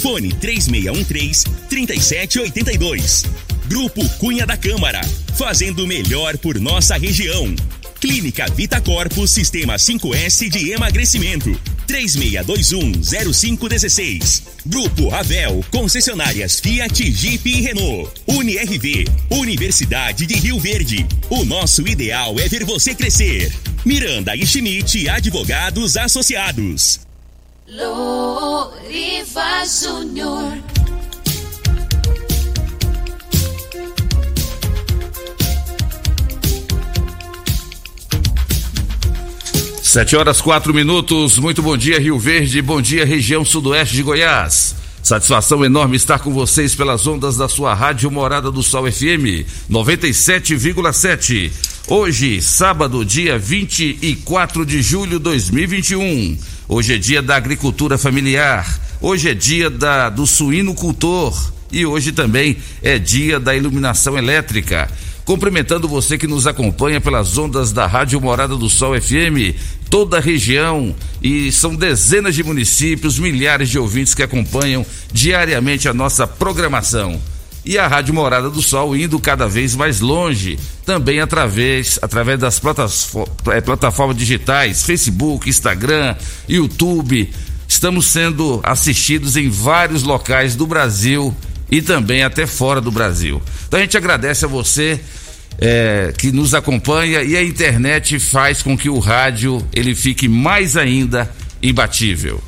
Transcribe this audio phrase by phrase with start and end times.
[0.00, 3.26] Fone 3613-3782.
[3.66, 5.02] Grupo Cunha da Câmara.
[5.36, 7.54] Fazendo melhor por nossa região.
[8.00, 11.50] Clínica Vita Corpus Sistema 5S de Emagrecimento.
[11.86, 14.42] 36210516.
[14.64, 18.10] Grupo Ravel, concessionárias Fiat, Jeep e Renault.
[18.26, 21.06] UniRV, Universidade de Rio Verde.
[21.28, 23.52] O nosso ideal é ver você crescer.
[23.84, 27.09] Miranda e Schmidt, advogados associados.
[27.72, 30.58] Loriva Júnior.
[39.80, 41.38] Sete horas quatro minutos.
[41.38, 42.60] Muito bom dia, Rio Verde.
[42.60, 44.79] Bom dia, região sudoeste de Goiás.
[45.10, 51.50] Satisfação enorme estar com vocês pelas ondas da sua rádio Morada do Sol FM 97,7.
[51.88, 56.38] Hoje, sábado, dia 24 de julho de 2021.
[56.68, 58.80] Hoje é dia da agricultura familiar.
[59.00, 61.36] Hoje é dia da, do suinocultor.
[61.72, 64.88] E hoje também é dia da iluminação elétrica.
[65.24, 69.54] Cumprimentando você que nos acompanha pelas ondas da Rádio Morada do Sol FM,
[69.88, 75.94] toda a região e são dezenas de municípios, milhares de ouvintes que acompanham diariamente a
[75.94, 77.20] nossa programação.
[77.64, 82.58] E a Rádio Morada do Sol indo cada vez mais longe, também através, através das
[82.58, 83.28] plataformas,
[83.64, 86.16] plataformas digitais, Facebook, Instagram,
[86.48, 87.30] YouTube.
[87.68, 91.36] Estamos sendo assistidos em vários locais do Brasil
[91.70, 93.40] e também até fora do Brasil.
[93.66, 95.00] Então a gente agradece a você
[95.58, 100.76] é, que nos acompanha e a internet faz com que o rádio ele fique mais
[100.76, 101.30] ainda
[101.62, 102.42] imbatível.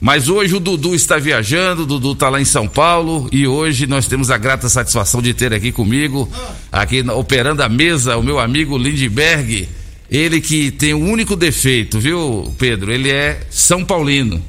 [0.00, 3.86] Mas hoje o Dudu está viajando, o Dudu está lá em São Paulo e hoje
[3.86, 6.30] nós temos a grata satisfação de ter aqui comigo,
[6.72, 9.68] aqui operando a mesa, o meu amigo Lindberg.
[10.10, 12.92] Ele que tem o um único defeito, viu, Pedro?
[12.92, 14.42] Ele é São Paulino.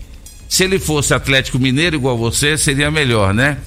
[0.50, 3.58] Se ele fosse Atlético Mineiro igual você, seria melhor, né?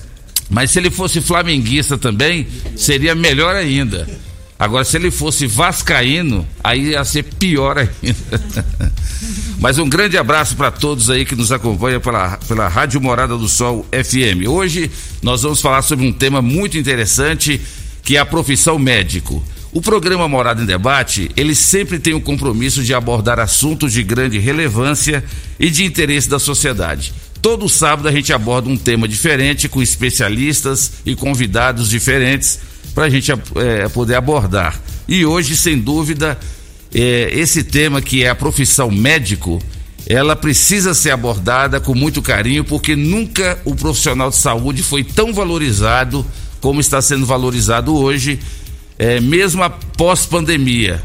[0.54, 4.09] Mas se ele fosse flamenguista também, seria melhor ainda.
[4.56, 8.44] Agora, se ele fosse vascaíno, aí ia ser pior ainda.
[9.59, 13.48] Mas um grande abraço para todos aí que nos acompanham pela, pela Rádio Morada do
[13.48, 14.47] Sol FM.
[14.47, 14.88] Hoje
[15.20, 17.60] nós vamos falar sobre um tema muito interessante,
[18.04, 19.43] que é a profissão médico.
[19.72, 24.38] O programa Morada em Debate, ele sempre tem o compromisso de abordar assuntos de grande
[24.38, 25.25] relevância
[25.59, 27.12] e de interesse da sociedade.
[27.44, 32.59] Todo sábado a gente aborda um tema diferente com especialistas e convidados diferentes
[32.94, 34.81] para a gente é, poder abordar.
[35.06, 36.38] E hoje, sem dúvida,
[36.94, 39.62] é, esse tema que é a profissão médico,
[40.06, 45.34] ela precisa ser abordada com muito carinho, porque nunca o profissional de saúde foi tão
[45.34, 46.25] valorizado
[46.62, 48.41] como está sendo valorizado hoje,
[48.99, 51.03] é, mesmo após pandemia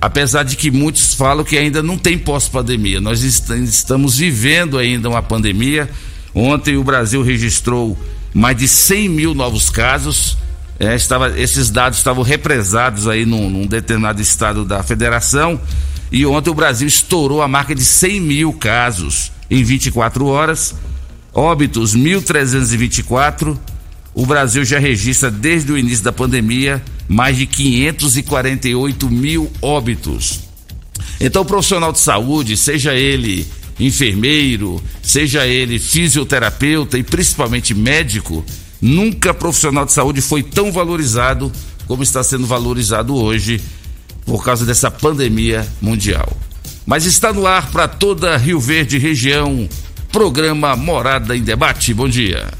[0.00, 3.00] apesar de que muitos falam que ainda não tem pós-pandemia.
[3.00, 5.90] Nós estamos vivendo ainda uma pandemia.
[6.34, 7.98] Ontem o Brasil registrou
[8.32, 10.38] mais de 100 mil novos casos.
[10.78, 15.60] É, estava, esses dados estavam represados aí num, num, determinado estado da federação.
[16.10, 20.74] E ontem o Brasil estourou a marca de 100 mil casos em 24 horas.
[21.34, 23.56] Óbitos 1.324
[24.14, 30.40] o Brasil já registra desde o início da pandemia mais de 548 mil óbitos.
[31.20, 33.46] Então, o profissional de saúde, seja ele
[33.78, 38.44] enfermeiro, seja ele fisioterapeuta e principalmente médico,
[38.80, 41.50] nunca profissional de saúde foi tão valorizado
[41.86, 43.60] como está sendo valorizado hoje
[44.24, 46.36] por causa dessa pandemia mundial.
[46.86, 49.68] Mas está no ar para toda Rio Verde região,
[50.12, 51.94] programa Morada em Debate.
[51.94, 52.59] Bom dia.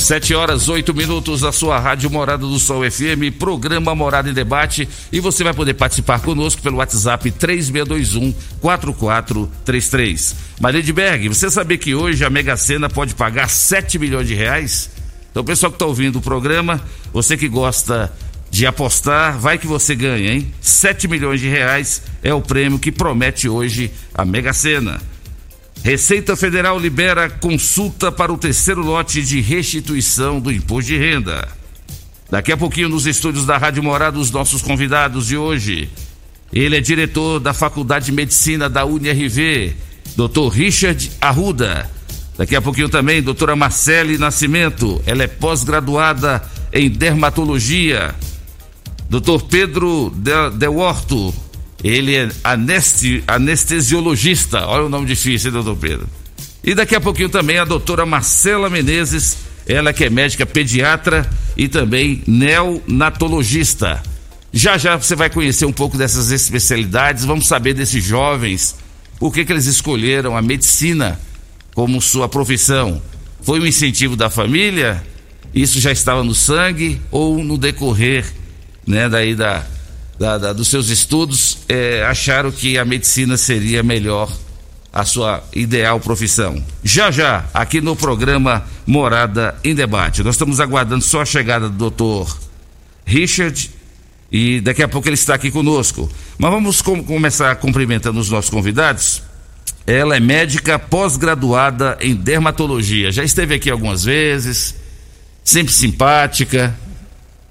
[0.00, 4.88] Sete horas, oito minutos, a sua Rádio Morada do Sol FM, programa Morada em Debate.
[5.12, 10.36] E você vai poder participar conosco pelo WhatsApp 3621 4433.
[10.58, 14.34] Maria de Berg, você sabia que hoje a Mega Sena pode pagar 7 milhões de
[14.34, 14.90] reais?
[15.30, 16.82] Então, pessoal que está ouvindo o programa,
[17.12, 18.10] você que gosta
[18.50, 20.52] de apostar, vai que você ganha, hein?
[20.62, 24.98] 7 milhões de reais é o prêmio que promete hoje a Mega Sena.
[25.82, 31.48] Receita Federal libera consulta para o terceiro lote de restituição do imposto de renda.
[32.30, 35.88] Daqui a pouquinho, nos estúdios da Rádio Morada, os nossos convidados de hoje.
[36.52, 39.74] Ele é diretor da Faculdade de Medicina da UniRV,
[40.16, 40.48] Dr.
[40.52, 41.90] Richard Arruda.
[42.36, 45.02] Daqui a pouquinho também, doutora Marcele Nascimento.
[45.06, 46.42] Ela é pós-graduada
[46.72, 48.14] em dermatologia.
[49.08, 51.34] Doutor Pedro De, De Horto.
[51.82, 54.66] Ele é anesti, anestesiologista.
[54.66, 56.06] Olha o nome difícil, hein, doutor Pedro?
[56.62, 59.38] E daqui a pouquinho também a doutora Marcela Menezes.
[59.66, 64.02] Ela que é médica pediatra e também neonatologista.
[64.52, 68.74] Já já você vai conhecer um pouco dessas especialidades, vamos saber desses jovens,
[69.18, 71.20] por que, que eles escolheram a medicina
[71.72, 73.00] como sua profissão.
[73.42, 75.02] Foi um incentivo da família?
[75.54, 78.24] Isso já estava no sangue ou no decorrer,
[78.86, 79.64] né, daí da,
[80.20, 84.30] da, da dos seus estudos, é, acharam que a medicina seria melhor
[84.92, 86.62] a sua ideal profissão.
[86.84, 90.22] Já já, aqui no programa Morada em Debate.
[90.22, 92.38] Nós estamos aguardando só a chegada do doutor
[93.06, 93.70] Richard
[94.30, 96.10] e daqui a pouco ele está aqui conosco.
[96.36, 99.22] Mas vamos com, começar cumprimentando os nossos convidados.
[99.86, 103.10] Ela é médica pós-graduada em dermatologia.
[103.10, 104.74] Já esteve aqui algumas vezes,
[105.42, 106.76] sempre simpática.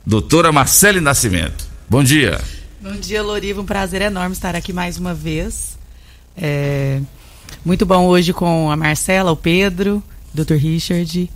[0.06, 1.68] Doutora Marcele Nascimento.
[1.90, 2.40] Bom dia.
[2.82, 3.60] Bom dia, Loriva.
[3.60, 5.78] Um prazer enorme estar aqui mais uma vez.
[6.38, 7.02] É
[7.66, 10.02] muito bom hoje com a Marcela, o Pedro,
[10.34, 10.54] o Dr.
[10.54, 11.30] Richard.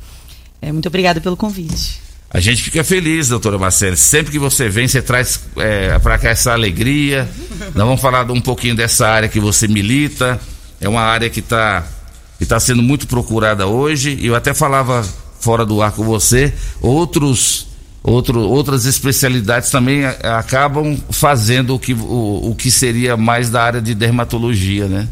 [0.61, 2.01] É, muito obrigada pelo convite.
[2.29, 3.97] A gente fica feliz, doutora Marcela.
[3.97, 7.29] Sempre que você vem, você traz é, para cá essa alegria.
[7.75, 10.39] Nós vamos falar um pouquinho dessa área que você milita.
[10.79, 11.85] É uma área que está
[12.39, 14.17] que tá sendo muito procurada hoje.
[14.21, 15.03] Eu até falava
[15.41, 17.67] fora do ar com você, outros,
[18.03, 23.81] outro, outras especialidades também acabam fazendo o que, o, o que seria mais da área
[23.81, 25.07] de dermatologia, né?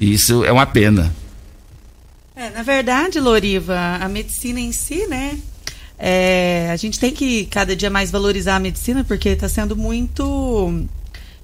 [0.00, 1.14] E isso é uma pena.
[2.34, 5.38] É, na verdade, Loriva, a medicina em si, né?
[5.98, 10.84] É, a gente tem que cada dia mais valorizar a medicina porque está sendo muito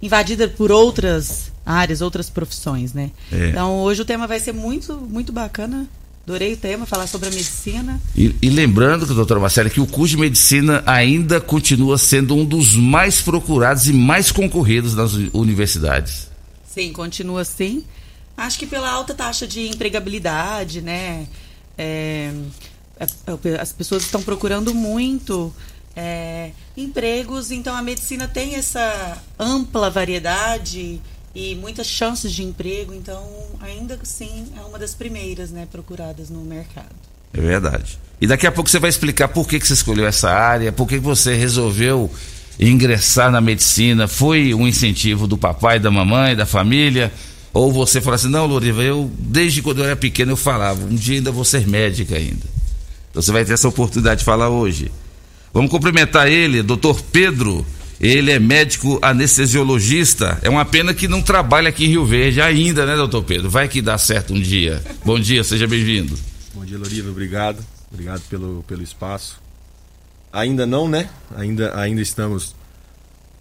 [0.02, 3.10] invadida por outras áreas, outras profissões, né?
[3.32, 3.48] É.
[3.48, 5.86] Então hoje o tema vai ser muito, muito bacana.
[6.24, 8.00] Adorei o tema, falar sobre a medicina.
[8.16, 12.74] E, e lembrando, doutora Marcela, que o curso de medicina ainda continua sendo um dos
[12.74, 16.28] mais procurados e mais concorridos nas universidades.
[16.64, 17.84] Sim, continua sim.
[18.36, 21.26] Acho que pela alta taxa de empregabilidade, né?
[21.76, 22.32] É,
[23.00, 25.52] é, é, as pessoas estão procurando muito
[25.96, 31.00] é, empregos, então a medicina tem essa ampla variedade
[31.34, 33.26] e muitas chances de emprego, então
[33.60, 36.94] ainda assim é uma das primeiras né, procuradas no mercado.
[37.32, 37.98] É verdade.
[38.20, 40.86] E daqui a pouco você vai explicar por que, que você escolheu essa área, por
[40.86, 42.10] que, que você resolveu
[42.58, 44.06] ingressar na medicina.
[44.06, 47.12] Foi um incentivo do papai, da mamãe, da família?
[47.52, 50.94] Ou você fala assim, não, Loriva, eu desde quando eu era pequeno eu falava, um
[50.94, 52.46] dia ainda vou ser médica ainda.
[53.10, 54.90] Então você vai ter essa oportunidade de falar hoje.
[55.52, 57.64] Vamos cumprimentar ele, doutor Pedro.
[58.02, 60.36] Ele é médico anestesiologista.
[60.42, 63.48] É uma pena que não trabalha aqui em Rio Verde ainda, né, doutor Pedro?
[63.48, 64.82] Vai que dá certo um dia.
[65.04, 66.18] Bom dia, seja bem-vindo.
[66.52, 67.08] Bom dia, Loriva.
[67.10, 67.64] Obrigado.
[67.92, 69.40] Obrigado pelo, pelo espaço.
[70.32, 71.08] Ainda não, né?
[71.36, 72.56] Ainda, ainda estamos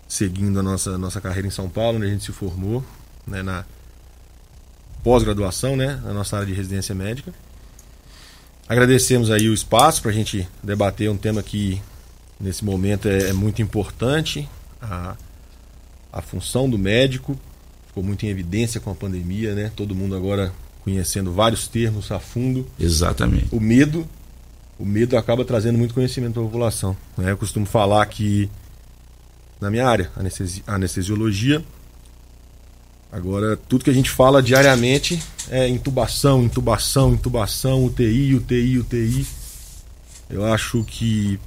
[0.07, 2.85] seguindo a nossa, nossa carreira em São Paulo, onde a gente se formou,
[3.25, 3.65] né, na
[5.03, 7.33] pós-graduação, né, na nossa área de residência médica.
[8.69, 11.81] Agradecemos aí o espaço para a gente debater um tema que
[12.41, 14.49] nesse momento é, é muito importante,
[14.81, 15.15] a,
[16.11, 17.39] a função do médico
[17.87, 19.71] ficou muito em evidência com a pandemia, né?
[19.75, 22.65] Todo mundo agora conhecendo vários termos a fundo.
[22.79, 23.47] Exatamente.
[23.51, 24.07] O medo,
[24.79, 26.97] o medo acaba trazendo muito conhecimento para a população.
[27.17, 27.31] Né?
[27.31, 28.49] Eu costumo falar que
[29.59, 31.63] na minha área, anestesi anestesiologia,
[33.11, 39.27] Agora, tudo que a gente fala diariamente é intubação, intubação, intubação, UTI, UTI, UTI.
[40.29, 41.37] Eu acho que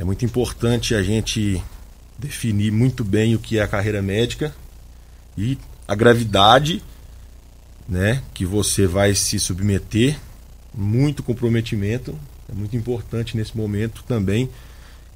[0.00, 1.62] é muito importante a gente
[2.18, 4.54] definir muito bem o que é a carreira médica
[5.36, 6.82] e a gravidade
[7.86, 10.18] né, que você vai se submeter,
[10.74, 14.48] muito comprometimento, é muito importante nesse momento também,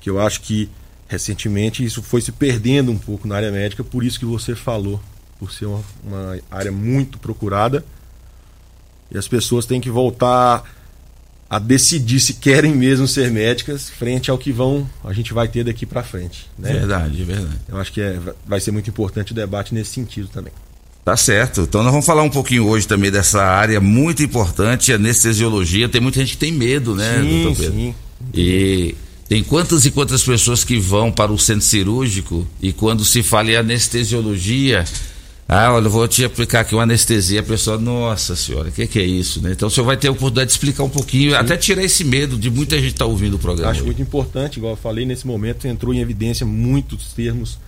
[0.03, 0.69] que eu acho que
[1.09, 5.01] recentemente isso foi se perdendo um pouco na área médica, por isso que você falou
[5.39, 7.83] por ser uma, uma área muito procurada.
[9.11, 10.63] E as pessoas têm que voltar
[11.49, 15.65] a decidir se querem mesmo ser médicas frente ao que vão a gente vai ter
[15.65, 16.49] daqui para frente.
[16.59, 16.73] Né?
[16.73, 17.59] Verdade, verdade.
[17.69, 20.53] Eu acho que é, vai ser muito importante o debate nesse sentido também.
[21.05, 21.63] Tá certo.
[21.63, 25.89] Então nós vamos falar um pouquinho hoje também dessa área muito importante, anestesiologia.
[25.89, 27.75] Tem muita gente que tem medo, né, sim, doutor Pedro?
[27.75, 27.95] Sim.
[28.33, 28.95] E
[29.29, 33.51] tem quantas e quantas pessoas que vão para o centro cirúrgico e quando se fala
[33.51, 34.85] em anestesiologia,
[35.47, 38.87] ah, olha, eu vou te aplicar aqui uma anestesia, a pessoa, nossa senhora, o que,
[38.87, 39.53] que, é isso, né?
[39.53, 41.37] Então o senhor vai ter a oportunidade de explicar um pouquinho, Sim.
[41.37, 43.71] até tirar esse medo de muita gente estar tá ouvindo o programa.
[43.71, 47.59] Acho muito importante, igual eu falei, nesse momento entrou em evidência muitos termos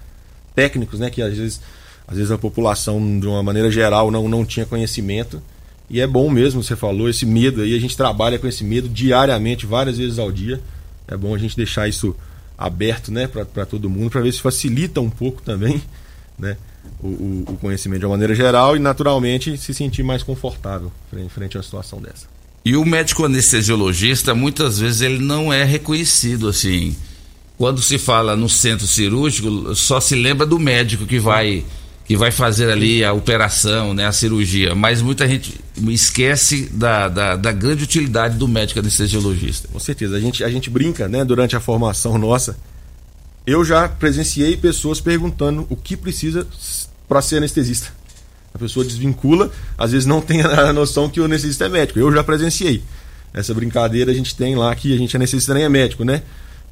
[0.54, 1.10] técnicos, né?
[1.10, 1.60] Que às vezes,
[2.08, 5.42] às vezes a população, de uma maneira geral, não, não tinha conhecimento.
[5.90, 8.88] E é bom mesmo, você falou, esse medo aí, a gente trabalha com esse medo
[8.88, 10.60] diariamente, várias vezes ao dia.
[11.06, 12.16] É bom a gente deixar isso
[12.56, 15.80] aberto né, para todo mundo, para ver se facilita um pouco também
[16.38, 16.56] né,
[17.02, 21.30] o, o, o, conhecimento de uma maneira geral e, naturalmente, se sentir mais confortável frente,
[21.30, 22.26] frente a uma situação dessa.
[22.64, 26.96] E o médico anestesiologista, muitas vezes, ele não é reconhecido assim.
[27.56, 31.64] Quando se fala no centro cirúrgico, só se lembra do médico que vai
[32.06, 34.74] que vai fazer ali a operação, né, a cirurgia.
[34.74, 39.68] Mas muita gente esquece da, da, da, grande utilidade do médico anestesiologista.
[39.72, 40.16] Com certeza.
[40.16, 42.56] A gente, a gente brinca né, durante a formação nossa.
[43.46, 46.46] Eu já presenciei pessoas perguntando o que precisa
[47.08, 47.92] para ser anestesista.
[48.52, 51.98] A pessoa desvincula, às vezes não tem a noção que o anestesista é médico.
[51.98, 52.82] Eu já presenciei.
[53.32, 56.22] Essa brincadeira a gente tem lá que a gente é anestesista nem é médico, né?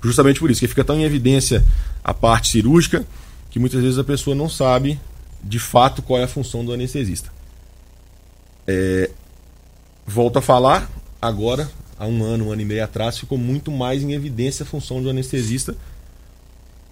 [0.03, 1.65] Justamente por isso, que fica tão em evidência
[2.03, 3.07] a parte cirúrgica
[3.51, 4.99] que muitas vezes a pessoa não sabe
[5.43, 7.31] de fato qual é a função do anestesista.
[8.67, 9.11] É,
[10.05, 10.91] volto a falar,
[11.23, 14.67] agora, há um ano, um ano e meio atrás, ficou muito mais em evidência a
[14.67, 15.77] função do anestesista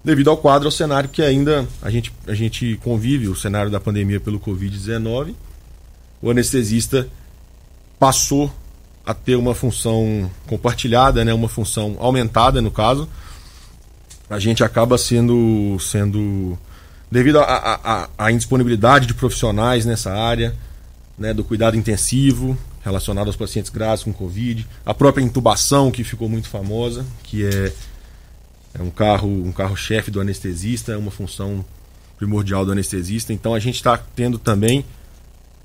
[0.05, 3.81] devido ao quadro, ao cenário que ainda a gente, a gente convive, o cenário da
[3.81, 5.35] pandemia pelo Covid-19.
[6.21, 7.09] O anestesista
[7.99, 8.53] passou
[9.05, 13.09] a ter uma função compartilhada, né, uma função aumentada no caso.
[14.31, 16.59] A gente acaba sendo, sendo
[17.11, 20.55] devido à indisponibilidade de profissionais nessa área,
[21.19, 26.29] né, do cuidado intensivo relacionado aos pacientes graves com Covid, a própria intubação que ficou
[26.29, 27.73] muito famosa, que é,
[28.75, 31.65] é um carro um carro chefe do anestesista, é uma função
[32.17, 33.33] primordial do anestesista.
[33.33, 34.85] Então a gente está tendo também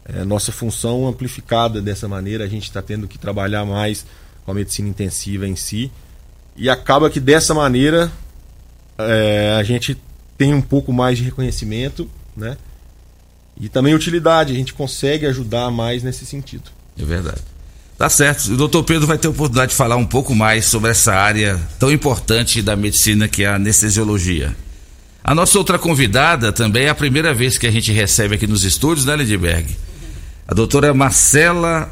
[0.05, 4.05] é, nossa função amplificada dessa maneira, a gente está tendo que trabalhar mais
[4.45, 5.91] com a medicina intensiva em si
[6.55, 8.11] e acaba que dessa maneira
[8.97, 9.97] é, a gente
[10.37, 12.57] tem um pouco mais de reconhecimento, né?
[13.59, 16.69] E também utilidade, a gente consegue ajudar mais nesse sentido.
[16.97, 17.41] É verdade.
[17.97, 18.53] Tá certo.
[18.53, 21.59] O doutor Pedro vai ter a oportunidade de falar um pouco mais sobre essa área
[21.79, 24.55] tão importante da medicina que é a anestesiologia.
[25.23, 28.63] A nossa outra convidada também é a primeira vez que a gente recebe aqui nos
[28.63, 29.75] estúdios, né, Lidberg?
[30.47, 31.91] A doutora Marcela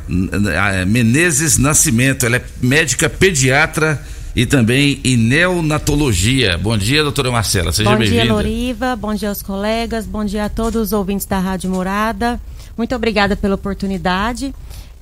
[0.88, 2.25] Menezes Nascimento.
[2.25, 4.01] Ela é médica pediatra
[4.35, 6.57] e também em neonatologia.
[6.57, 8.21] Bom dia, doutora Marcela, seja bem-vinda.
[8.21, 11.69] Bom dia, Loriva, bom dia aos colegas, bom dia a todos os ouvintes da Rádio
[11.69, 12.39] Morada.
[12.77, 14.53] Muito obrigada pela oportunidade.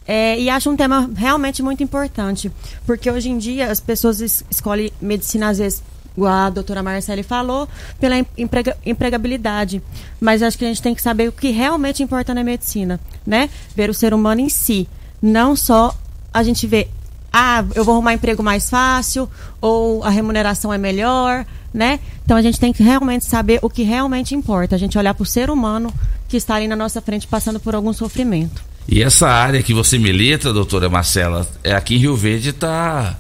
[0.08, 2.52] É, e acho um tema realmente muito importante,
[2.86, 5.82] porque hoje em dia as pessoas es escolhem medicina, às vezes,
[6.16, 7.68] igual a doutora Marcele falou,
[8.00, 9.82] pela emprega empregabilidade.
[10.20, 13.50] Mas acho que a gente tem que saber o que realmente importa na medicina, né?
[13.76, 14.88] Ver o ser humano em si.
[15.22, 15.96] Não só
[16.34, 16.90] a gente ver
[17.36, 19.28] ah, eu vou arrumar emprego mais fácil,
[19.60, 21.44] ou a remuneração é melhor,
[21.74, 22.00] né?
[22.24, 25.24] Então a gente tem que realmente saber o que realmente importa, a gente olhar para
[25.24, 25.92] o ser humano
[26.28, 28.64] que está ali na nossa frente passando por algum sofrimento.
[28.88, 33.18] E essa área que você milita, doutora Marcela, é aqui em Rio Verde está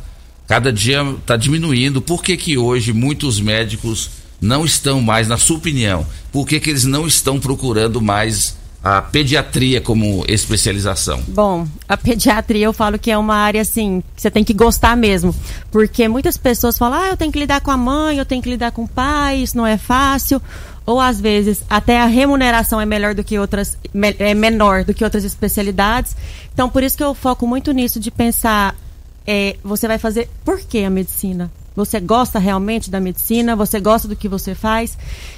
[0.48, 2.02] cada dia está diminuindo.
[2.02, 4.10] Por que, que hoje muitos médicos
[4.42, 9.02] não estão mais, na sua opinião, por que, que eles não estão procurando mais a
[9.02, 11.24] pediatria como especialização?
[11.30, 14.98] Bom, a pediatria eu falo que é uma área assim, que você tem que gostar
[14.98, 15.34] mesmo.
[15.72, 18.50] Porque muitas pessoas falam, ah, eu tenho que lidar com a mãe, eu tenho que
[18.50, 20.42] lidar com o pai, isso não é fácil.
[20.86, 23.78] Ou às vezes até a remuneração é melhor do que outras,
[24.20, 26.16] é menor do que outras especialidades.
[26.54, 28.76] Então por isso que eu foco muito nisso de pensar,
[29.26, 31.50] é, você vai fazer por que a medicina?
[31.76, 33.56] Você gosta realmente da medicina?
[33.56, 34.98] Você gosta do que você faz?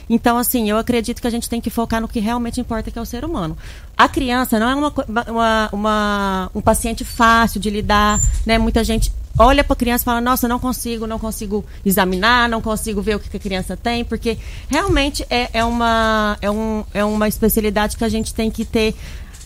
[0.09, 2.99] Então, assim, eu acredito que a gente tem que focar no que realmente importa, que
[2.99, 3.57] é o ser humano.
[3.97, 4.93] A criança não é uma,
[5.27, 8.57] uma, uma um paciente fácil de lidar, né?
[8.57, 12.61] Muita gente olha para a criança e fala: Nossa, não consigo, não consigo examinar, não
[12.61, 14.37] consigo ver o que a criança tem, porque
[14.67, 18.95] realmente é, é, uma, é, um, é uma especialidade que a gente tem que ter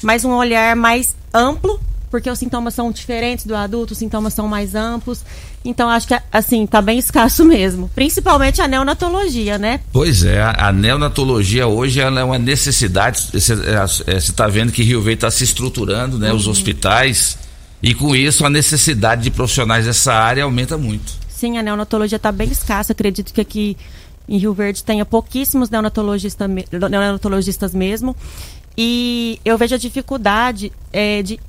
[0.01, 4.47] mais um olhar mais amplo porque os sintomas são diferentes do adulto, os sintomas são
[4.47, 5.23] mais amplos.
[5.63, 7.89] Então, acho que, assim, tá bem escasso mesmo.
[7.93, 9.81] Principalmente a neonatologia, né?
[9.91, 13.29] Pois é, a, neonatologia hoje ela é uma necessidade.
[13.31, 13.53] Você
[14.17, 16.31] está é, é, vendo que Rio Verde está se estruturando, né?
[16.31, 16.37] Uhum.
[16.37, 17.37] Os hospitais.
[17.81, 21.13] E com isso, a necessidade de profissionais dessa área aumenta muito.
[21.29, 22.91] Sim, a neonatologia está bem escassa.
[22.91, 23.77] Acredito que aqui
[24.27, 26.49] em Rio Verde tenha pouquíssimos neonatologistas,
[26.89, 28.15] neonatologistas mesmo.
[28.77, 31.39] E eu vejo a dificuldade é, de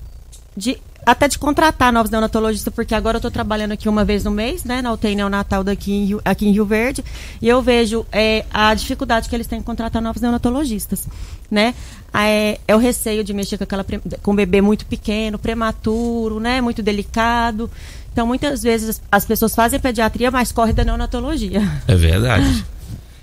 [0.61, 4.31] de até de contratar novos neonatologistas, porque agora eu estou trabalhando aqui uma vez no
[4.31, 7.03] mês, né, na UTI neonatal daqui em Rio, aqui em Rio Verde,
[7.41, 11.09] e eu vejo é, a dificuldade que eles têm em contratar novos neonatologistas,
[11.51, 11.75] né?
[12.13, 13.85] É, é o receio de mexer com, aquela,
[14.23, 17.71] com um bebê muito pequeno, prematuro, né, muito delicado.
[18.13, 21.63] Então, muitas vezes as pessoas fazem pediatria, mas correm da neonatologia.
[21.89, 22.65] É verdade.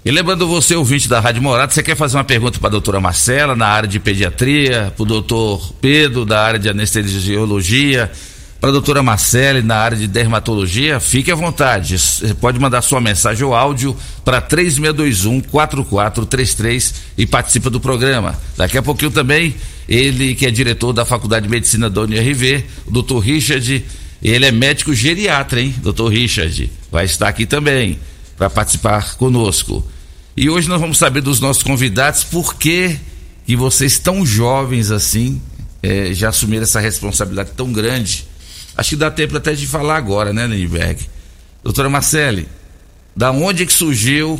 [0.07, 3.01] E lembrando você, ouvinte da Rádio Morada, você quer fazer uma pergunta para a doutora
[3.01, 8.09] Marcela na área de pediatria, para o doutor Pedro da área de anestesiologia,
[8.61, 11.99] para a doutora Marcele na área de dermatologia, fique à vontade.
[11.99, 18.39] Você pode mandar sua mensagem ou áudio para 3621-4433 e participa do programa.
[18.55, 19.55] Daqui a pouquinho também,
[19.89, 23.85] ele que é diretor da Faculdade de Medicina da UNRV, o doutor Richard,
[24.23, 26.71] ele é médico geriatra, hein, doutor Richard?
[26.89, 27.99] Vai estar aqui também
[28.37, 29.85] para participar conosco.
[30.39, 32.99] E hoje nós vamos saber dos nossos convidados por que,
[33.43, 35.41] que vocês tão jovens assim
[35.81, 38.27] é, já assumiram essa responsabilidade tão grande.
[38.77, 40.99] Acho que dá tempo até de falar agora, né, Lindbergh?
[41.63, 42.47] Doutora Marcele,
[43.15, 44.39] da onde é que surgiu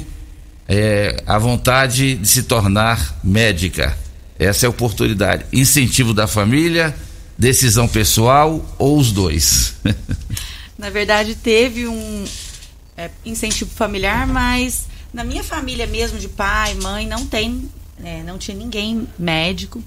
[0.67, 3.97] é, a vontade de se tornar médica?
[4.37, 5.47] Essa é a oportunidade.
[5.51, 6.95] Incentivo da família,
[7.35, 9.73] decisão pessoal ou os dois?
[10.77, 12.23] Na verdade, teve um
[12.95, 14.85] é, incentivo familiar, mas
[15.17, 17.67] na minha família mesmo, de pai, mãe, não tem,
[18.03, 19.83] é, não tinha ninguém médico.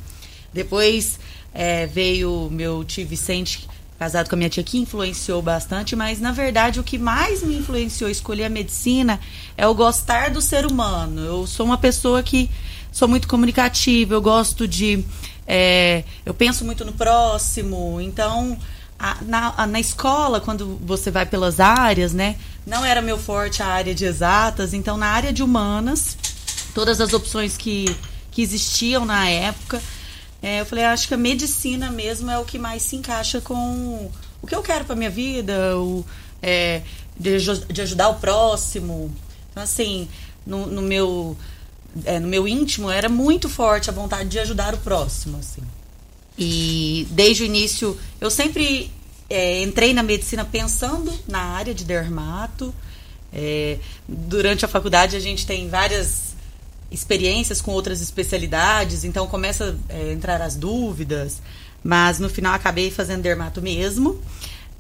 [0.52, 1.20] Depois
[1.54, 6.32] é, veio meu tio Vicente, casado com a minha tia, que influenciou bastante, mas na
[6.32, 9.20] verdade o que mais me influenciou a escolher a medicina
[9.56, 11.20] é o gostar do ser humano.
[11.20, 12.50] Eu sou uma pessoa que
[12.90, 15.04] sou muito comunicativa, eu gosto de.
[15.46, 18.58] É, eu penso muito no próximo, então.
[19.02, 22.36] A, na, na escola, quando você vai pelas áreas, né?
[22.66, 26.18] Não era meu forte a área de exatas, então na área de humanas,
[26.74, 27.96] todas as opções que,
[28.30, 29.80] que existiam na época,
[30.42, 34.10] é, eu falei, acho que a medicina mesmo é o que mais se encaixa com
[34.42, 36.04] o que eu quero para minha vida, o,
[36.42, 36.82] é,
[37.18, 37.38] de,
[37.72, 39.10] de, ajudar o próximo.
[39.50, 40.08] Então, assim,
[40.46, 41.36] no, no meu
[42.04, 45.62] é, no meu íntimo era muito forte a vontade de ajudar o próximo, assim.
[46.40, 48.90] E desde o início eu sempre
[49.28, 52.74] é, entrei na medicina pensando na área de dermato.
[53.30, 56.34] É, durante a faculdade a gente tem várias
[56.90, 61.42] experiências com outras especialidades, então começa a é, entrar as dúvidas,
[61.84, 64.20] mas no final acabei fazendo dermato mesmo.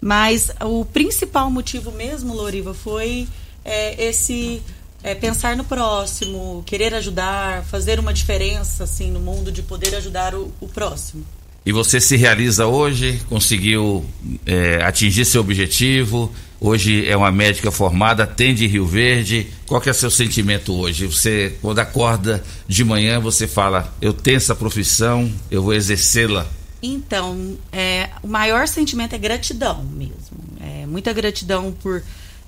[0.00, 3.28] Mas o principal motivo mesmo, Loriva, foi
[3.62, 4.62] é, esse
[5.02, 10.34] é, pensar no próximo, querer ajudar, fazer uma diferença assim no mundo de poder ajudar
[10.34, 11.22] o, o próximo.
[11.64, 14.04] E você se realiza hoje, conseguiu
[14.46, 16.32] é, atingir seu objetivo.
[16.58, 19.46] Hoje é uma médica formada, atende Rio Verde.
[19.66, 21.06] Qual é o seu sentimento hoje?
[21.06, 26.46] Você, quando acorda de manhã, você fala: eu tenho essa profissão, eu vou exercê-la.
[26.82, 30.38] Então, é, o maior sentimento é gratidão mesmo.
[30.60, 32.02] É, muita gratidão por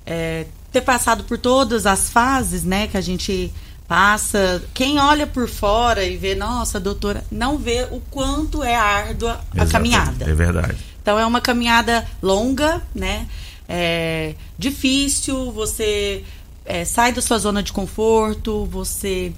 [0.05, 3.51] é, ter passado por todas as fases, né, que a gente
[3.93, 4.63] passa.
[4.73, 9.67] Quem olha por fora e vê, nossa, doutora, não vê o quanto é árdua a
[9.67, 10.27] caminhada.
[10.27, 10.75] É verdade.
[10.99, 13.27] Então é uma caminhada longa, né?
[13.69, 16.23] É difícil, você
[16.65, 19.31] é, sai da sua zona de conforto, você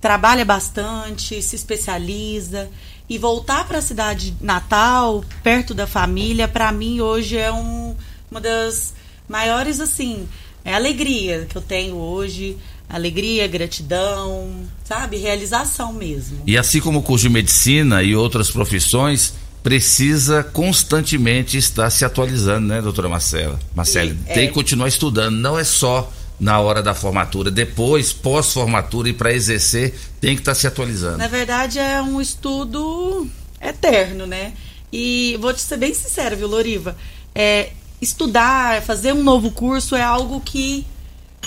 [0.00, 2.70] trabalha bastante, se especializa
[3.08, 7.96] e voltar para a cidade natal, perto da família, para mim hoje é um,
[8.30, 8.94] uma das
[9.28, 10.28] maiores assim,
[10.64, 12.56] é alegria que eu tenho hoje
[12.88, 14.50] alegria, gratidão,
[14.84, 15.16] sabe?
[15.16, 16.42] Realização mesmo.
[16.46, 22.68] E assim como o curso de medicina e outras profissões, precisa constantemente estar se atualizando,
[22.68, 23.58] né, doutora Marcela?
[23.74, 24.32] Marcela, é.
[24.32, 29.32] tem que continuar estudando, não é só na hora da formatura, depois, pós-formatura e para
[29.32, 31.18] exercer, tem que estar se atualizando.
[31.18, 33.26] Na verdade, é um estudo
[33.60, 34.52] eterno, né?
[34.92, 36.96] E vou te ser bem sincera, viu, Loriva?
[37.34, 37.70] É,
[38.00, 40.86] estudar, fazer um novo curso é algo que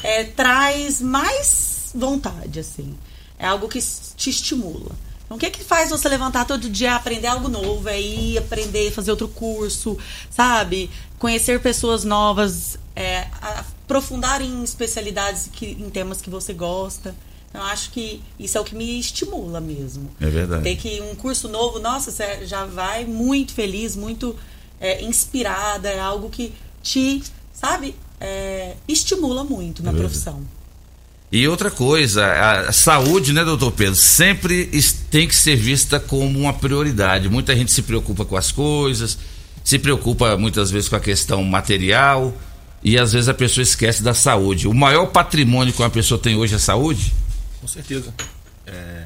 [0.04, 2.96] é, traz mais vontade, assim.
[3.38, 3.80] É algo que
[4.16, 4.92] te estimula.
[5.26, 8.38] Então, o que é que faz você levantar todo dia, aprender algo novo, é ir
[8.40, 9.98] aprender, fazer outro curso,
[10.30, 10.90] sabe?
[11.20, 17.16] Conhecer pessoas novas, é, aprofundar em especialidades, que, em temas que você gosta.
[17.50, 20.10] Então, acho que isso é o que me estimula mesmo.
[20.20, 20.64] É verdade.
[20.64, 24.36] Ter que um curso novo, nossa, você já vai muito feliz, muito
[24.80, 30.42] é, inspirada, é algo que te, sabe, é, estimula muito na é profissão.
[31.32, 32.26] E outra coisa,
[32.68, 34.66] a saúde, né, doutor Pedro, sempre
[35.12, 37.30] tem que ser vista como uma prioridade.
[37.30, 39.18] Muita gente se preocupa com as coisas,
[39.64, 42.34] se preocupa muitas vezes com a questão material
[42.84, 44.68] e às vezes a pessoa esquece da saúde.
[44.68, 47.14] O maior patrimônio que uma pessoa tem hoje é a saúde?
[47.62, 48.12] Com certeza.
[48.66, 49.06] É,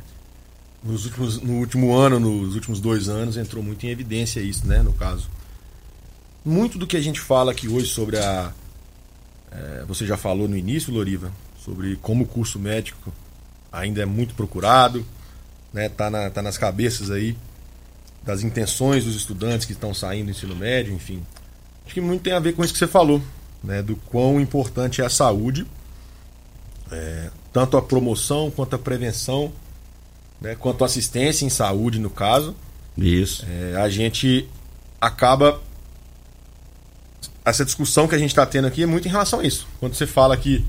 [0.84, 4.82] nos últimos, no último ano, nos últimos dois anos, entrou muito em evidência isso, né?
[4.82, 5.30] No caso.
[6.46, 8.54] Muito do que a gente fala aqui hoje sobre a.
[9.54, 11.32] É, você já falou no início, Loriva,
[11.64, 13.14] sobre como o curso médico
[13.72, 15.06] ainda é muito procurado,
[15.72, 15.90] né?
[15.90, 17.38] Tá, na, tá nas cabeças aí
[18.24, 21.24] das intenções dos estudantes que estão saindo do ensino médio, enfim.
[21.86, 23.22] Acho que muito tem a ver com isso que você falou,
[23.64, 23.82] né?
[23.82, 25.66] Do quão importante é a saúde,
[26.92, 29.52] é, tanto a promoção quanto a prevenção,
[30.42, 30.56] né?
[30.56, 32.56] Quanto a assistência em saúde, no caso.
[32.98, 33.46] Isso.
[33.48, 34.48] É, a gente
[35.02, 35.62] acaba
[37.46, 39.68] essa discussão que a gente está tendo aqui é muito em relação a isso.
[39.80, 40.66] Quando você fala que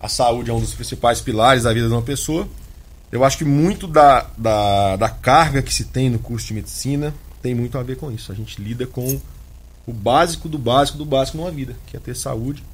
[0.00, 2.48] a saúde é um dos principais pilares da vida de uma pessoa,
[3.10, 7.14] eu acho que muito da, da, da carga que se tem no curso de medicina
[7.40, 8.32] tem muito a ver com isso.
[8.32, 9.20] A gente lida com
[9.86, 12.64] o básico do básico do básico numa vida, que é ter saúde,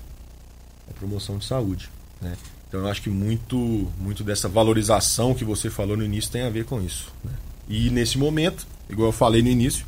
[0.89, 1.91] a promoção de saúde.
[2.21, 2.35] Né?
[2.69, 6.51] Então eu acho que muito, muito dessa valorização que você falou no início tem a
[6.51, 7.13] ver com isso.
[7.25, 7.33] Né?
[7.69, 9.85] E nesse momento, igual eu falei no início,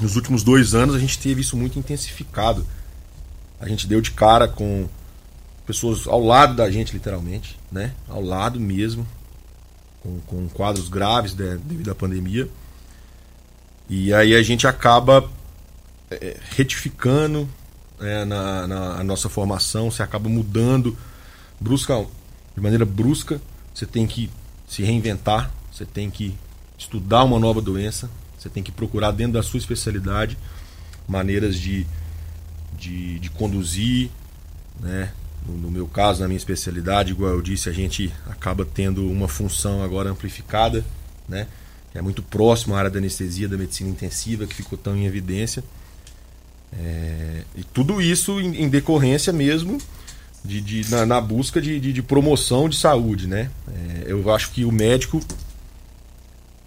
[0.00, 2.66] nos últimos dois anos a gente teve isso muito intensificado.
[3.58, 4.88] A gente deu de cara com
[5.66, 7.92] pessoas ao lado da gente, literalmente, né?
[8.08, 9.06] Ao lado mesmo,
[10.02, 12.48] com, com quadros graves né, devido à pandemia.
[13.88, 15.28] E aí a gente acaba
[16.10, 17.48] é, retificando
[18.00, 20.96] é, na, na nossa formação, você acaba mudando
[21.58, 22.06] brusca,
[22.54, 23.40] de maneira brusca.
[23.74, 24.30] Você tem que
[24.66, 26.34] se reinventar, você tem que
[26.78, 28.10] estudar uma nova doença,
[28.46, 30.38] você tem que procurar dentro da sua especialidade
[31.06, 31.86] maneiras de,
[32.78, 34.10] de, de conduzir,
[34.80, 35.10] né?
[35.46, 39.80] No, meu caso, na minha especialidade, igual eu disse, a gente acaba tendo uma função
[39.80, 40.84] agora amplificada,
[41.28, 41.46] né?
[41.92, 45.06] Que é muito próximo à área da anestesia, da medicina intensiva, que ficou tão em
[45.06, 45.62] evidência.
[46.72, 49.78] É, e tudo isso em, em decorrência mesmo
[50.44, 53.48] de, de na, na, busca de, de, de, promoção de saúde, né?
[53.68, 55.22] É, eu acho que o médico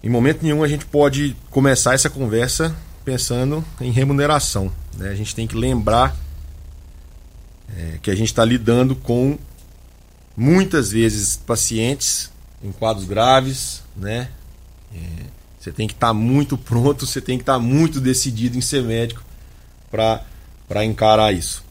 [0.03, 4.71] em momento nenhum a gente pode começar essa conversa pensando em remuneração.
[4.95, 5.09] Né?
[5.09, 6.15] A gente tem que lembrar
[7.75, 9.37] é, que a gente está lidando com
[10.35, 12.31] muitas vezes pacientes
[12.63, 14.29] em quadros graves, né?
[14.93, 14.99] É,
[15.59, 18.61] você tem que estar tá muito pronto, você tem que estar tá muito decidido em
[18.61, 19.23] ser médico
[19.91, 21.63] para encarar isso.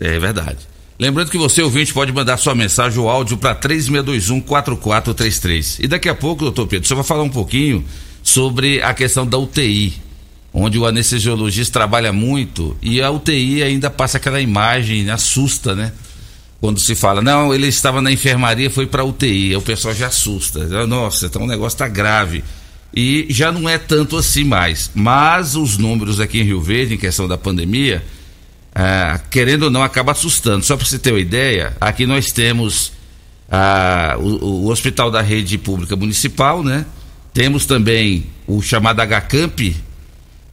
[0.00, 0.66] É verdade.
[1.00, 5.82] Lembrando que você, ouvinte, pode mandar sua mensagem ou áudio para 3621-4433.
[5.82, 7.82] E daqui a pouco, doutor Pedro, você vai falar um pouquinho
[8.22, 9.94] sobre a questão da UTI,
[10.52, 15.90] onde o anestesiologista trabalha muito e a UTI ainda passa aquela imagem, assusta, né?
[16.60, 20.86] Quando se fala, não, ele estava na enfermaria, foi para UTI, o pessoal já assusta.
[20.86, 22.44] Nossa, então o negócio está grave.
[22.94, 24.90] E já não é tanto assim mais.
[24.94, 28.04] Mas os números aqui em Rio Verde, em questão da pandemia,
[28.74, 30.64] ah, querendo ou não, acaba assustando.
[30.64, 32.92] Só para você ter uma ideia, aqui nós temos
[33.50, 36.86] ah, o, o, hospital da rede pública municipal, né?
[37.32, 39.76] Temos também o chamado HCamp,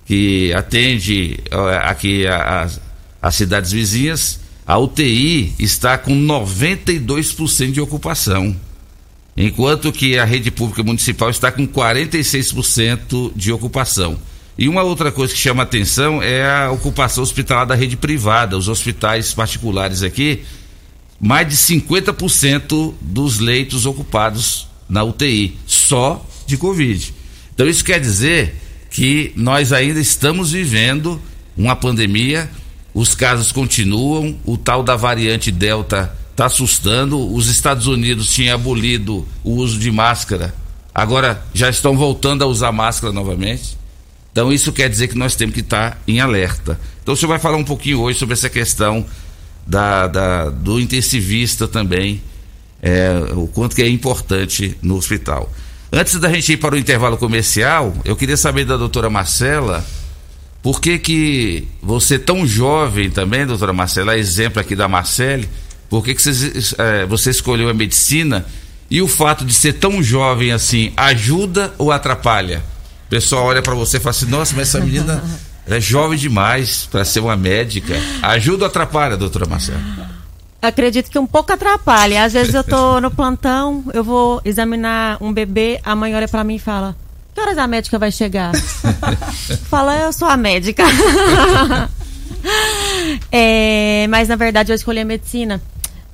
[0.05, 1.39] que atende
[1.83, 2.79] aqui as,
[3.21, 4.39] as cidades vizinhas.
[4.65, 8.55] A UTI está com 92% de ocupação,
[9.35, 14.19] enquanto que a rede pública municipal está com 46% de ocupação.
[14.57, 18.57] E uma outra coisa que chama atenção é a ocupação hospitalar da rede privada.
[18.57, 20.43] Os hospitais particulares aqui,
[21.19, 27.13] mais de 50% dos leitos ocupados na UTI, só de Covid.
[27.53, 28.55] Então isso quer dizer
[28.89, 31.21] que nós ainda estamos vivendo
[31.55, 32.49] uma pandemia,
[32.93, 39.27] os casos continuam, o tal da variante Delta está assustando, os Estados Unidos tinham abolido
[39.43, 40.53] o uso de máscara,
[40.93, 43.76] agora já estão voltando a usar máscara novamente.
[44.37, 46.79] Então isso quer dizer que nós temos que estar em alerta.
[47.01, 49.03] Então o senhor vai falar um pouquinho hoje sobre essa questão
[49.65, 52.21] da, da do intensivista também,
[52.79, 55.51] é, o quanto que é importante no hospital.
[55.91, 59.83] Antes da gente ir para o intervalo comercial, eu queria saber da doutora Marcela,
[60.61, 65.49] por que que você tão jovem também, doutora Marcela, exemplo aqui da Marcele,
[65.89, 68.45] por que que você, é, você escolheu a medicina
[68.87, 72.61] e o fato de ser tão jovem assim, ajuda ou atrapalha?
[73.07, 75.23] O pessoal olha para você e fala assim: nossa, mas essa menina
[75.65, 77.95] é jovem demais para ser uma médica.
[78.21, 79.79] Ajuda ou atrapalha, doutora Marcela?
[80.61, 82.25] Acredito que um pouco atrapalha.
[82.25, 86.43] Às vezes eu tô no plantão, eu vou examinar um bebê, a mãe olha para
[86.43, 86.97] mim e fala:
[87.33, 88.51] Que horas a médica vai chegar?
[89.69, 90.83] fala, eu sou a médica.
[93.31, 95.61] é, mas na verdade eu escolhi a medicina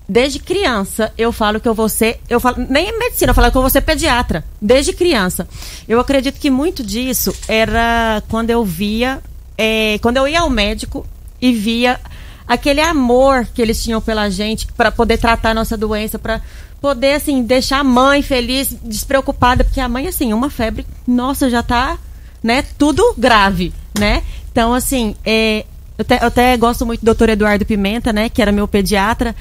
[0.07, 3.49] Desde criança eu falo que eu vou ser, eu falo, nem em medicina, eu falo
[3.49, 5.47] que eu vou ser pediatra, desde criança.
[5.87, 9.21] Eu acredito que muito disso era quando eu via,
[9.57, 11.05] é, quando eu ia ao médico
[11.41, 11.99] e via
[12.47, 16.41] aquele amor que eles tinham pela gente para poder tratar a nossa doença, para
[16.81, 21.63] poder assim deixar a mãe feliz, despreocupada, porque a mãe assim, uma febre, nossa, já
[21.63, 21.97] tá,
[22.43, 24.21] né, tudo grave, né?
[24.51, 25.65] Então assim, é,
[25.97, 29.33] eu, até, eu até gosto muito do doutor Eduardo Pimenta, né, que era meu pediatra.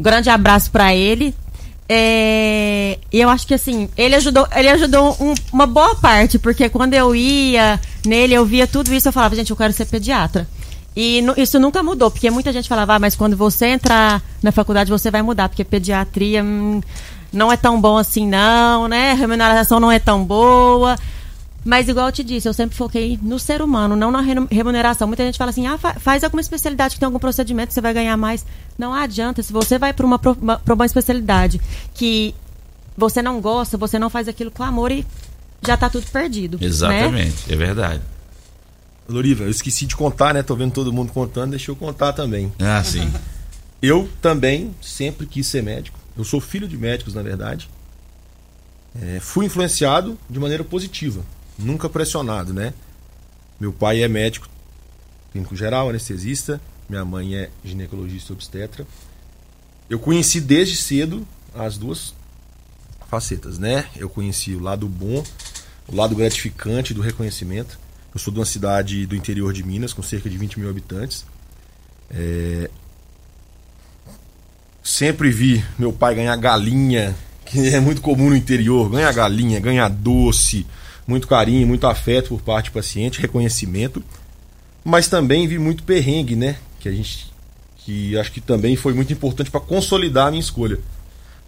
[0.00, 1.34] Um grande abraço para ele.
[1.86, 6.70] É, e eu acho que assim, ele ajudou, ele ajudou um, uma boa parte, porque
[6.70, 10.48] quando eu ia nele, eu via tudo isso, eu falava, gente, eu quero ser pediatra.
[10.96, 14.90] E isso nunca mudou, porque muita gente falava, ah, mas quando você entrar na faculdade,
[14.90, 16.80] você vai mudar, porque pediatria hum,
[17.30, 19.10] não é tão bom assim, não, né?
[19.10, 20.96] A remuneração não é tão boa.
[21.64, 24.20] Mas, igual eu te disse, eu sempre foquei no ser humano, não na
[24.50, 25.06] remuneração.
[25.06, 27.92] Muita gente fala assim: ah, fa- faz alguma especialidade que tem algum procedimento, você vai
[27.92, 28.46] ganhar mais.
[28.78, 29.42] Não adianta.
[29.42, 31.60] Se você vai para uma, pra uma especialidade
[31.94, 32.34] que
[32.96, 35.04] você não gosta, você não faz aquilo com amor e
[35.66, 36.58] já tá tudo perdido.
[36.58, 36.66] Né?
[36.66, 38.02] Exatamente, é verdade.
[39.08, 40.42] Loriva, eu esqueci de contar, né?
[40.42, 42.52] Tô vendo todo mundo contando, deixa eu contar também.
[42.58, 43.10] Ah, sim.
[43.82, 45.98] Eu também sempre quis ser médico.
[46.14, 47.66] Eu sou filho de médicos, na verdade.
[49.00, 51.22] É, fui influenciado de maneira positiva,
[51.64, 52.72] nunca pressionado, né?
[53.58, 54.48] Meu pai é médico,
[55.32, 56.60] clínico geral, anestesista.
[56.88, 58.86] Minha mãe é ginecologista obstetra.
[59.88, 62.14] Eu conheci desde cedo as duas
[63.08, 63.86] facetas, né?
[63.96, 65.22] Eu conheci o lado bom,
[65.88, 67.78] o lado gratificante do reconhecimento.
[68.12, 71.24] Eu sou de uma cidade do interior de Minas, com cerca de 20 mil habitantes.
[72.10, 72.70] É,
[74.82, 77.14] Sempre vi meu pai ganhar galinha,
[77.50, 78.88] que é muito comum no interior.
[78.88, 80.64] Ganhar galinha, ganhar doce,
[81.06, 84.02] muito carinho, muito afeto por parte do paciente, reconhecimento.
[84.84, 86.56] Mas também vi muito perrengue, né?
[86.78, 87.28] Que a gente.
[87.78, 90.78] Que acho que também foi muito importante para consolidar a minha escolha.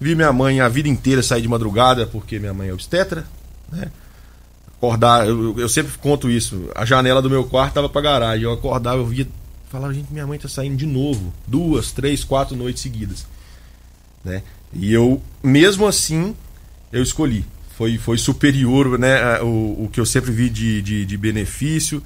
[0.00, 3.24] Vi minha mãe a vida inteira sair de madrugada, porque minha mãe é obstetra,
[3.70, 3.90] né?
[4.76, 6.68] Acordar, eu, eu sempre conto isso.
[6.74, 8.42] A janela do meu quarto estava para garagem.
[8.42, 9.28] Eu acordava, eu via,
[9.70, 13.24] falava, gente, minha mãe tá saindo de novo, duas, três, quatro noites seguidas,
[14.24, 14.42] né?
[14.72, 16.34] E eu, mesmo assim,
[16.92, 17.44] eu escolhi.
[17.76, 19.40] Foi, foi superior, né?
[19.40, 22.02] O, o que eu sempre vi de, de, de benefício.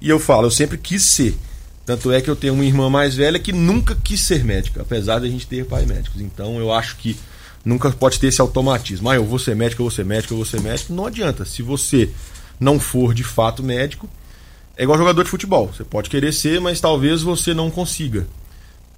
[0.00, 1.36] E eu falo, eu sempre quis ser.
[1.84, 5.18] Tanto é que eu tenho uma irmã mais velha que nunca quis ser médica, apesar
[5.18, 6.20] de a gente ter pais médicos.
[6.20, 7.16] Então eu acho que
[7.64, 9.10] nunca pode ter esse automatismo.
[9.10, 10.92] Ah, eu vou ser médico, eu vou ser médico, eu vou ser médico.
[10.92, 11.44] Não adianta.
[11.44, 12.08] Se você
[12.58, 14.08] não for de fato médico,
[14.76, 15.72] é igual jogador de futebol.
[15.72, 18.26] Você pode querer ser, mas talvez você não consiga.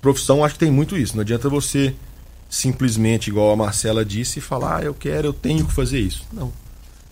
[0.03, 1.14] Profissão, acho que tem muito isso.
[1.14, 1.95] Não adianta você
[2.55, 6.25] simplesmente, igual a Marcela disse, falar, ah, eu quero, eu tenho que fazer isso.
[6.33, 6.53] Não.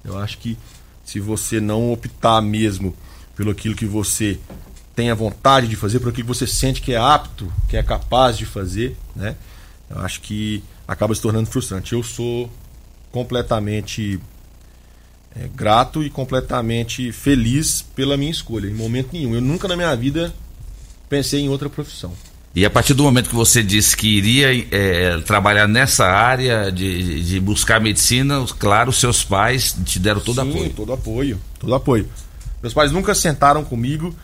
[0.04, 0.56] Eu acho que
[1.04, 2.94] se você não optar mesmo
[3.34, 4.38] pelo aquilo que você
[4.94, 7.82] tem a vontade de fazer, por aquilo que você sente que é apto, que é
[7.82, 9.34] capaz de fazer, né?
[9.90, 11.92] Eu acho que acaba se tornando frustrante.
[11.92, 12.48] Eu sou
[13.10, 14.20] completamente
[15.34, 19.34] é, grato e completamente feliz pela minha escolha, em momento nenhum.
[19.34, 20.32] Eu nunca na minha vida
[21.08, 22.12] pensei em outra profissão.
[22.54, 27.22] E a partir do momento que você disse que iria é, trabalhar nessa área de,
[27.24, 30.70] de buscar medicina, claro, seus pais te deram todo Sim, apoio.
[30.74, 32.08] todo apoio, todo apoio.
[32.62, 34.14] Meus pais nunca sentaram comigo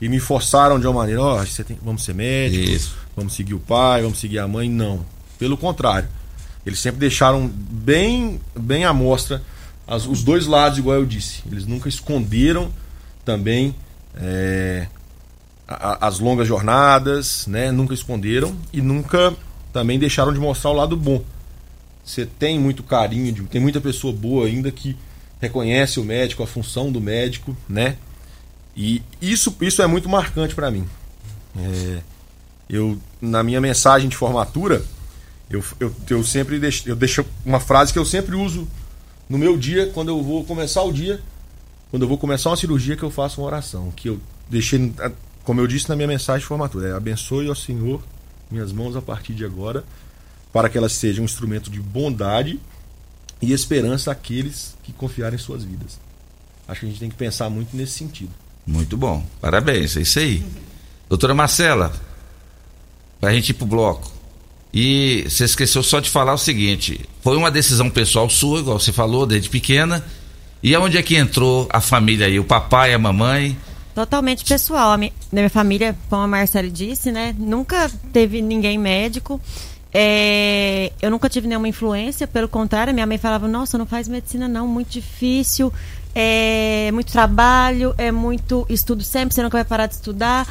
[0.00, 2.94] e me forçaram de uma maneira, ó, você tem- vamos ser médico, Isso.
[3.16, 5.04] vamos seguir o pai, vamos seguir a mãe, não.
[5.38, 6.08] Pelo contrário,
[6.66, 9.42] eles sempre deixaram bem, bem à mostra
[9.86, 11.42] as- os dois lados, igual eu disse.
[11.50, 12.70] Eles nunca esconderam
[13.24, 13.74] também
[14.20, 14.86] é,
[15.68, 17.70] as longas jornadas, né?
[17.70, 19.36] Nunca esconderam e nunca
[19.72, 21.22] também deixaram de mostrar o lado bom.
[22.02, 24.96] Você tem muito carinho, tem muita pessoa boa ainda que
[25.38, 27.96] reconhece o médico, a função do médico, né?
[28.74, 30.88] E isso, isso é muito marcante para mim.
[31.56, 31.98] É,
[32.70, 34.82] eu na minha mensagem de formatura,
[35.50, 38.66] eu, eu, eu sempre deixo, eu deixo uma frase que eu sempre uso
[39.28, 41.20] no meu dia quando eu vou começar o dia,
[41.90, 44.92] quando eu vou começar uma cirurgia que eu faço uma oração, que eu deixei,
[45.48, 48.02] como eu disse na minha mensagem de formatura, é abençoe ao Senhor
[48.50, 49.82] minhas mãos a partir de agora,
[50.52, 52.60] para que elas sejam um instrumento de bondade
[53.40, 55.98] e esperança àqueles que confiarem em suas vidas.
[56.68, 58.30] Acho que a gente tem que pensar muito nesse sentido.
[58.66, 59.24] Muito bom.
[59.40, 60.44] Parabéns, é isso aí.
[61.08, 61.94] Doutora Marcela,
[63.18, 64.12] pra gente ir pro bloco.
[64.70, 68.92] E você esqueceu só de falar o seguinte: foi uma decisão pessoal sua, igual você
[68.92, 70.04] falou, desde pequena.
[70.62, 72.38] E aonde é que entrou a família aí?
[72.38, 73.56] O papai, a mamãe?
[73.98, 74.92] Totalmente pessoal.
[74.92, 77.34] A mi- na minha família, como a Marcela disse, né?
[77.36, 79.40] Nunca teve ninguém médico.
[79.92, 84.46] É, eu nunca tive nenhuma influência, pelo contrário, minha mãe falava, nossa, não faz medicina
[84.46, 85.72] não, muito difícil,
[86.14, 90.46] é muito trabalho, é muito estudo sempre, você nunca vai parar de estudar.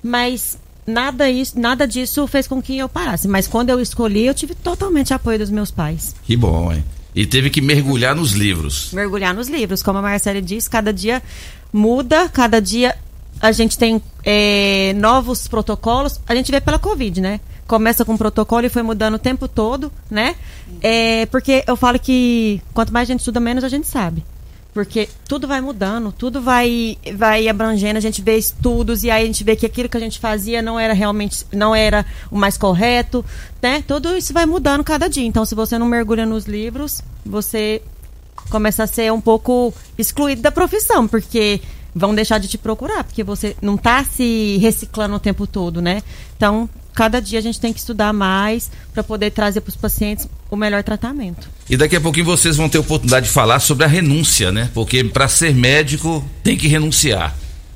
[0.00, 3.26] Mas nada, isso, nada disso fez com que eu parasse.
[3.26, 6.14] Mas quando eu escolhi, eu tive totalmente apoio dos meus pais.
[6.22, 6.84] Que bom, hein?
[7.14, 8.90] E teve que mergulhar nos livros.
[8.92, 9.82] mergulhar nos livros.
[9.82, 11.22] Como a Marcela disse, cada dia
[11.72, 12.96] muda, cada dia
[13.40, 17.40] a gente tem é, novos protocolos, a gente vê pela Covid, né?
[17.66, 20.34] Começa com um protocolo e foi mudando o tempo todo, né?
[20.82, 24.24] É, porque eu falo que quanto mais a gente estuda, menos a gente sabe.
[24.74, 29.26] Porque tudo vai mudando, tudo vai, vai abrangendo, a gente vê estudos e aí a
[29.26, 32.58] gente vê que aquilo que a gente fazia não era realmente, não era o mais
[32.58, 33.24] correto,
[33.62, 33.84] né?
[33.86, 35.24] Tudo isso vai mudando cada dia.
[35.24, 37.80] Então, se você não mergulha nos livros, você
[38.50, 41.60] começa a ser um pouco excluído da profissão, porque
[41.94, 46.02] vão deixar de te procurar, porque você não está se reciclando o tempo todo, né?
[46.36, 50.28] Então, cada dia a gente tem que estudar mais para poder trazer para os pacientes
[50.50, 51.48] o melhor tratamento.
[51.68, 54.70] E daqui a pouquinho vocês vão ter oportunidade de falar sobre a renúncia, né?
[54.72, 57.34] Porque para ser médico tem que renunciar.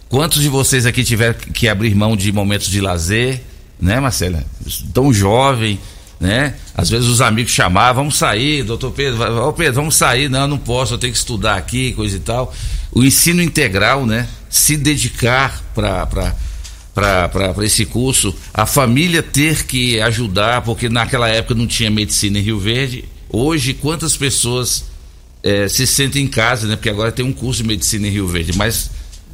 [0.08, 3.42] Quantos de vocês aqui tiveram que abrir mão de momentos de lazer,
[3.78, 4.44] né, Marcela?
[4.94, 5.78] Tão jovem,
[6.20, 6.54] né?
[6.74, 10.58] Às vezes os amigos chamavam, vamos sair, doutor Pedro, ô Pedro, vamos sair, não, não
[10.58, 12.54] posso, eu tenho que estudar aqui, coisa e tal.
[12.92, 14.26] O ensino integral, né?
[14.48, 16.34] Se dedicar para
[16.98, 22.42] para esse curso, a família ter que ajudar, porque naquela época não tinha medicina em
[22.42, 23.04] Rio Verde.
[23.30, 24.86] Hoje, quantas pessoas
[25.42, 26.76] é, se sentem em casa, né?
[26.76, 28.90] Porque agora tem um curso de medicina em Rio Verde, mas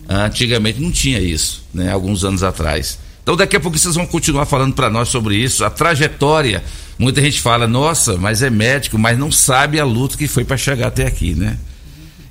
[0.08, 1.90] antigamente não tinha isso, né?
[1.90, 2.98] Alguns anos atrás.
[3.22, 6.62] Então daqui a pouco vocês vão continuar falando para nós sobre isso, a trajetória.
[6.98, 10.58] Muita gente fala, nossa, mas é médico, mas não sabe a luta que foi para
[10.58, 11.58] chegar até aqui, né?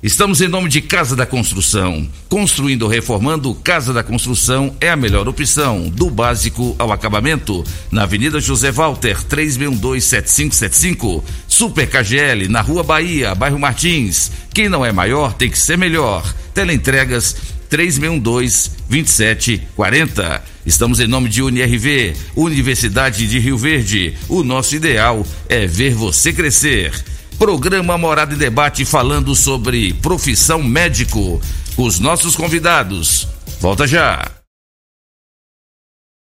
[0.04, 2.06] Estamos em nome de Casa da Construção.
[2.28, 7.64] Construindo ou reformando, Casa da Construção é a melhor opção, do básico ao acabamento.
[7.90, 11.24] Na Avenida José Walter, 36127575.
[11.48, 14.30] Super KGL, na Rua Bahia, bairro Martins.
[14.52, 16.34] Quem não é maior tem que ser melhor.
[16.52, 17.34] Teleentregas
[17.70, 20.42] 3612-2740.
[20.66, 24.12] Estamos em nome de UniRV, Universidade de Rio Verde.
[24.28, 26.92] O nosso ideal é ver você crescer.
[27.38, 31.40] Programa Morada e Debate falando sobre profissão médico.
[31.76, 33.26] Os nossos convidados.
[33.60, 34.30] Volta já.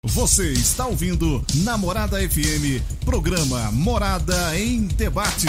[0.06, 5.48] Você está ouvindo Namorada FM, programa Morada em Debate.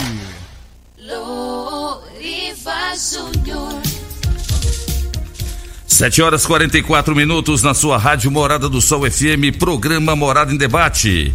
[0.97, 3.81] Loriva Júnior.
[5.85, 11.33] 7 horas 44 minutos na sua Rádio Morada do Sol FM, programa Morada em Debate.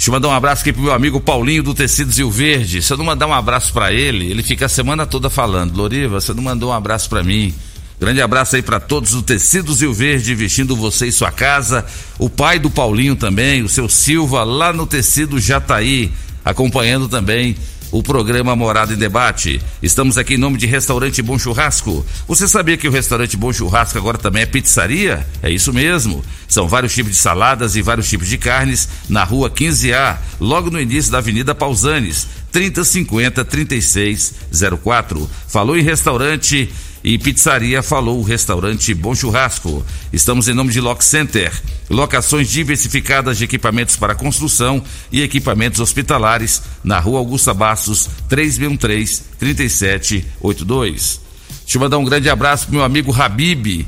[0.00, 2.80] Deixa eu mandar um abraço aqui pro meu amigo Paulinho do Tecidos Rio Verde.
[2.80, 6.18] Se eu não mandar um abraço para ele, ele fica a semana toda falando: Loriva,
[6.18, 7.54] você não mandou um abraço para mim.
[8.00, 11.84] Grande abraço aí para todos do Tecidos Rio Verde, vestindo você e sua casa.
[12.18, 16.10] O pai do Paulinho também, o seu Silva, lá no Tecido Jataí,
[16.42, 17.54] acompanhando também
[17.92, 19.60] o programa Morada em Debate.
[19.82, 22.04] Estamos aqui em nome de Restaurante Bom Churrasco.
[22.28, 25.26] Você sabia que o Restaurante Bom Churrasco agora também é pizzaria?
[25.42, 26.24] É isso mesmo.
[26.46, 30.80] São vários tipos de saladas e vários tipos de carnes na rua 15A, logo no
[30.80, 35.30] início da Avenida Pausanes, 3050 3604.
[35.48, 36.70] Falou em restaurante
[37.02, 39.84] e pizzaria falou o restaurante Bom Churrasco.
[40.12, 41.52] Estamos em nome de Lock Center,
[41.88, 51.20] locações diversificadas de equipamentos para construção e equipamentos hospitalares na Rua Augusta Bastos, 313 3782.
[51.62, 53.86] Deixa eu mandar um grande abraço pro meu amigo Habib.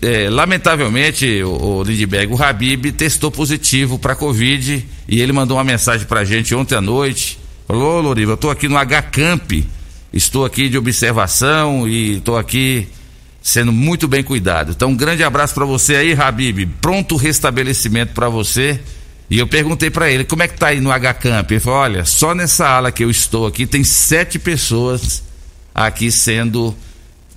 [0.00, 5.64] É, lamentavelmente, o, o Lindbergh, o Habib testou positivo para Covid e ele mandou uma
[5.64, 7.38] mensagem pra gente ontem à noite.
[7.66, 9.52] Falou, Loriva, eu tô aqui no H Camp
[10.14, 12.86] Estou aqui de observação e estou aqui
[13.42, 14.70] sendo muito bem cuidado.
[14.70, 16.68] Então, um grande abraço para você aí, Habib.
[16.80, 18.80] Pronto restabelecimento para você.
[19.28, 21.50] E eu perguntei para ele como é que tá aí no H-Camp.
[21.50, 25.20] Ele falou: olha, só nessa ala que eu estou aqui tem sete pessoas
[25.74, 26.72] aqui sendo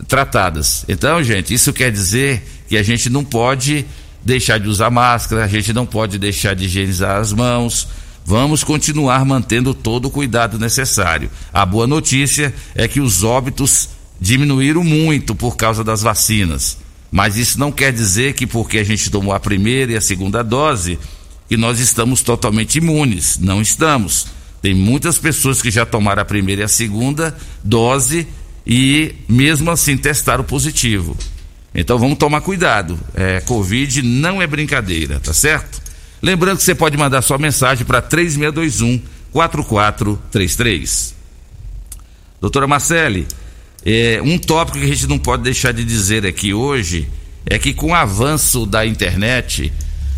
[0.07, 0.85] tratadas.
[0.87, 3.87] Então, gente, isso quer dizer que a gente não pode
[4.23, 7.87] deixar de usar máscara, a gente não pode deixar de higienizar as mãos
[8.27, 11.31] Vamos continuar mantendo todo o cuidado necessário.
[11.53, 13.87] A boa notícia é que os óbitos
[14.19, 16.77] diminuíram muito por causa das vacinas.
[17.09, 20.43] Mas isso não quer dizer que porque a gente tomou a primeira e a segunda
[20.43, 20.99] dose,
[21.47, 23.39] que nós estamos totalmente imunes.
[23.39, 24.27] Não estamos.
[24.61, 27.33] Tem muitas pessoas que já tomaram a primeira e a segunda
[27.63, 28.27] dose
[28.65, 31.15] e mesmo assim testaram positivo.
[31.73, 32.99] Então vamos tomar cuidado.
[33.15, 35.86] É, Covid não é brincadeira, tá certo?
[36.21, 39.01] Lembrando que você pode mandar sua mensagem para 3621
[39.31, 41.15] 4433.
[42.41, 43.27] Doutora Marcele,
[43.85, 47.07] é, um tópico que a gente não pode deixar de dizer aqui hoje
[47.45, 49.71] é que com o avanço da internet,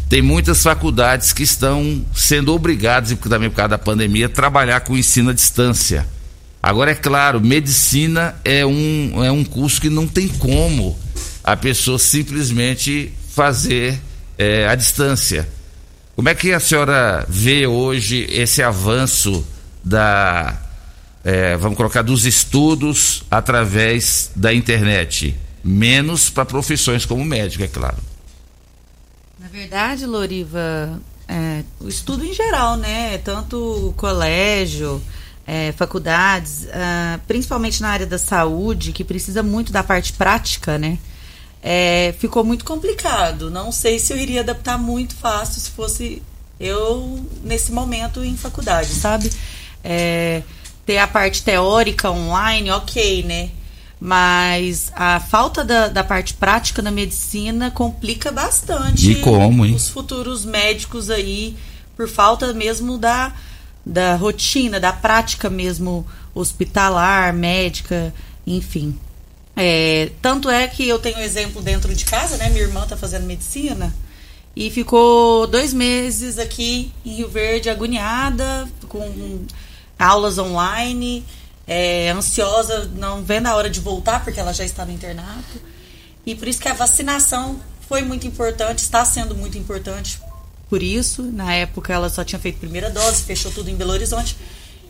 [0.09, 4.97] tem muitas faculdades que estão sendo obrigadas, também por causa da pandemia, a trabalhar com
[4.97, 6.07] ensino à distância.
[6.61, 10.97] Agora, é claro, medicina é um, é um curso que não tem como
[11.43, 13.99] a pessoa simplesmente fazer
[14.37, 15.47] é, à distância.
[16.19, 19.47] Como é que a senhora vê hoje esse avanço
[19.81, 20.53] da,
[21.23, 25.33] é, vamos colocar, dos estudos através da internet?
[25.63, 27.95] Menos para profissões como médico, é claro.
[29.39, 33.17] Na verdade, Loriva, é, o estudo em geral, né?
[33.19, 35.01] Tanto colégio,
[35.47, 40.97] é, faculdades, uh, principalmente na área da saúde, que precisa muito da parte prática, né?
[41.61, 43.49] É, ficou muito complicado.
[43.51, 46.21] Não sei se eu iria adaptar muito fácil se fosse
[46.59, 49.31] eu nesse momento em faculdade, sabe?
[49.83, 50.43] É,
[50.85, 53.49] ter a parte teórica online, ok, né?
[53.99, 61.09] Mas a falta da, da parte prática na medicina complica bastante como, os futuros médicos
[61.09, 61.57] aí,
[61.97, 63.33] por falta mesmo da,
[63.85, 68.13] da rotina, da prática mesmo hospitalar, médica,
[68.47, 68.97] enfim.
[69.61, 72.47] É, tanto é que eu tenho exemplo dentro de casa, né?
[72.47, 73.93] Minha irmã está fazendo medicina
[74.55, 79.45] e ficou dois meses aqui em Rio Verde agoniada, com
[79.97, 81.25] aulas online
[81.67, 85.61] é, ansiosa, não vendo a hora de voltar, porque ela já está no internato.
[86.25, 90.21] E por isso que a vacinação foi muito importante, está sendo muito importante
[90.69, 91.21] por isso.
[91.23, 94.37] Na época ela só tinha feito primeira dose, fechou tudo em Belo Horizonte.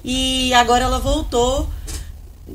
[0.03, 1.67] E agora ela voltou,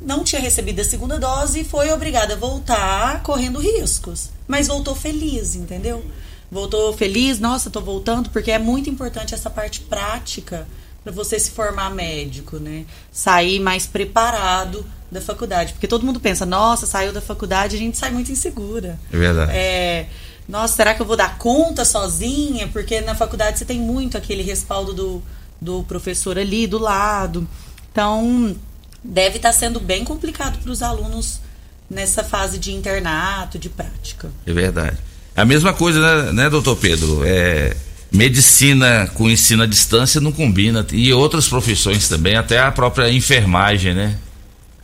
[0.04, 4.30] não tinha recebido a segunda dose e foi obrigada a voltar correndo riscos.
[4.46, 6.04] Mas voltou feliz, entendeu?
[6.50, 10.66] Voltou feliz, nossa, tô voltando, porque é muito importante essa parte prática
[11.02, 12.86] para você se formar médico, né?
[13.12, 15.72] Sair mais preparado da faculdade.
[15.72, 18.98] Porque todo mundo pensa, nossa, saiu da faculdade, a gente sai muito insegura.
[19.12, 19.52] É verdade.
[19.54, 20.06] É,
[20.48, 22.68] nossa, será que eu vou dar conta sozinha?
[22.68, 25.22] Porque na faculdade você tem muito aquele respaldo do,
[25.60, 27.48] do professor ali do lado.
[27.92, 28.56] Então,
[29.04, 31.40] deve estar tá sendo bem complicado para os alunos
[31.88, 34.30] nessa fase de internato, de prática.
[34.46, 34.96] É verdade.
[35.36, 37.22] A mesma coisa, né, né doutor Pedro?
[37.24, 37.76] É
[38.14, 40.86] medicina com ensino à distância não combina.
[40.92, 44.16] E outras profissões também, até a própria enfermagem, né?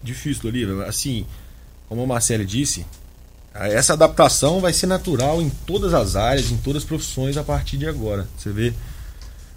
[0.02, 0.84] Difícil, Olívia.
[0.84, 1.24] Assim,
[1.88, 2.84] como a Marcele disse,
[3.54, 7.76] essa adaptação vai ser natural em todas as áreas, em todas as profissões a partir
[7.76, 8.26] de agora.
[8.36, 8.72] Você vê,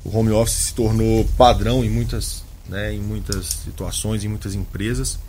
[0.03, 5.19] o home office se tornou padrão em muitas, né, em muitas situações, em muitas empresas.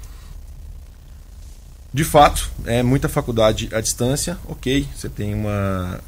[1.93, 4.87] De fato, é muita faculdade à distância, ok.
[4.95, 6.01] Você tem uma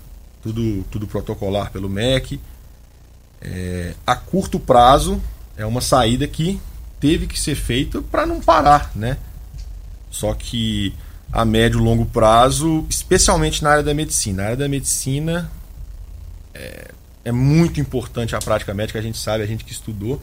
[0.43, 2.41] tudo, tudo protocolar pelo MEC.
[3.41, 5.21] É, a curto prazo
[5.57, 6.61] é uma saída que
[7.01, 9.19] teve que ser feita para não parar, né?
[10.11, 10.95] Só que
[11.33, 15.51] a médio e longo prazo, especialmente na área da medicina, na área da medicina
[16.55, 16.91] é,
[17.25, 20.21] é muito importante a prática médica, a gente sabe, a gente que estudou.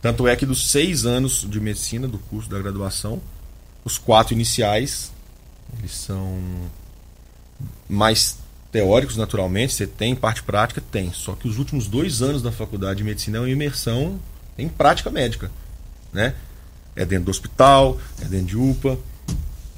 [0.00, 3.20] Tanto é que dos seis anos de medicina do curso da graduação,
[3.84, 5.10] os quatro iniciais
[5.76, 6.38] eles são
[7.88, 8.38] mais
[8.70, 10.80] teóricos, naturalmente, você tem parte prática?
[10.80, 11.12] Tem.
[11.12, 14.18] Só que os últimos dois anos da faculdade de medicina é uma imersão
[14.56, 15.50] em prática médica.
[16.12, 16.34] Né?
[16.94, 18.98] É dentro do hospital, é dentro de UPA,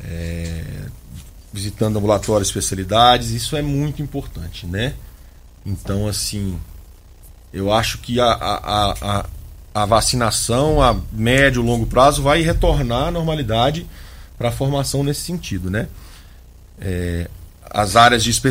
[0.02, 0.86] é...
[1.52, 3.30] visitando ambulatórios, especialidades.
[3.30, 4.66] Isso é muito importante.
[4.66, 4.94] Né?
[5.64, 6.58] Então, assim,
[7.52, 9.26] eu acho que a, a, a, a
[9.86, 13.86] vacinação a médio longo prazo vai retornar à normalidade
[14.36, 15.70] para a formação nesse sentido.
[15.70, 15.88] Né?
[16.80, 17.28] É,
[17.70, 18.50] as áreas de espe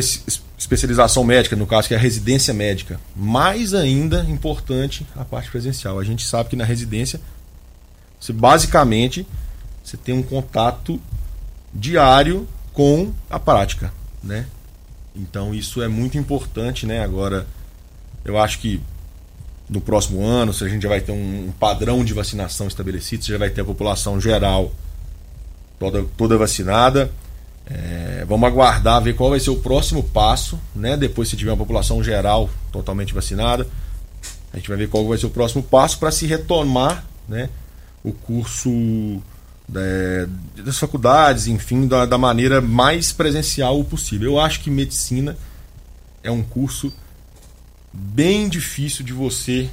[0.58, 3.00] especialização médica, no caso que é a residência médica.
[3.16, 5.98] Mais ainda importante a parte presencial.
[5.98, 7.18] A gente sabe que na residência,
[8.20, 9.26] você basicamente
[9.82, 11.00] você tem um contato
[11.72, 13.92] diário com a prática,
[14.22, 14.46] né?
[15.16, 17.02] Então isso é muito importante, né?
[17.02, 17.46] Agora,
[18.24, 18.80] eu acho que
[19.70, 23.32] no próximo ano, se a gente já vai ter um padrão de vacinação estabelecido, você
[23.32, 24.72] já vai ter a população geral
[25.78, 27.10] toda, toda vacinada
[27.70, 30.96] é, vamos aguardar, ver qual vai ser o próximo passo, né?
[30.96, 33.66] Depois se tiver uma população geral totalmente vacinada,
[34.52, 37.48] a gente vai ver qual vai ser o próximo passo para se retomar, né?
[38.02, 39.22] O curso
[39.72, 40.26] é,
[40.64, 44.32] das faculdades, enfim, da, da maneira mais presencial possível.
[44.32, 45.36] Eu acho que medicina
[46.24, 46.92] é um curso
[47.92, 49.68] bem difícil de você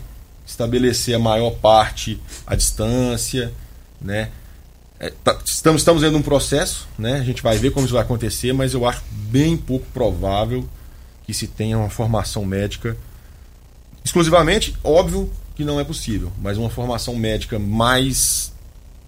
[0.45, 3.53] estabelecer a maior parte à distância,
[4.01, 4.29] né?
[4.99, 7.19] É, tá, estamos, estamos vendo um processo, né?
[7.19, 10.67] a gente vai ver como isso vai acontecer, mas eu acho bem pouco provável
[11.23, 12.97] que se tenha uma formação médica
[14.03, 18.51] exclusivamente, óbvio que não é possível, mas uma formação médica mais,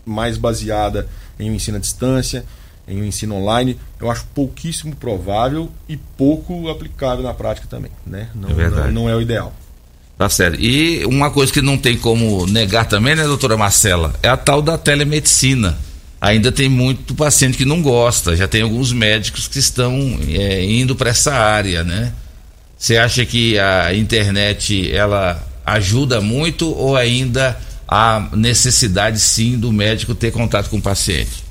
[0.05, 1.07] mais baseada
[1.39, 2.45] em um ensino à distância,
[2.90, 7.92] em um ensino online, eu acho pouquíssimo provável e pouco aplicável na prática também.
[8.06, 8.30] Né?
[8.34, 9.54] Não, é não, não é o ideal.
[10.18, 10.60] Tá certo.
[10.60, 14.62] E uma coisa que não tem como negar também, né, doutora Marcela, é a tal
[14.62, 15.78] da telemedicina.
[16.20, 20.94] Ainda tem muito paciente que não gosta, já tem alguns médicos que estão é, indo
[20.94, 22.12] para essa área, né?
[22.78, 30.14] Você acha que a internet ela ajuda muito ou ainda há necessidade sim do médico
[30.14, 31.49] ter contato com o paciente?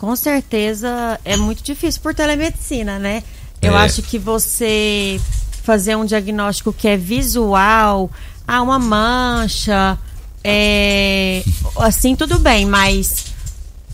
[0.00, 3.22] Com certeza é muito difícil por telemedicina, né?
[3.60, 3.84] Eu É.
[3.84, 5.20] acho que você
[5.62, 8.10] fazer um diagnóstico que é visual,
[8.48, 9.98] ah, uma mancha,
[10.42, 11.44] é,
[11.76, 13.26] assim tudo bem, mas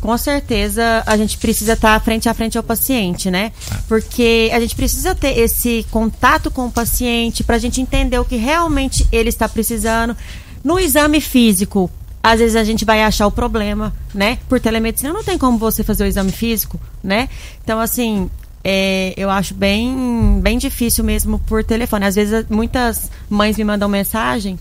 [0.00, 3.50] com certeza a gente precisa estar frente a frente ao paciente, né?
[3.88, 8.24] Porque a gente precisa ter esse contato com o paciente para a gente entender o
[8.24, 10.16] que realmente ele está precisando.
[10.62, 11.90] No exame físico,
[12.27, 14.39] às vezes a gente vai achar o problema, né?
[14.49, 17.29] Por telemedicina não tem como você fazer o exame físico, né?
[17.62, 18.29] Então, assim,
[18.64, 22.05] é, eu acho bem, bem difícil mesmo por telefone.
[22.05, 24.59] Às vezes muitas mães me mandam mensagem.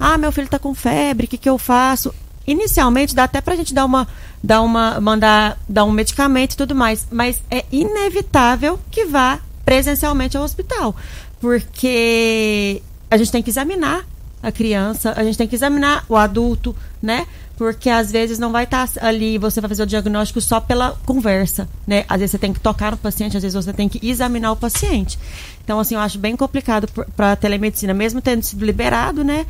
[0.00, 2.14] Ah, meu filho tá com febre, o que, que eu faço?
[2.46, 4.08] Inicialmente dá até pra gente dar uma,
[4.42, 10.34] dar uma, mandar dar um medicamento e tudo mais, mas é inevitável que vá presencialmente
[10.34, 10.96] ao hospital,
[11.42, 12.80] porque
[13.10, 14.06] a gente tem que examinar
[14.46, 17.26] a criança, a gente tem que examinar o adulto, né?
[17.56, 21.68] Porque às vezes não vai estar ali, você vai fazer o diagnóstico só pela conversa,
[21.84, 22.04] né?
[22.08, 24.56] Às vezes você tem que tocar no paciente, às vezes você tem que examinar o
[24.56, 25.18] paciente.
[25.64, 26.86] Então, assim, eu acho bem complicado
[27.16, 29.46] para a telemedicina, mesmo tendo sido liberado, né?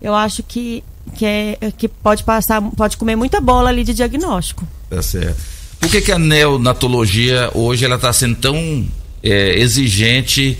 [0.00, 0.84] Eu acho que,
[1.16, 4.64] que, é, que pode passar, pode comer muita bola ali de diagnóstico.
[4.88, 5.42] Tá certo.
[5.80, 8.86] Por que, que a neonatologia hoje ela está sendo tão
[9.24, 10.56] é, exigente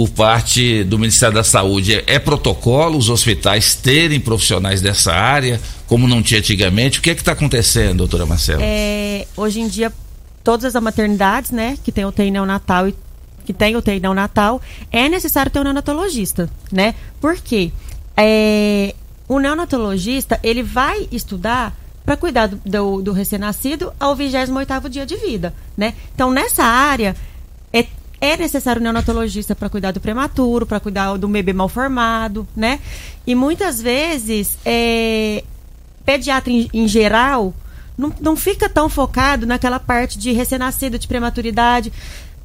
[0.00, 1.96] por parte do Ministério da Saúde?
[1.96, 6.98] É, é protocolo os hospitais terem profissionais dessa área, como não tinha antigamente?
[6.98, 8.62] O que é que está acontecendo, doutora Marcela?
[8.64, 9.92] É, hoje em dia,
[10.42, 12.94] todas as maternidades, né, que tem UTI neonatal e
[13.44, 16.94] que tem UTI neonatal, é necessário ter um neonatologista, né?
[17.20, 17.70] Por quê?
[18.16, 18.94] É,
[19.28, 25.16] o neonatologista, ele vai estudar para cuidar do, do, do recém-nascido ao 28º dia de
[25.16, 25.92] vida, né?
[26.14, 27.14] Então, nessa área,
[28.20, 32.78] é, necessário um neonatologista para cuidar do prematuro, para cuidar do bebê mal formado, né?
[33.26, 35.42] E muitas vezes, é,
[36.04, 37.54] pediatra em, em geral
[37.96, 41.92] não, não fica tão focado naquela parte de recém-nascido, de prematuridade,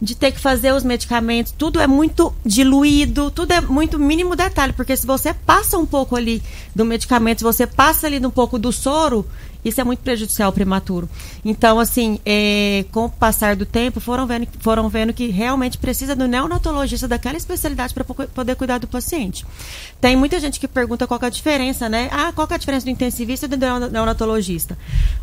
[0.01, 4.73] de ter que fazer os medicamentos, tudo é muito diluído, tudo é muito mínimo detalhe,
[4.73, 6.43] porque se você passa um pouco ali
[6.75, 9.25] do medicamento, se você passa ali um pouco do soro,
[9.65, 11.09] isso é muito prejudicial ao prematuro.
[11.43, 16.15] Então, assim, é, com o passar do tempo, foram vendo, foram vendo que realmente precisa
[16.15, 19.43] do neonatologista daquela especialidade para poder cuidar do paciente.
[19.99, 22.07] Tem muita gente que pergunta qual que é a diferença, né?
[22.11, 23.57] Ah, qual que é a diferença do intensivista e do
[23.89, 24.77] neonatologista?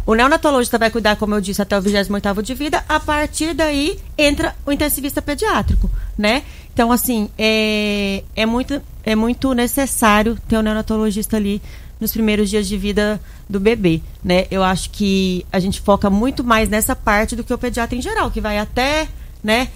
[0.04, 3.96] O neonatologista vai cuidar, como eu disse, até o 28º de vida, a partir daí
[4.18, 5.88] entra o intensivista pediátrico,
[6.18, 6.42] né?
[6.74, 11.60] Então, assim, é, é, muito, é muito necessário ter um neonatologista ali
[12.02, 14.46] nos primeiros dias de vida do bebê, né?
[14.50, 18.02] Eu acho que a gente foca muito mais nessa parte do que o pediatra em
[18.02, 19.08] geral, que vai até,
[19.42, 19.68] né,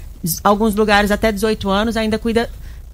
[0.43, 2.51] alguns lugares até 18 anos ainda cuida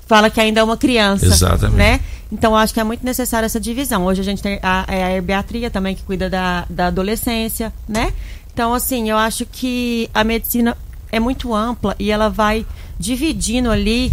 [0.06, 1.78] fala que ainda é uma criança, Exatamente.
[1.78, 2.00] né?
[2.30, 4.04] Então acho que é muito necessária essa divisão.
[4.04, 8.12] Hoje a gente tem a, é a herbiatria também que cuida da, da adolescência, né?
[8.52, 10.76] Então assim, eu acho que a medicina
[11.10, 12.66] é muito ampla e ela vai
[12.98, 14.12] dividindo ali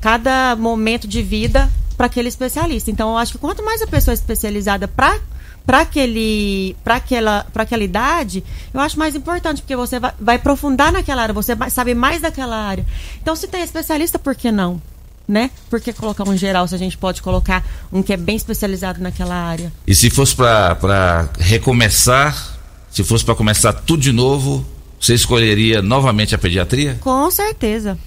[0.00, 1.70] cada momento de vida
[2.00, 2.90] para aquele especialista.
[2.90, 5.20] Então, eu acho que quanto mais a pessoa é especializada para
[5.66, 8.42] para aquele para aquela para aquela idade
[8.72, 12.22] eu acho mais importante porque você vai, vai aprofundar naquela área você vai saber mais
[12.22, 12.86] daquela área.
[13.20, 14.80] Então se tem especialista por que não?
[15.28, 15.50] Né?
[15.68, 19.02] Por que colocar um geral se a gente pode colocar um que é bem especializado
[19.02, 19.70] naquela área?
[19.86, 22.58] E se fosse para recomeçar,
[22.90, 24.64] se fosse para começar tudo de novo,
[24.98, 26.96] você escolheria novamente a pediatria?
[27.02, 27.98] com certeza.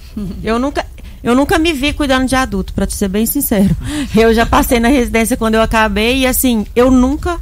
[0.44, 0.86] Eu nunca
[1.24, 3.76] eu nunca me vi cuidando de adulto, para te ser bem sincero.
[4.16, 7.40] Eu já passei na residência quando eu acabei e assim, eu nunca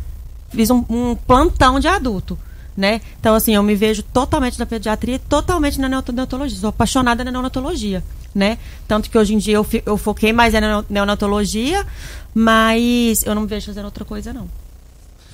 [0.49, 2.37] fiz um, um plantão de adulto,
[2.77, 3.01] né?
[3.19, 6.57] Então assim, eu me vejo totalmente na pediatria e totalmente na neonatologia.
[6.57, 8.03] Sou apaixonada na neonatologia,
[8.33, 8.57] né?
[8.87, 11.85] Tanto que hoje em dia eu, eu foquei mais na neonatologia,
[12.33, 14.47] mas eu não me vejo fazendo outra coisa não.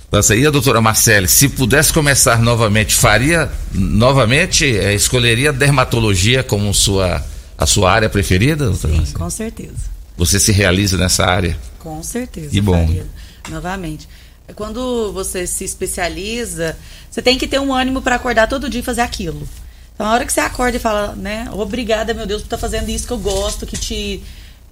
[0.10, 6.74] Nossa, e a doutora Marcele, se pudesse começar novamente, faria novamente, eh, escolheria dermatologia como
[6.74, 7.22] sua,
[7.58, 9.98] a sua área preferida, doutora Sim, com certeza.
[10.16, 11.58] Você se realiza nessa área?
[11.80, 12.50] Com certeza.
[12.50, 12.86] Que bom.
[12.86, 13.06] faria.
[13.50, 14.08] Novamente.
[14.56, 16.78] Quando você se especializa,
[17.10, 19.48] você tem que ter um ânimo para acordar todo dia e fazer aquilo.
[19.94, 21.50] Então, a hora que você acorda e fala, né?
[21.52, 24.24] Obrigada, meu Deus, por estar fazendo isso que eu gosto, que te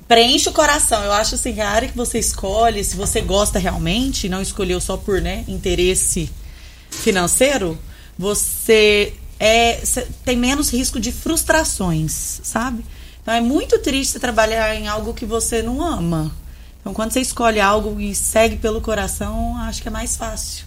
[0.08, 1.04] preenche o coração.
[1.04, 4.80] Eu acho assim, que a área que você escolhe, se você gosta realmente, não escolheu
[4.80, 6.30] só por né, interesse
[6.90, 7.78] financeiro,
[8.18, 9.82] você é,
[10.24, 12.86] tem menos risco de frustrações, sabe?
[13.22, 16.32] Então é muito triste trabalhar em algo que você não ama.
[16.80, 20.66] Então quando você escolhe algo e segue pelo coração, acho que é mais fácil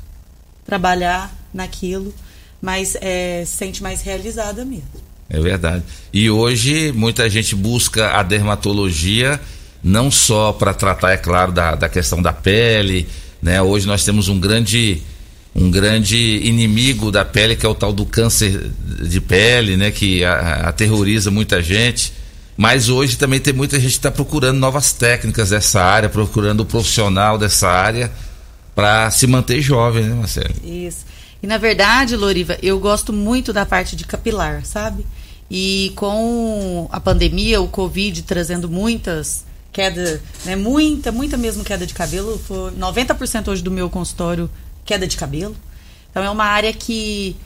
[0.65, 2.13] trabalhar naquilo,
[2.61, 5.09] mas é, se sente mais realizada mesmo.
[5.31, 5.83] É verdade.
[6.13, 9.41] E hoje muita gente busca a dermatologia
[9.83, 13.09] não só para tratar, é claro, da, da questão da pele,
[13.41, 13.63] né?
[13.63, 15.03] Hoje nós temos um grande
[15.59, 18.71] um grande inimigo da pele, que é o tal do câncer
[19.03, 19.91] de pele, né?
[19.91, 22.13] Que aterroriza muita gente.
[22.57, 26.65] Mas hoje também tem muita gente que está procurando novas técnicas dessa área, procurando o
[26.65, 28.11] profissional dessa área
[28.75, 30.55] para se manter jovem, né, Marcelo?
[30.65, 31.05] Isso.
[31.43, 35.05] E na verdade, Loriva, eu gosto muito da parte de capilar, sabe?
[35.51, 41.95] E com a pandemia, o Covid trazendo muitas queda, né, muita, muita mesmo queda de
[41.95, 44.51] cabelo, foi 90% hoje do meu consultório
[44.89, 45.55] queda de cabelo.
[46.11, 47.37] Então é uma área que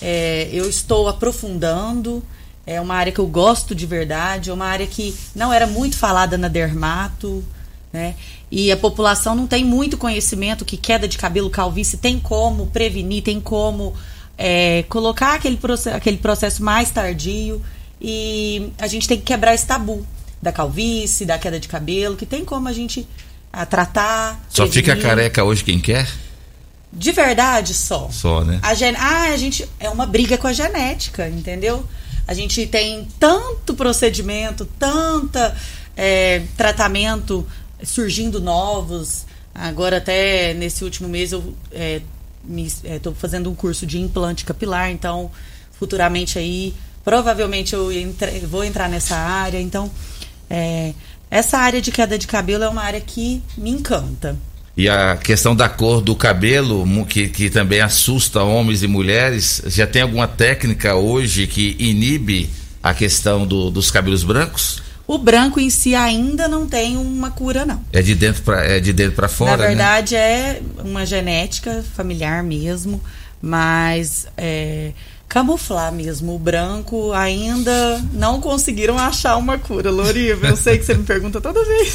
[0.00, 2.22] é, eu estou aprofundando,
[2.66, 5.96] é uma área que eu gosto de verdade, é uma área que não era muito
[5.96, 7.44] falada na dermato,
[7.92, 8.14] né?
[8.50, 13.22] E a população não tem muito conhecimento que queda de cabelo, calvície, tem como prevenir,
[13.22, 13.92] tem como
[14.38, 17.60] é, colocar aquele, processo, aquele processo mais tardio.
[18.00, 20.06] E a gente tem que quebrar esse tabu
[20.40, 23.06] da calvície, da queda de cabelo, que tem como a gente
[23.52, 24.44] a, tratar.
[24.48, 24.92] Só prevenir.
[24.92, 26.06] fica careca hoje quem quer?
[26.96, 28.08] De verdade, só.
[28.10, 28.58] Só, né?
[28.62, 28.96] A gen...
[28.96, 29.68] Ah, a gente.
[29.78, 31.86] É uma briga com a genética, entendeu?
[32.26, 35.54] A gente tem tanto procedimento, tanta
[35.94, 37.46] é, tratamento
[37.84, 39.26] surgindo novos.
[39.54, 41.54] Agora, até nesse último mês, eu
[42.96, 45.30] estou é, fazendo um curso de implante capilar, então,
[45.78, 46.74] futuramente aí,
[47.04, 49.60] provavelmente eu entre, vou entrar nessa área.
[49.60, 49.90] Então,
[50.48, 50.94] é,
[51.30, 54.36] essa área de queda de cabelo é uma área que me encanta.
[54.76, 59.86] E a questão da cor do cabelo, que, que também assusta homens e mulheres, já
[59.86, 62.50] tem alguma técnica hoje que inibe
[62.82, 64.82] a questão do, dos cabelos brancos?
[65.06, 67.82] O branco em si ainda não tem uma cura, não.
[67.92, 69.52] É de dentro para é de dentro para fora.
[69.52, 69.68] Na né?
[69.68, 70.20] verdade né?
[70.20, 73.00] é uma genética familiar mesmo,
[73.40, 74.92] mas é,
[75.28, 80.48] camuflar mesmo o branco ainda não conseguiram achar uma cura, Loriva.
[80.48, 81.94] Eu sei que você me pergunta toda vez.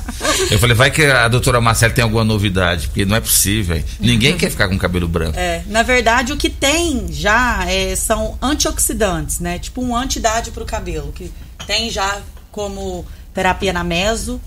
[0.50, 3.82] Eu falei, vai que a doutora Marcela tem alguma novidade, porque não é possível.
[3.98, 5.38] Ninguém quer ficar com cabelo branco.
[5.38, 9.58] É, na verdade, o que tem já é, são antioxidantes, né?
[9.58, 11.32] Tipo um antidade para o cabelo, que
[11.66, 12.20] tem já
[12.52, 14.40] como terapia na meso,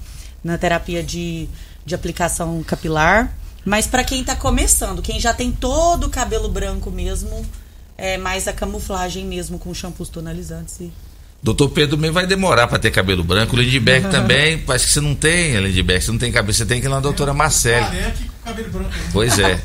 [0.43, 1.49] na terapia de,
[1.85, 3.33] de aplicação capilar.
[3.63, 7.45] Mas para quem está começando, quem já tem todo o cabelo branco mesmo,
[8.01, 10.79] é mais a camuflagem mesmo com shampoos tonalizantes.
[10.79, 10.91] E...
[11.41, 13.55] Doutor Pedro também vai demorar para ter cabelo branco.
[13.55, 16.87] Lindbergh também, parece que você não tem, Lindbergh, você não tem cabelo, você tem que
[16.87, 17.85] ir na doutora Marcele.
[19.13, 19.61] Pois é.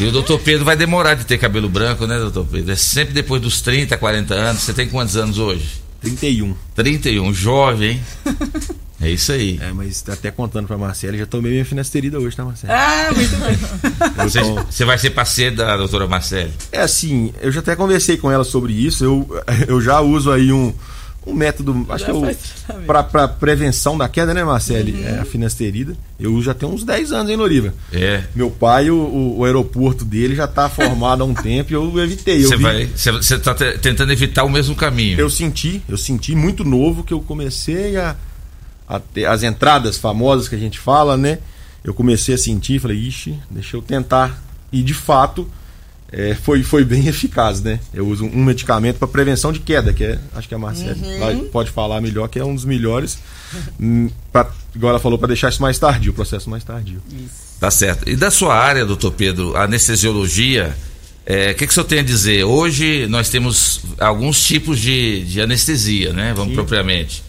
[0.00, 2.72] E o doutor Pedro vai demorar de ter cabelo branco, né, doutor Pedro?
[2.72, 4.62] É sempre depois dos 30, 40 anos.
[4.62, 5.82] Você tem quantos anos hoje?
[6.00, 6.56] 31.
[6.74, 8.00] 31, jovem, hein?
[9.00, 9.58] É isso aí.
[9.60, 12.72] É, mas até contando pra Marcela, já tomei minha finasterida hoje, tá, Marcela?
[12.74, 13.54] Ah, muito bem.
[14.24, 14.40] Você,
[14.70, 16.50] você vai ser parceiro da doutora Marcela?
[16.72, 19.04] É assim, eu já até conversei com ela sobre isso.
[19.04, 19.28] Eu,
[19.66, 20.72] eu já uso aí um,
[21.26, 24.92] um método, acho que é para prevenção da queda, né, Marcele?
[24.92, 25.06] Uhum.
[25.06, 25.96] É a finasterida.
[26.18, 27.74] Eu já tenho uns 10 anos, hein, Loriva?
[27.92, 28.24] É.
[28.34, 32.42] Meu pai, o, o aeroporto dele já está formado há um tempo e eu evitei.
[32.42, 32.62] Você vi...
[32.62, 35.18] vai, você está tentando evitar o mesmo caminho.
[35.18, 38.16] Eu senti, eu senti muito novo que eu comecei a,
[38.88, 41.38] as entradas famosas que a gente fala, né?
[41.82, 44.42] Eu comecei a sentir, falei, ixi, deixa eu tentar.
[44.72, 45.48] E de fato,
[46.10, 47.80] é, foi, foi bem eficaz, né?
[47.92, 51.48] Eu uso um medicamento para prevenção de queda, que é, acho que a Marcela uhum.
[51.48, 53.18] pode falar melhor, que é um dos melhores,
[53.80, 57.02] hum, pra, igual ela falou, para deixar isso mais tardio, o processo mais tardio.
[57.10, 57.58] Isso.
[57.60, 58.08] Tá certo.
[58.08, 60.76] E da sua área, doutor Pedro, anestesiologia,
[61.26, 62.44] é, o é, que, que o senhor tem a dizer?
[62.44, 66.32] Hoje nós temos alguns tipos de, de anestesia, né?
[66.34, 66.56] Vamos Sim.
[66.56, 67.22] propriamente.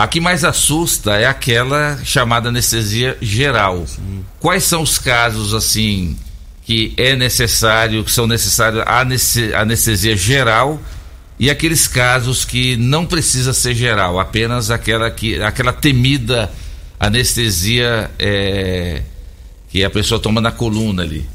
[0.00, 3.86] A que mais assusta é aquela chamada anestesia geral.
[3.86, 4.24] Sim.
[4.38, 6.16] Quais são os casos, assim,
[6.64, 10.80] que é necessário, que são necessários a anestesia geral
[11.38, 16.50] e aqueles casos que não precisa ser geral, apenas aquela que aquela temida
[16.98, 19.02] anestesia é,
[19.68, 21.28] que a pessoa toma na coluna ali.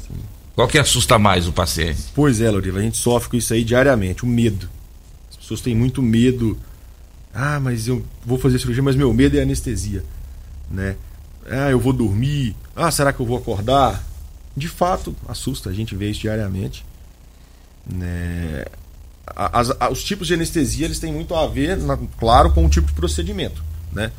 [0.56, 2.02] Qual que assusta mais o paciente?
[2.16, 4.68] Pois é, Loriva, a gente sofre com isso aí diariamente, o medo.
[5.30, 6.58] As pessoas têm muito medo.
[7.38, 10.02] Ah, mas eu vou fazer cirurgia, mas meu medo é anestesia,
[10.70, 10.96] né?
[11.48, 12.56] Ah, eu vou dormir.
[12.74, 14.02] Ah, será que eu vou acordar?
[14.56, 16.84] de fato assusta, a gente vê isso diariamente.
[17.86, 18.64] Né?
[19.26, 22.68] As, as, os tipos de anestesia eles têm muito a ver, na, claro, com o
[22.68, 23.62] tipo de procedimento.
[23.92, 24.10] Né?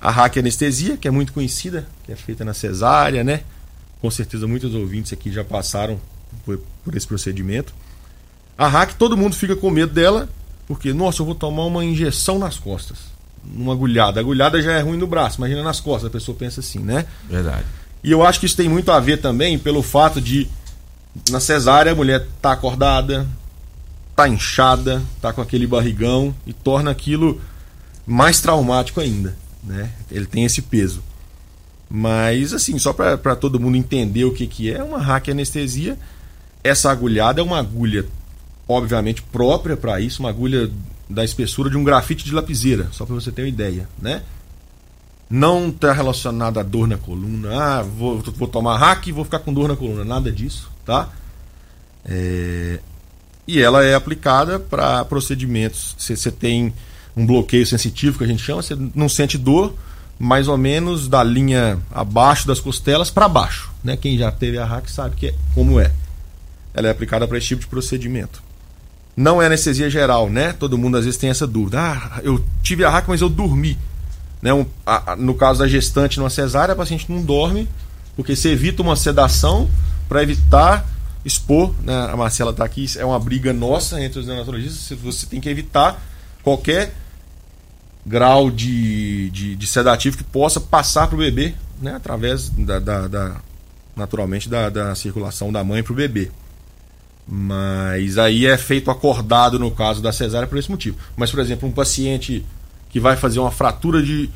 [0.00, 3.42] A hack anestesia, que é muito conhecida, que é feita na cesárea, né?
[4.00, 5.98] Com certeza muitos ouvintes aqui já passaram
[6.44, 7.72] por, por esse procedimento.
[8.58, 10.28] A hack, todo mundo fica com medo dela,
[10.72, 12.96] porque, nossa, eu vou tomar uma injeção nas costas.
[13.44, 14.18] Uma agulhada.
[14.18, 17.04] A agulhada já é ruim no braço, imagina nas costas, a pessoa pensa assim, né?
[17.28, 17.66] Verdade.
[18.02, 20.48] E eu acho que isso tem muito a ver também pelo fato de
[21.28, 23.28] na cesárea a mulher tá acordada,
[24.16, 27.38] tá inchada, tá com aquele barrigão e torna aquilo
[28.06, 29.90] mais traumático ainda, né?
[30.10, 31.02] Ele tem esse peso.
[31.90, 35.98] Mas assim, só para todo mundo entender o que, que é, uma hack anestesia
[36.64, 38.06] essa agulhada é uma agulha,
[38.72, 40.70] obviamente, própria para isso, uma agulha
[41.08, 44.22] da espessura de um grafite de lapiseira, só para você ter uma ideia, né?
[45.28, 49.38] Não está relacionada a dor na coluna, ah, vou, vou tomar hack e vou ficar
[49.38, 51.08] com dor na coluna, nada disso, tá?
[52.04, 52.80] É...
[53.46, 55.96] E ela é aplicada para procedimentos.
[55.98, 56.72] Você tem
[57.16, 59.74] um bloqueio sensitivo que a gente chama, você não sente dor,
[60.18, 63.70] mais ou menos da linha abaixo das costelas para baixo.
[63.82, 63.96] Né?
[63.96, 65.92] Quem já teve a hack sabe que é, como é.
[66.72, 68.42] Ela é aplicada para esse tipo de procedimento.
[69.16, 70.52] Não é anestesia geral, né?
[70.52, 71.80] Todo mundo às vezes tem essa dúvida.
[71.80, 73.78] Ah, eu tive a hack, mas eu dormi.
[74.40, 74.52] Né?
[74.52, 77.68] Um, a, a, no caso da gestante numa cesárea, a paciente não dorme,
[78.16, 79.68] porque você evita uma sedação
[80.08, 80.86] para evitar
[81.24, 81.74] expor.
[81.82, 81.94] Né?
[81.94, 84.98] A Marcela está aqui, é uma briga nossa entre os neonatologistas.
[84.98, 86.02] Você tem que evitar
[86.42, 86.94] qualquer
[88.04, 91.94] grau de, de, de sedativo que possa passar para o bebê, né?
[91.94, 93.36] através da, da, da
[93.94, 96.30] naturalmente da, da circulação da mãe para o bebê.
[97.26, 100.96] Mas aí é feito acordado no caso da cesárea por esse motivo.
[101.16, 102.44] Mas, por exemplo, um paciente
[102.90, 104.28] que vai fazer uma fratura de,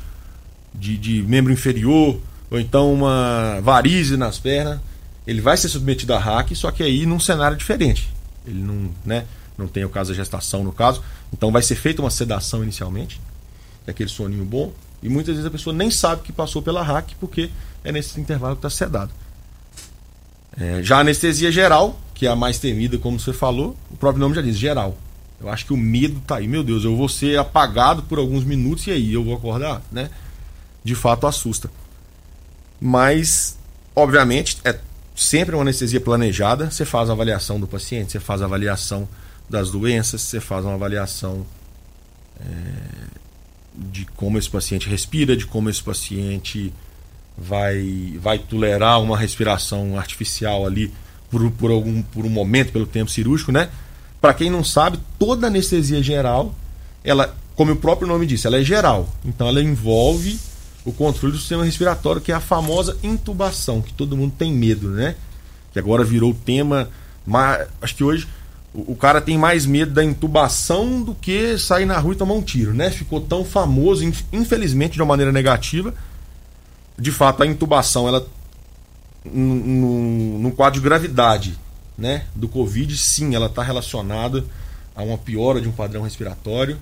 [0.73, 2.19] de, de membro inferior,
[2.49, 4.79] ou então uma varize nas pernas,
[5.27, 8.11] ele vai ser submetido a hack, só que aí num cenário diferente.
[8.45, 9.25] Ele não, né,
[9.57, 13.19] não tem o caso da gestação no caso, então vai ser feita uma sedação inicialmente,
[13.85, 14.73] aquele soninho bom,
[15.03, 17.49] e muitas vezes a pessoa nem sabe que passou pela hack porque
[17.83, 19.11] é nesse intervalo que está sedado.
[20.59, 24.33] É, já anestesia geral, que é a mais temida, como você falou, o próprio nome
[24.33, 24.97] já diz, geral.
[25.39, 26.47] Eu acho que o medo tá aí.
[26.47, 30.09] Meu Deus, eu vou ser apagado por alguns minutos e aí eu vou acordar, né?
[30.83, 31.69] De fato assusta.
[32.81, 33.55] Mas,
[33.95, 34.79] obviamente, é
[35.15, 36.71] sempre uma anestesia planejada.
[36.71, 39.07] Você faz a avaliação do paciente, você faz a avaliação
[39.47, 41.45] das doenças, você faz uma avaliação
[42.39, 42.45] é,
[43.75, 46.73] de como esse paciente respira, de como esse paciente
[47.37, 50.91] vai, vai tolerar uma respiração artificial ali
[51.29, 53.69] por, por, algum, por um momento, pelo tempo cirúrgico, né?
[54.19, 56.53] Para quem não sabe, toda anestesia geral,
[57.03, 59.07] ela, como o próprio nome disse, ela é geral.
[59.23, 60.39] Então ela envolve
[60.83, 64.89] o controle do sistema respiratório, que é a famosa intubação, que todo mundo tem medo,
[64.89, 65.15] né?
[65.73, 66.89] Que agora virou o tema.
[67.25, 68.27] Mas, acho que hoje
[68.73, 72.35] o, o cara tem mais medo da intubação do que sair na rua e tomar
[72.35, 72.89] um tiro, né?
[72.89, 75.93] Ficou tão famoso, infelizmente, de uma maneira negativa.
[76.97, 78.25] De fato, a intubação, ela
[79.33, 81.57] no, no quadro de gravidade
[81.97, 84.45] né, do Covid, sim, ela está relacionada
[84.95, 86.77] a uma piora de um padrão respiratório.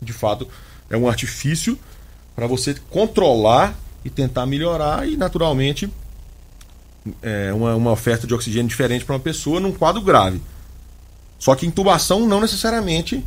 [0.00, 0.46] De fato,
[0.90, 1.78] é um artifício
[2.34, 3.74] para você controlar
[4.04, 5.90] e tentar melhorar e, naturalmente,
[7.22, 10.40] é uma, uma oferta de oxigênio diferente para uma pessoa num quadro grave.
[11.38, 13.24] Só que intubação não necessariamente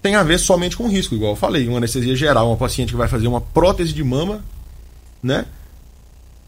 [0.00, 2.96] tem a ver somente com risco, igual eu falei, uma anestesia geral, uma paciente que
[2.96, 4.44] vai fazer uma prótese de mama,
[5.22, 5.44] né?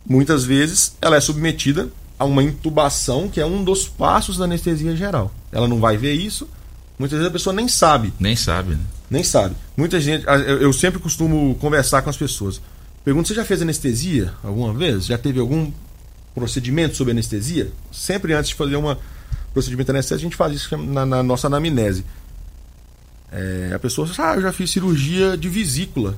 [0.06, 1.88] Muitas vezes ela é submetida
[2.18, 5.32] a uma intubação, que é um dos passos da anestesia geral.
[5.50, 6.48] Ela não vai ver isso,
[6.98, 8.12] muitas vezes a pessoa nem sabe.
[8.18, 8.84] Nem sabe, né?
[9.10, 9.56] Nem sabe.
[9.76, 10.24] Muita gente,
[10.60, 12.60] eu sempre costumo conversar com as pessoas.
[13.04, 15.06] Pergunto, você já fez anestesia alguma vez?
[15.06, 15.72] Já teve algum
[16.34, 17.72] procedimento sobre anestesia?
[17.90, 18.94] Sempre antes de fazer um
[19.52, 22.04] procedimento anestésico, a gente faz isso na, na nossa anamnese.
[23.32, 26.16] É, a pessoa diz, ah, eu já fiz cirurgia de vesícula.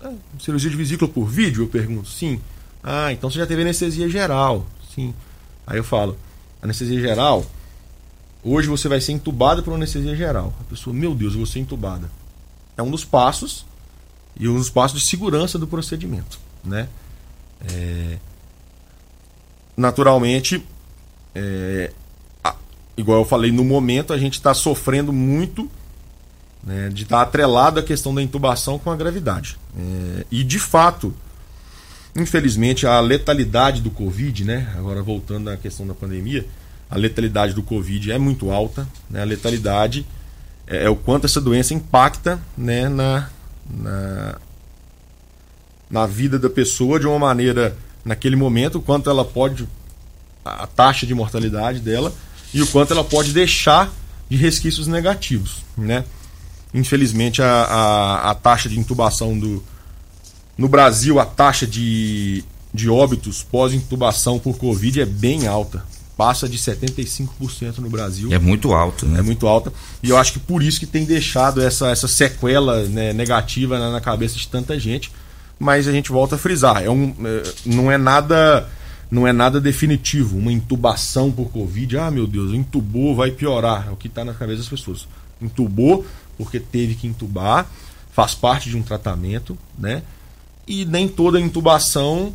[0.00, 1.64] Ah, cirurgia de vesícula por vídeo?
[1.64, 2.40] Eu pergunto, sim.
[2.82, 4.66] Ah, então você já teve anestesia geral.
[4.94, 5.14] Sim.
[5.66, 6.16] Aí eu falo,
[6.60, 7.46] anestesia geral,
[8.42, 10.52] hoje você vai ser entubada por anestesia geral.
[10.60, 12.10] A pessoa, meu Deus, eu vou ser entubada.
[12.76, 13.64] É um dos passos
[14.38, 16.88] e um dos passos de segurança do procedimento, né?
[17.70, 18.18] É...
[19.76, 20.64] Naturalmente,
[21.34, 21.92] é...
[22.96, 25.70] igual eu falei, no momento a gente está sofrendo muito
[26.62, 29.58] né, de estar tá atrelado a questão da intubação com a gravidade.
[29.76, 30.26] É...
[30.30, 31.14] E de fato,
[32.14, 34.72] Infelizmente, a letalidade do Covid, né?
[34.76, 36.46] Agora voltando à questão da pandemia,
[36.90, 38.86] a letalidade do Covid é muito alta.
[39.08, 39.22] Né?
[39.22, 40.06] A letalidade
[40.66, 43.30] é, é o quanto essa doença impacta né, na,
[43.66, 44.38] na,
[45.90, 49.66] na vida da pessoa de uma maneira, naquele momento, o quanto ela pode.
[50.44, 52.12] a taxa de mortalidade dela
[52.52, 53.90] e o quanto ela pode deixar
[54.28, 55.64] de resquícios negativos.
[55.78, 56.04] Né?
[56.74, 59.64] Infelizmente, a, a, a taxa de intubação do,
[60.56, 65.84] no Brasil, a taxa de, de óbitos pós-intubação por Covid é bem alta.
[66.16, 68.32] Passa de 75% no Brasil.
[68.32, 69.20] É muito alto, né?
[69.20, 69.72] É muito alta.
[70.02, 73.90] E eu acho que por isso que tem deixado essa, essa sequela né, negativa na,
[73.90, 75.10] na, cabeça de tanta gente.
[75.58, 76.82] Mas a gente volta a frisar.
[76.82, 78.68] É um, é, não é nada
[79.10, 80.38] não é nada definitivo.
[80.38, 83.88] Uma intubação por Covid, ah meu Deus, entubou, vai piorar.
[83.88, 85.08] É o que está na cabeça das pessoas.
[85.40, 87.66] Entubou porque teve que intubar,
[88.12, 90.02] faz parte de um tratamento, né?
[90.66, 92.34] E nem toda intubação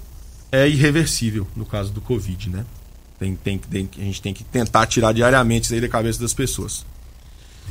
[0.51, 2.65] é irreversível no caso do Covid, né?
[3.19, 6.33] Tem, tem, tem, a gente tem que tentar tirar diariamente isso aí da cabeça das
[6.33, 6.85] pessoas.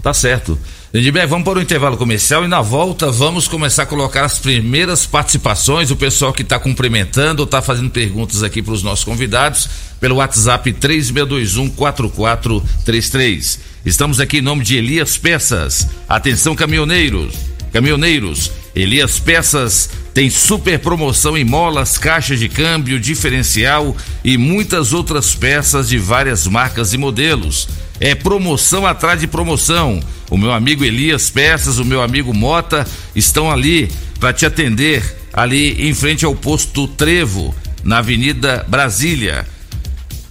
[0.02, 0.58] Tá certo.
[0.92, 5.06] Lindbergh, vamos para o intervalo comercial e na volta vamos começar a colocar as primeiras
[5.06, 5.90] participações.
[5.90, 10.70] O pessoal que está cumprimentando, está fazendo perguntas aqui para os nossos convidados pelo WhatsApp
[10.74, 13.58] 36214433.
[13.84, 15.88] Estamos aqui em nome de Elias Peças.
[16.08, 17.34] Atenção, caminhoneiros.
[17.72, 23.94] Caminhoneiros, Elias Peças tem super promoção em molas, caixas de câmbio, diferencial
[24.24, 27.68] e muitas outras peças de várias marcas e modelos.
[28.00, 30.00] É promoção atrás de promoção.
[30.30, 35.04] O meu amigo Elias Peças, o meu amigo Mota estão ali para te atender,
[35.34, 37.54] ali em frente ao posto Trevo,
[37.84, 39.46] na Avenida Brasília.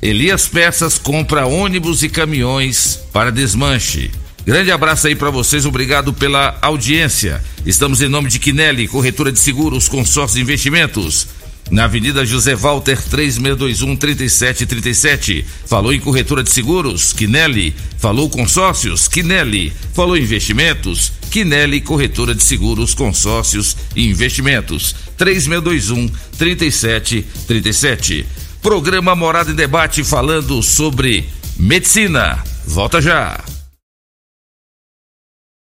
[0.02, 4.10] Elias Peças compra ônibus e caminhões para desmanche.
[4.46, 7.44] Grande abraço aí para vocês, obrigado pela audiência.
[7.66, 11.28] Estamos em nome de Quinelli, corretora de seguros, consórcio de investimentos.
[11.72, 15.44] Na Avenida José Walter 3621 3737.
[15.66, 17.12] Falou em corretora de seguros?
[17.12, 17.76] Quinelli.
[17.98, 19.08] Falou consórcios?
[19.08, 19.74] Quinelli.
[19.94, 21.12] Falou investimentos?
[21.32, 24.96] Quinelli Corretora de Seguros, Consórcios e Investimentos.
[25.18, 28.28] 3621 3737.
[28.62, 31.28] Programa Morada em Debate falando sobre
[31.58, 32.44] medicina.
[32.68, 33.44] Volta já.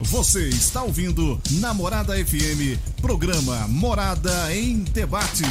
[0.04, 5.44] Você está ouvindo Namorada FM, programa Morada em Debate.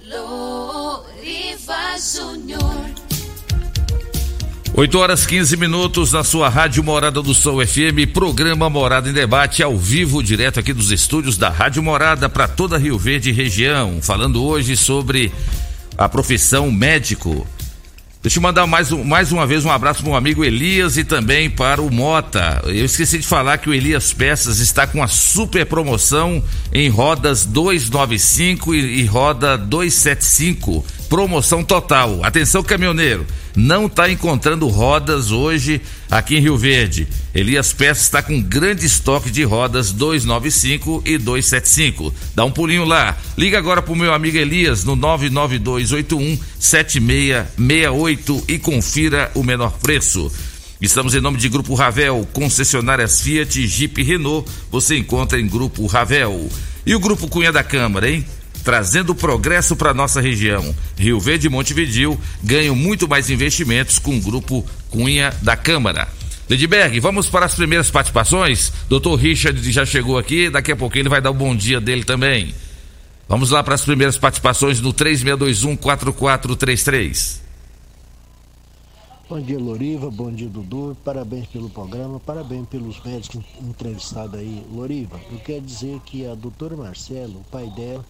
[0.00, 2.86] Loriva Júnior.
[4.72, 9.64] 8 horas 15 minutos na sua Rádio Morada do Sol FM, programa Morada em Debate
[9.64, 14.00] ao vivo, direto aqui dos estúdios da Rádio Morada para toda Rio Verde e região,
[14.00, 15.32] falando hoje sobre
[15.98, 17.44] a profissão médico.
[18.22, 21.02] Deixa eu mandar mais, um, mais uma vez um abraço para o amigo Elias e
[21.02, 22.62] também para o Mota.
[22.66, 26.40] Eu esqueci de falar que o Elias Peças está com a super promoção
[26.72, 30.86] em rodas 295 e, e roda 275.
[31.12, 32.24] Promoção total.
[32.24, 35.78] Atenção, caminhoneiro não está encontrando rodas hoje
[36.10, 37.06] aqui em Rio Verde.
[37.34, 42.14] Elias Peças está com grande estoque de rodas 295 e 275.
[42.34, 43.14] Dá um pulinho lá.
[43.36, 50.32] Liga agora pro meu amigo Elias no 99281 7668 e confira o menor preço.
[50.80, 54.50] Estamos em nome de Grupo Ravel, concessionárias Fiat, Jeep e Renault.
[54.70, 56.48] Você encontra em Grupo Ravel.
[56.86, 58.24] E o Grupo Cunha da Câmara, hein?
[58.62, 60.74] Trazendo progresso para nossa região.
[60.96, 66.08] Rio Verde e Montevidil ganham muito mais investimentos com o grupo Cunha da Câmara.
[66.48, 68.72] Lidberg, vamos para as primeiras participações.
[68.88, 72.04] Doutor Richard já chegou aqui, daqui a pouquinho ele vai dar o bom dia dele
[72.04, 72.54] também.
[73.28, 77.42] Vamos lá para as primeiras participações no 3621 4433.
[79.32, 80.10] Bom dia, Loriva.
[80.10, 80.94] Bom dia, Dudu.
[81.02, 82.20] Parabéns pelo programa.
[82.20, 84.62] Parabéns pelos médicos entrevistados aí.
[84.70, 88.04] Loriva, eu quero dizer que a doutora Marcelo, o pai dela,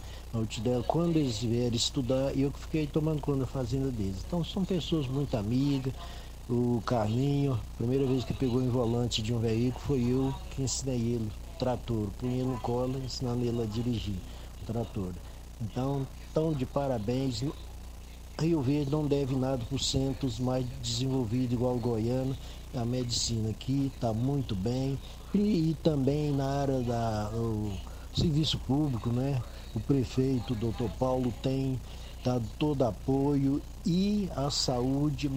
[0.62, 4.24] dela, quando eles vierem estudar, eu que fiquei tomando conta da fazenda deles.
[4.26, 5.92] Então são pessoas muito amigas.
[6.48, 10.96] O Carlinho, primeira vez que pegou em volante de um veículo, foi eu que ensinei
[10.96, 12.08] ele, trator.
[12.18, 14.16] Punha ele no colo, ensinando ele a dirigir
[14.62, 15.12] o trator.
[15.60, 17.44] Então, tão de parabéns.
[18.40, 22.36] Rio Verde não deve nada para os centros mais desenvolvidos, igual o Goiânia.
[22.74, 24.98] A medicina aqui está muito bem.
[25.34, 27.70] E, e, também na área do
[28.14, 29.40] serviço público, né?
[29.74, 31.80] O prefeito, o doutor Paulo, tem
[32.24, 35.30] dado todo apoio e a saúde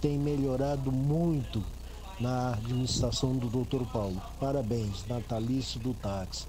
[0.00, 1.62] tem melhorado muito
[2.20, 4.20] na administração do doutor Paulo.
[4.38, 6.46] Parabéns, Natalício do Táxi.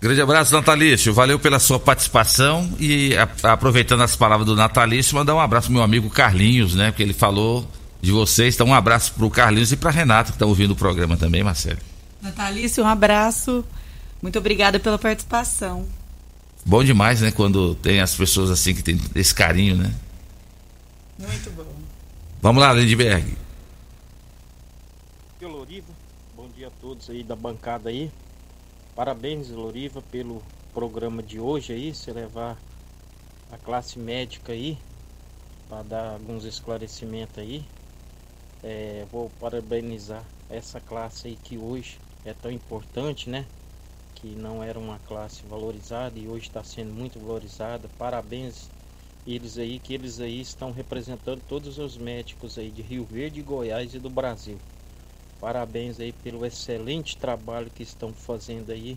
[0.00, 1.12] Grande abraço, Natalício.
[1.12, 5.74] Valeu pela sua participação e a, aproveitando as palavras do Natalício, mandar um abraço pro
[5.74, 6.92] meu amigo Carlinhos, né?
[6.92, 7.66] Porque ele falou
[8.00, 8.54] de vocês.
[8.54, 11.80] Então, um abraço pro Carlinhos e pra Renata, que está ouvindo o programa também, Marcelo.
[12.22, 13.64] Natalício, um abraço.
[14.22, 15.84] Muito obrigada pela participação.
[16.68, 17.32] Bom demais, né?
[17.32, 19.90] Quando tem as pessoas assim que tem esse carinho, né?
[21.18, 21.64] Muito bom.
[22.42, 23.38] Vamos lá, Lindbergh.
[25.40, 25.90] Loriva,
[26.36, 28.10] bom dia a todos aí da bancada aí.
[28.94, 30.42] Parabéns, Loriva, pelo
[30.74, 32.58] programa de hoje aí, você levar
[33.50, 34.76] a classe médica aí
[35.70, 37.64] para dar alguns esclarecimentos aí.
[38.62, 43.46] É, vou parabenizar essa classe aí que hoje é tão importante, né?
[44.20, 47.88] Que não era uma classe valorizada e hoje está sendo muito valorizada.
[47.96, 48.68] Parabéns
[49.24, 53.94] eles aí, que eles aí estão representando todos os médicos aí de Rio Verde, Goiás
[53.94, 54.58] e do Brasil.
[55.40, 58.96] Parabéns aí pelo excelente trabalho que estão fazendo aí,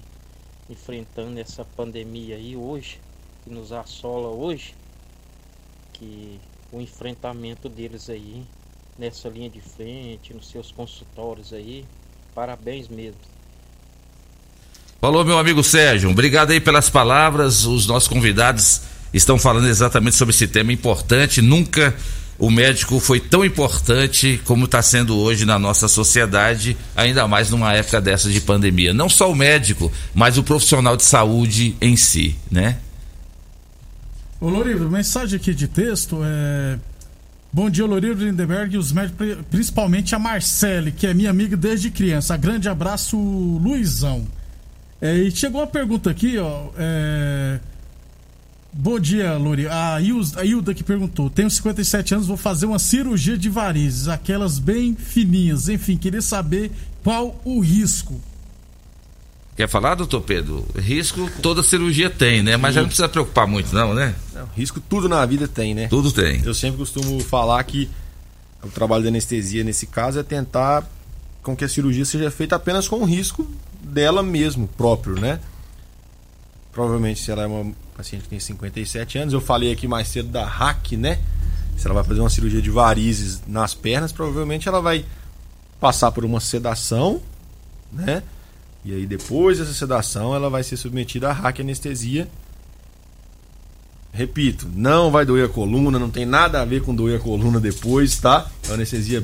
[0.69, 2.99] enfrentando essa pandemia aí hoje,
[3.43, 4.73] que nos assola hoje,
[5.93, 6.39] que
[6.71, 8.43] o enfrentamento deles aí
[8.97, 11.85] nessa linha de frente, nos seus consultórios aí.
[12.33, 13.40] Parabéns mesmo.
[15.01, 16.11] Falou, meu amigo Sérgio.
[16.11, 17.65] Obrigado aí pelas palavras.
[17.65, 18.81] Os nossos convidados
[19.11, 21.41] estão falando exatamente sobre esse tema importante.
[21.41, 21.95] Nunca
[22.37, 27.73] o médico foi tão importante como está sendo hoje na nossa sociedade, ainda mais numa
[27.73, 28.93] época dessa de pandemia.
[28.93, 32.77] Não só o médico, mas o profissional de saúde em si, né?
[34.39, 36.77] Ô Lorivo, mensagem aqui de texto é.
[37.51, 41.89] Bom dia, Lorivo Lindenberg e os médicos, principalmente a Marcele, que é minha amiga desde
[41.89, 42.37] criança.
[42.37, 44.27] Grande abraço, Luizão.
[45.01, 46.69] É, e chegou uma pergunta aqui, ó.
[46.77, 47.59] É...
[48.71, 49.67] Bom dia, Lori.
[49.67, 54.07] A, Hilda, a Hilda que perguntou: Tenho 57 anos, vou fazer uma cirurgia de varizes,
[54.07, 55.67] aquelas bem fininhas.
[55.67, 56.71] Enfim, queria saber
[57.03, 58.21] qual o risco.
[59.57, 60.65] Quer falar, doutor Pedro?
[60.77, 62.55] Risco toda cirurgia tem, né?
[62.55, 64.15] Mas já não precisa preocupar muito, não, né?
[64.33, 65.87] Não, risco tudo na vida tem, né?
[65.87, 66.41] Tudo tem.
[66.45, 67.89] Eu sempre costumo falar que
[68.63, 70.87] o trabalho da anestesia nesse caso é tentar
[71.43, 73.45] com que a cirurgia seja feita apenas com o risco
[73.81, 75.39] dela mesmo, próprio, né?
[76.71, 80.29] Provavelmente, se ela é uma paciente que tem 57 anos, eu falei aqui mais cedo
[80.29, 81.19] da hack, né?
[81.77, 85.05] Se ela vai fazer uma cirurgia de varizes nas pernas, provavelmente ela vai
[85.79, 87.21] passar por uma sedação,
[87.91, 88.23] né?
[88.83, 92.27] E aí depois dessa sedação ela vai ser submetida a hack anestesia.
[94.13, 97.59] Repito, não vai doer a coluna, não tem nada a ver com doer a coluna
[97.59, 98.49] depois, tá?
[98.69, 99.23] A anestesia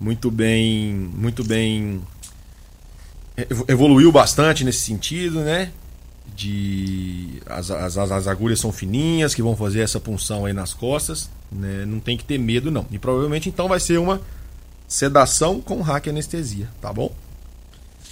[0.00, 2.00] muito bem, muito bem
[3.68, 5.70] evoluiu bastante nesse sentido, né?
[6.34, 11.30] De as, as, as agulhas são fininhas que vão fazer essa punção aí nas costas,
[11.50, 11.84] né?
[11.86, 12.86] Não tem que ter medo não.
[12.90, 14.20] E provavelmente então vai ser uma
[14.88, 17.14] sedação com hack anestesia, tá bom?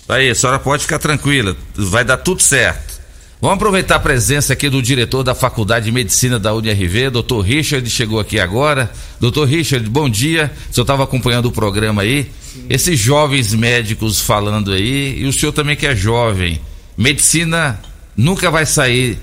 [0.09, 2.98] Aí, a senhora pode ficar tranquila, vai dar tudo certo.
[3.41, 7.89] Vamos aproveitar a presença aqui do diretor da Faculdade de Medicina da UNRV, doutor Richard,
[7.89, 8.91] chegou aqui agora.
[9.21, 10.51] Doutor Richard, bom dia.
[10.69, 12.33] O senhor estava acompanhando o programa aí.
[12.43, 12.67] Sim.
[12.69, 16.61] Esses jovens médicos falando aí, e o senhor também que é jovem.
[16.97, 17.81] Medicina
[18.17, 19.17] nunca vai sair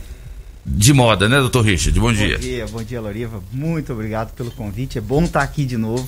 [0.65, 1.99] de moda, né, doutor Richard?
[1.99, 2.37] Bom, bom dia.
[2.37, 3.43] Bom dia, bom dia, Loriva.
[3.51, 4.97] Muito obrigado pelo convite.
[4.97, 6.07] É bom estar aqui de novo.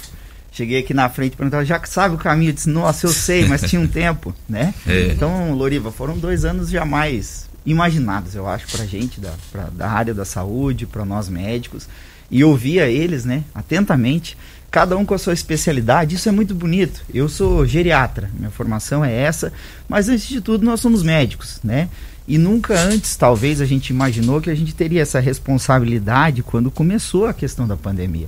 [0.49, 2.51] Cheguei aqui na frente e perguntava, já que sabe o caminho?
[2.51, 4.73] Eu disse, nossa, eu sei, mas tinha um tempo, né?
[4.87, 5.09] É.
[5.11, 10.13] Então, Loriva, foram dois anos jamais imaginados, eu acho, pra gente, da, pra, da área
[10.13, 11.87] da saúde, para nós médicos.
[12.31, 14.37] E ouvia eles, né, atentamente,
[14.71, 17.01] cada um com a sua especialidade, isso é muito bonito.
[17.13, 19.51] Eu sou geriatra, minha formação é essa,
[19.87, 21.89] mas antes de tudo nós somos médicos, né?
[22.25, 27.25] E nunca antes, talvez, a gente imaginou que a gente teria essa responsabilidade quando começou
[27.25, 28.27] a questão da pandemia.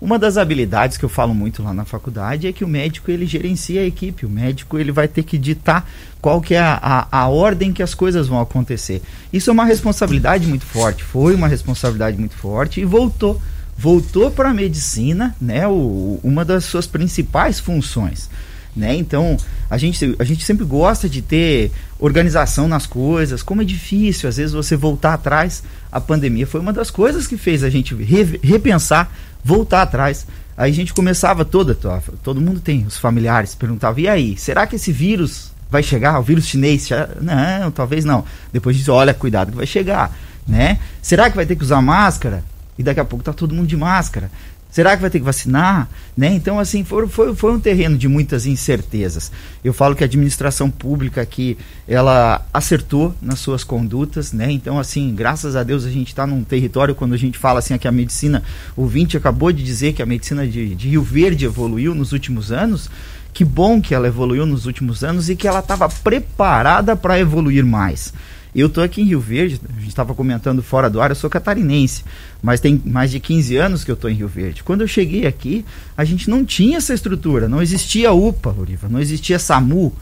[0.00, 3.26] Uma das habilidades que eu falo muito lá na faculdade é que o médico ele
[3.26, 5.90] gerencia a equipe, o médico ele vai ter que ditar
[6.20, 9.02] qual que é a, a, a ordem que as coisas vão acontecer.
[9.32, 13.40] Isso é uma responsabilidade muito forte, foi uma responsabilidade muito forte e voltou.
[13.76, 18.28] Voltou para a medicina, né, o, uma das suas principais funções.
[18.74, 18.96] Né?
[18.96, 19.36] Então,
[19.68, 24.36] a gente, a gente sempre gosta de ter organização nas coisas, como é difícil, às
[24.36, 25.64] vezes, você voltar atrás.
[25.90, 29.12] A pandemia foi uma das coisas que fez a gente re, repensar
[29.44, 30.26] voltar atrás.
[30.56, 31.74] Aí a gente começava toda,
[32.22, 36.18] todo mundo tem os familiares, perguntava, e aí, será que esse vírus vai chegar?
[36.18, 36.88] O vírus chinês?
[37.20, 38.24] Não, talvez não.
[38.52, 40.16] Depois disso, olha, cuidado que vai chegar,
[40.46, 40.80] né?
[41.00, 42.42] Será que vai ter que usar máscara?
[42.76, 44.30] E daqui a pouco tá todo mundo de máscara.
[44.70, 45.88] Será que vai ter que vacinar?
[46.16, 46.34] Né?
[46.34, 49.32] Então, assim, foi, foi, foi um terreno de muitas incertezas.
[49.64, 51.56] Eu falo que a administração pública aqui,
[51.86, 54.50] ela acertou nas suas condutas, né?
[54.50, 57.78] Então, assim, graças a Deus a gente está num território, quando a gente fala assim,
[57.78, 58.42] que a medicina,
[58.76, 62.52] o Vinte acabou de dizer que a medicina de, de Rio Verde evoluiu nos últimos
[62.52, 62.90] anos,
[63.32, 67.64] que bom que ela evoluiu nos últimos anos e que ela estava preparada para evoluir
[67.64, 68.12] mais.
[68.54, 71.28] Eu tô aqui em Rio Verde, a gente estava comentando fora do ar, eu sou
[71.28, 72.04] catarinense,
[72.42, 74.62] mas tem mais de 15 anos que eu tô em Rio Verde.
[74.62, 75.64] Quando eu cheguei aqui,
[75.96, 79.92] a gente não tinha essa estrutura, não existia UPA, Loriva, não existia SAMU,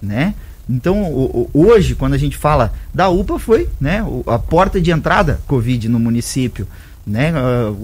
[0.00, 0.34] né?
[0.68, 5.88] Então, hoje, quando a gente fala da UPA, foi né, a porta de entrada Covid
[5.88, 6.66] no município.
[7.04, 7.32] Né?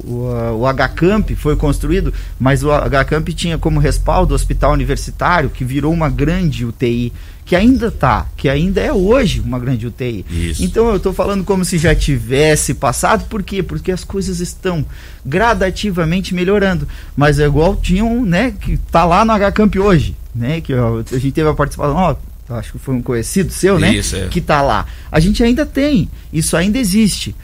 [0.05, 5.64] O, o HCamp foi construído, mas o HCamp tinha como respaldo o hospital universitário, que
[5.64, 7.12] virou uma grande UTI
[7.49, 10.23] que ainda está, que ainda é hoje uma grande UTI.
[10.31, 10.63] Isso.
[10.63, 13.63] Então eu estou falando como se já tivesse passado, por quê?
[13.63, 14.85] Porque as coisas estão
[15.25, 16.87] gradativamente melhorando.
[17.17, 20.61] Mas é igual tinha um, né, que está lá no HCamp hoje, né?
[20.61, 22.17] Que ó, a gente teve a participação, ó,
[22.55, 23.95] acho que foi um conhecido seu, né?
[23.95, 24.29] Isso, é.
[24.29, 24.85] Que está lá.
[25.11, 27.35] A gente ainda tem, isso ainda existe.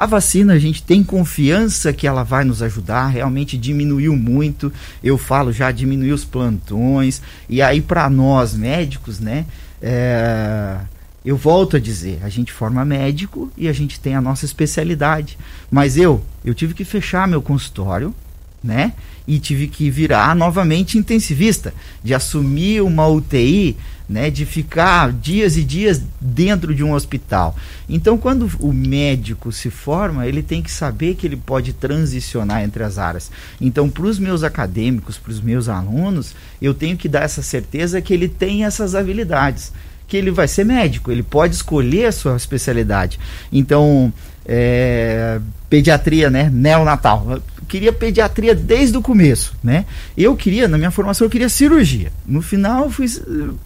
[0.00, 4.72] A vacina, a gente tem confiança que ela vai nos ajudar, realmente diminuiu muito.
[5.04, 7.20] Eu falo já diminuiu os plantões.
[7.50, 9.44] E aí, para nós médicos, né?
[9.82, 10.78] É,
[11.22, 15.36] eu volto a dizer, a gente forma médico e a gente tem a nossa especialidade.
[15.70, 18.14] Mas eu, eu tive que fechar meu consultório,
[18.64, 18.94] né?
[19.28, 23.76] E tive que virar novamente intensivista, de assumir uma UTI,
[24.10, 27.54] né, de ficar dias e dias dentro de um hospital.
[27.88, 32.82] Então, quando o médico se forma, ele tem que saber que ele pode transicionar entre
[32.82, 33.30] as áreas.
[33.60, 38.02] Então, para os meus acadêmicos, para os meus alunos, eu tenho que dar essa certeza
[38.02, 39.72] que ele tem essas habilidades
[40.08, 43.16] que ele vai ser médico, ele pode escolher a sua especialidade.
[43.52, 44.12] Então,
[44.44, 47.40] é, pediatria, né, neonatal.
[47.70, 49.84] Queria pediatria desde o começo, né?
[50.18, 52.10] Eu queria, na minha formação, eu queria cirurgia.
[52.26, 53.06] No final, eu fui,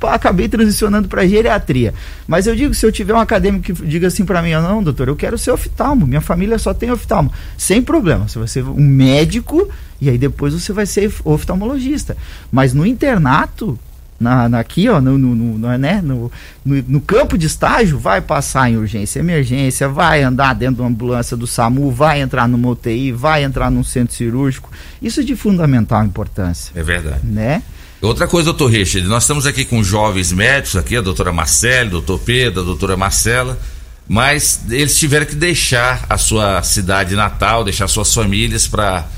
[0.02, 1.94] acabei transicionando para geriatria.
[2.28, 5.08] Mas eu digo, se eu tiver um acadêmico que diga assim para mim, não, doutor,
[5.08, 7.32] eu quero ser oftalmo, minha família só tem oftalmo.
[7.56, 12.14] Sem problema, você vai ser um médico e aí depois você vai ser oftalmologista.
[12.52, 13.78] Mas no internato,
[14.18, 16.30] na, na, aqui, ó, no, no, no, né, no,
[16.64, 20.88] no, no, campo de estágio, vai passar em urgência emergência, vai andar dentro de uma
[20.88, 24.70] ambulância do SAMU, vai entrar numa UTI, vai entrar num centro cirúrgico.
[25.02, 26.72] Isso é de fundamental importância.
[26.74, 27.20] É verdade.
[27.24, 27.62] Né?
[28.00, 32.18] Outra coisa, doutor Richard, nós estamos aqui com jovens médicos, aqui a doutora Marcele, doutor
[32.20, 33.58] Pedro, a doutora Marcela,
[34.06, 39.08] mas eles tiveram que deixar a sua cidade natal, deixar suas famílias para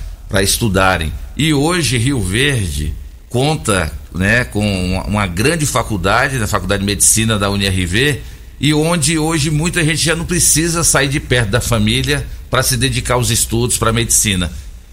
[0.41, 1.13] estudarem.
[1.37, 2.95] E hoje, Rio Verde
[3.37, 8.23] conta né, com uma grande faculdade, da Faculdade de Medicina da UniRV,
[8.59, 12.79] e onde hoje muita gente já não precisa sair de perto da família para se
[12.79, 14.51] dedicar aos estudos para a medicina.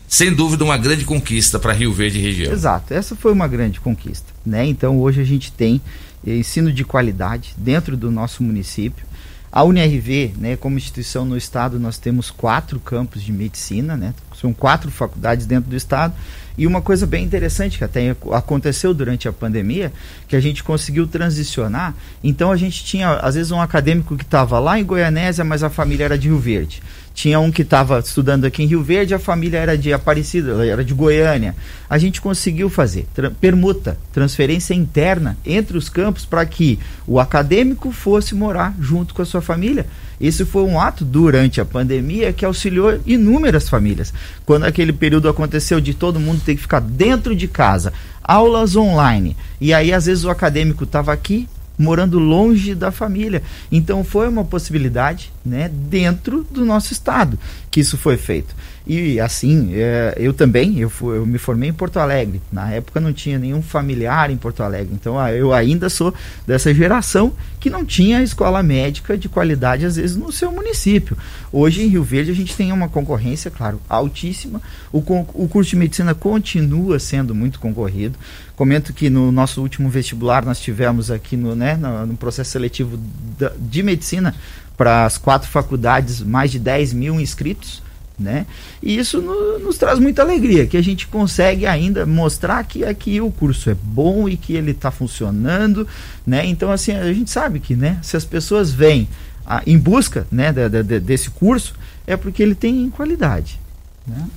[0.10, 2.52] Sem dúvida, uma grande conquista para Rio Verde e região.
[2.52, 4.34] Exato, essa foi uma grande conquista.
[4.46, 4.66] Né?
[4.66, 5.80] Então, hoje a gente tem
[6.28, 9.06] ensino de qualidade dentro do nosso município.
[9.50, 14.14] A UniRV, né, como instituição no estado, nós temos quatro campos de medicina, né?
[14.38, 16.14] são quatro faculdades dentro do estado
[16.58, 19.92] e uma coisa bem interessante que até aconteceu durante a pandemia,
[20.28, 21.96] que a gente conseguiu transicionar.
[22.24, 25.70] Então a gente tinha, às vezes, um acadêmico que estava lá em Goianésia, mas a
[25.70, 26.82] família era de Rio Verde.
[27.14, 30.84] Tinha um que estava estudando aqui em Rio Verde, a família era de Aparecida, era
[30.84, 31.56] de Goiânia.
[31.88, 37.92] A gente conseguiu fazer tra permuta, transferência interna entre os campos para que o acadêmico
[37.92, 39.86] fosse morar junto com a sua família.
[40.24, 44.14] Esse foi um ato durante a pandemia que auxiliou inúmeras famílias.
[44.46, 47.92] Quando aquele período aconteceu de todo mundo ter que ficar dentro de casa,
[48.24, 53.44] aulas online, e aí às vezes o acadêmico estava aqui, morando longe da família.
[53.70, 57.38] Então foi uma possibilidade, né, dentro do nosso estado
[57.70, 58.56] que isso foi feito.
[58.86, 62.42] E assim, é, eu também, eu, fui, eu me formei em Porto Alegre.
[62.52, 64.94] Na época não tinha nenhum familiar em Porto Alegre.
[64.94, 66.14] Então eu ainda sou
[66.46, 67.32] dessa geração
[67.62, 71.18] que não tinha escola médica de qualidade, às vezes, no seu município.
[71.50, 74.62] Hoje em Rio Verde a gente tem uma concorrência, claro, altíssima.
[74.92, 78.20] O, o curso de medicina continua sendo muito concorrido.
[78.54, 83.00] Comento que no nosso último vestibular nós tivemos aqui no, né, no, no processo seletivo
[83.40, 84.36] da, de medicina
[84.76, 87.83] para as quatro faculdades mais de 10 mil inscritos
[88.18, 88.46] né?
[88.82, 93.20] E isso no, nos traz muita alegria, que a gente consegue ainda mostrar que aqui
[93.20, 95.88] o curso é bom e que ele está funcionando,
[96.26, 96.46] né?
[96.46, 99.08] Então, assim, a gente sabe que, né, se as pessoas vêm
[99.46, 101.74] a, em busca, né, de, de, desse curso,
[102.06, 103.60] é porque ele tem qualidade,
[104.06, 104.28] né?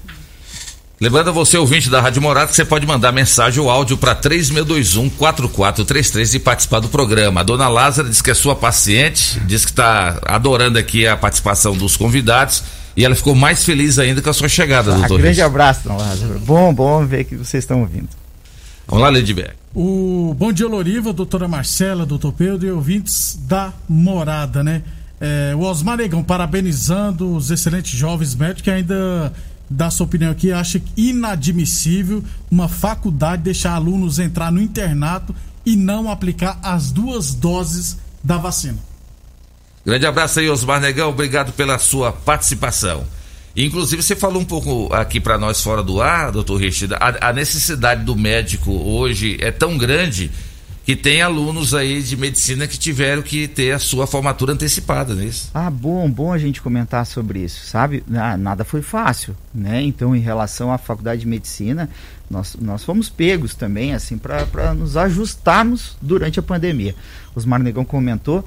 [0.99, 4.17] Lembrando a você, ouvinte da Rádio Morada, que você pode mandar mensagem ou áudio para
[4.17, 7.43] 3621-4433 e participar do programa.
[7.43, 11.77] A dona Lázara diz que é sua paciente, diz que está adorando aqui a participação
[11.77, 12.63] dos convidados
[12.97, 15.21] e ela ficou mais feliz ainda com a sua chegada, ah, doutor.
[15.21, 16.39] Grande abraço, Dona Lázaro.
[16.41, 18.09] Bom, bom ver que vocês estão ouvindo.
[18.87, 19.55] Vamos lá, Ledberg.
[19.75, 24.83] O Bom Dia Loriva, doutora Marcela, doutor Pedro e ouvintes da Morada, né?
[25.21, 29.33] É, o Osmar Negão parabenizando os excelentes jovens médicos que ainda
[29.69, 36.11] dá sua opinião aqui, acha inadmissível uma faculdade deixar alunos entrar no internato e não
[36.11, 38.79] aplicar as duas doses da vacina.
[39.87, 41.11] Grande abraço aí, Osmar Negão.
[41.11, 43.05] Obrigado pela sua participação.
[43.55, 47.33] Inclusive, você falou um pouco aqui para nós fora do ar, doutor Richard, a, a,
[47.33, 50.33] necessidade do médico hoje é tão grande
[50.85, 55.23] que tem alunos aí de medicina que tiveram que ter a sua formatura antecipada, não
[55.23, 55.31] é?
[55.55, 58.03] Ah, bom, bom a gente comentar sobre isso, sabe?
[58.13, 59.83] Ah, nada foi fácil, né?
[59.83, 61.89] Então, em relação à faculdade de medicina,
[62.29, 66.95] nós, nós fomos pegos também, assim, para nos ajustarmos durante a pandemia.
[67.37, 68.45] Osmar Negão comentou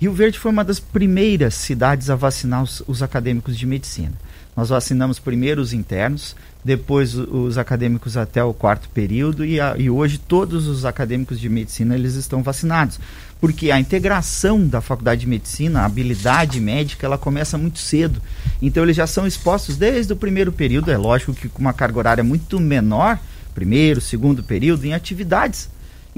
[0.00, 4.12] Rio Verde foi uma das primeiras cidades a vacinar os, os acadêmicos de medicina.
[4.56, 9.90] Nós vacinamos primeiro os internos, depois os acadêmicos até o quarto período e, a, e,
[9.90, 13.00] hoje todos os acadêmicos de medicina eles estão vacinados.
[13.40, 18.22] Porque a integração da faculdade de medicina, a habilidade médica, ela começa muito cedo.
[18.62, 21.98] Então eles já são expostos desde o primeiro período, é lógico que com uma carga
[21.98, 23.18] horária muito menor,
[23.52, 25.68] primeiro, segundo período, em atividades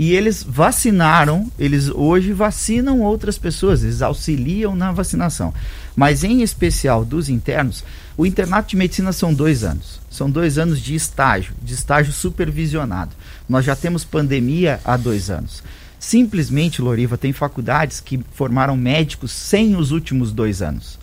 [0.00, 5.52] e eles vacinaram, eles hoje vacinam outras pessoas, eles auxiliam na vacinação.
[5.94, 7.84] Mas em especial dos internos,
[8.16, 10.00] o internato de medicina são dois anos.
[10.10, 13.10] São dois anos de estágio, de estágio supervisionado.
[13.46, 15.62] Nós já temos pandemia há dois anos.
[15.98, 20.98] Simplesmente, Loriva, tem faculdades que formaram médicos sem os últimos dois anos.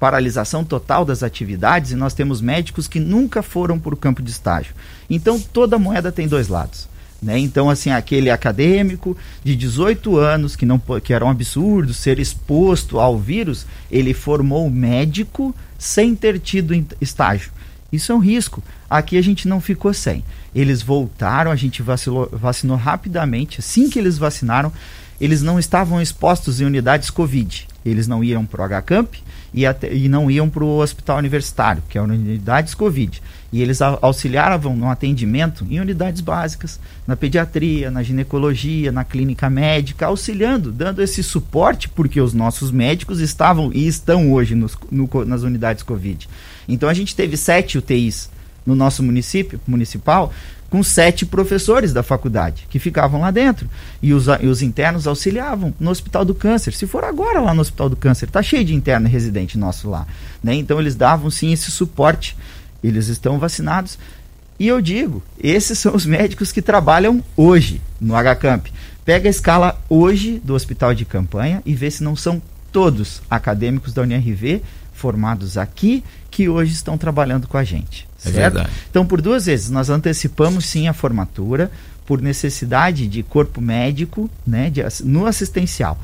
[0.00, 4.32] Paralisação total das atividades e nós temos médicos que nunca foram para o campo de
[4.32, 4.74] estágio.
[5.08, 6.92] Então, toda moeda tem dois lados.
[7.24, 7.38] Né?
[7.38, 13.00] Então, assim, aquele acadêmico de 18 anos, que, não, que era um absurdo ser exposto
[13.00, 17.50] ao vírus, ele formou médico sem ter tido estágio.
[17.90, 18.62] Isso é um risco.
[18.90, 20.22] Aqui a gente não ficou sem.
[20.54, 23.60] Eles voltaram, a gente vacilou, vacinou rapidamente.
[23.60, 24.70] Assim que eles vacinaram,
[25.18, 27.66] eles não estavam expostos em unidades Covid.
[27.86, 29.14] Eles não iam para o HCamp
[29.54, 33.22] e, e não iam para o hospital universitário, que é unidades Covid.
[33.54, 40.06] E eles auxiliavam no atendimento em unidades básicas, na pediatria, na ginecologia, na clínica médica,
[40.06, 45.42] auxiliando, dando esse suporte, porque os nossos médicos estavam e estão hoje nos, no, nas
[45.44, 46.28] unidades Covid.
[46.68, 48.28] Então a gente teve sete UTIs
[48.66, 50.32] no nosso município municipal
[50.68, 53.70] com sete professores da faculdade que ficavam lá dentro.
[54.02, 56.72] E os, e os internos auxiliavam no Hospital do Câncer.
[56.72, 60.08] Se for agora lá no Hospital do Câncer, tá cheio de interno residente nosso lá.
[60.42, 60.56] Né?
[60.56, 62.36] Então eles davam sim esse suporte.
[62.84, 63.98] Eles estão vacinados.
[64.58, 68.66] E eu digo, esses são os médicos que trabalham hoje no HCamp.
[69.04, 72.40] Pega a escala hoje do hospital de campanha e vê se não são
[72.70, 74.62] todos acadêmicos da UNRV
[74.92, 78.06] formados aqui que hoje estão trabalhando com a gente.
[78.24, 78.70] É verdade.
[78.90, 81.70] Então, por duas vezes, nós antecipamos sim a formatura
[82.06, 85.98] por necessidade de corpo médico né, de, no assistencial.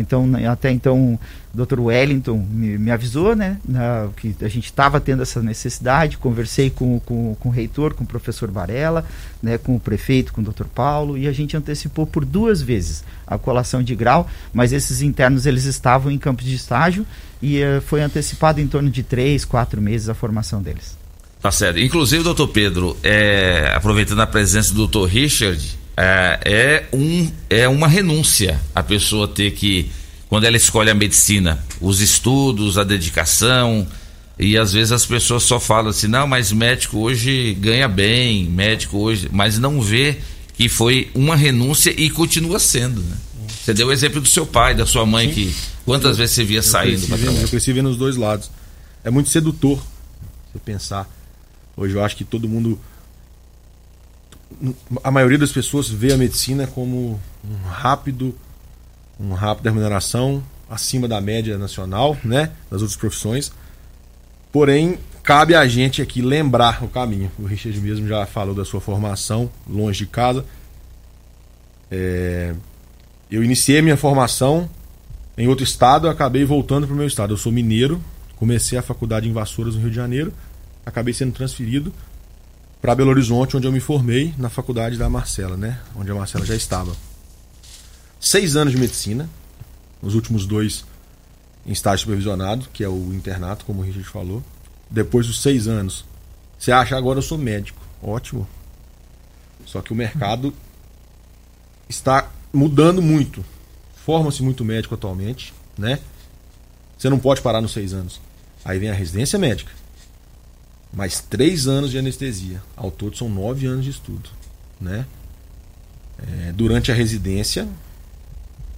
[0.00, 1.18] Então, até então,
[1.54, 1.78] o Dr.
[1.78, 6.18] Wellington me, me avisou né, na, que a gente estava tendo essa necessidade.
[6.18, 9.04] Conversei com, com, com, o reitor, com o professor Varela,
[9.40, 10.64] né, com o prefeito, com o Dr.
[10.64, 15.46] Paulo, e a gente antecipou por duas vezes a colação de grau, mas esses internos
[15.46, 17.06] eles estavam em campos de estágio
[17.40, 21.01] e uh, foi antecipado em torno de três, quatro meses a formação deles.
[21.42, 21.80] Tá certo.
[21.80, 25.60] Inclusive, doutor Pedro, é, aproveitando a presença do doutor Richard,
[25.96, 29.90] é, é, um, é uma renúncia a pessoa ter que,
[30.28, 33.84] quando ela escolhe a medicina, os estudos, a dedicação,
[34.38, 38.98] e às vezes as pessoas só falam assim, não, mas médico hoje ganha bem, médico
[38.98, 40.18] hoje, mas não vê
[40.54, 43.16] que foi uma renúncia e continua sendo, né?
[43.64, 45.34] Você deu o exemplo do seu pai, da sua mãe, Sim.
[45.34, 45.54] que
[45.84, 47.42] quantas eu, vezes você via saindo para trabalhar?
[47.42, 48.50] Eu cresci vendo os dois lados.
[49.04, 49.80] É muito sedutor
[50.52, 51.08] você pensar
[51.76, 52.78] Hoje eu acho que todo mundo.
[55.02, 58.34] A maioria das pessoas vê a medicina como um rápido,
[59.18, 62.50] uma rápida remuneração acima da média nacional, né?
[62.70, 63.52] Das outras profissões.
[64.50, 67.32] Porém, cabe a gente aqui lembrar o caminho.
[67.38, 70.44] O Richard mesmo já falou da sua formação longe de casa.
[71.90, 72.54] É...
[73.30, 74.68] Eu iniciei minha formação
[75.38, 77.32] em outro estado, acabei voltando para o meu estado.
[77.32, 78.02] Eu sou mineiro,
[78.36, 80.32] comecei a faculdade em Vassouras, no Rio de Janeiro
[80.84, 81.92] acabei sendo transferido
[82.80, 85.80] para Belo Horizonte, onde eu me formei na faculdade da Marcela, né?
[85.94, 86.92] Onde a Marcela já estava.
[88.20, 89.28] Seis anos de medicina,
[90.00, 90.84] os últimos dois
[91.64, 94.42] em estágio supervisionado, que é o internato, como o Richard falou.
[94.90, 96.04] Depois dos seis anos,
[96.58, 98.48] você acha agora eu sou médico, ótimo.
[99.64, 100.52] Só que o mercado
[101.88, 103.44] está mudando muito.
[104.04, 106.00] Forma-se muito médico atualmente, né?
[106.98, 108.20] Você não pode parar nos seis anos.
[108.64, 109.81] Aí vem a residência médica
[110.92, 112.62] mais três anos de anestesia.
[112.76, 114.28] Ao todo são nove anos de estudo.
[114.80, 115.06] Né?
[116.18, 117.66] É, durante a residência,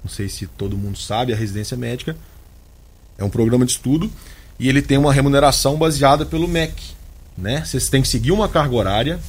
[0.03, 2.17] não sei se todo mundo sabe, a residência médica
[3.19, 4.11] é um programa de estudo
[4.59, 6.95] e ele tem uma remuneração baseada pelo MEC.
[7.37, 7.65] Né?
[7.65, 9.21] Você tem que seguir uma carga horária,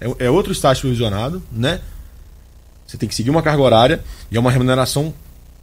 [0.00, 1.80] é, é outro estágio supervisionado, né?
[2.86, 5.14] Você tem que seguir uma carga horária e é uma remuneração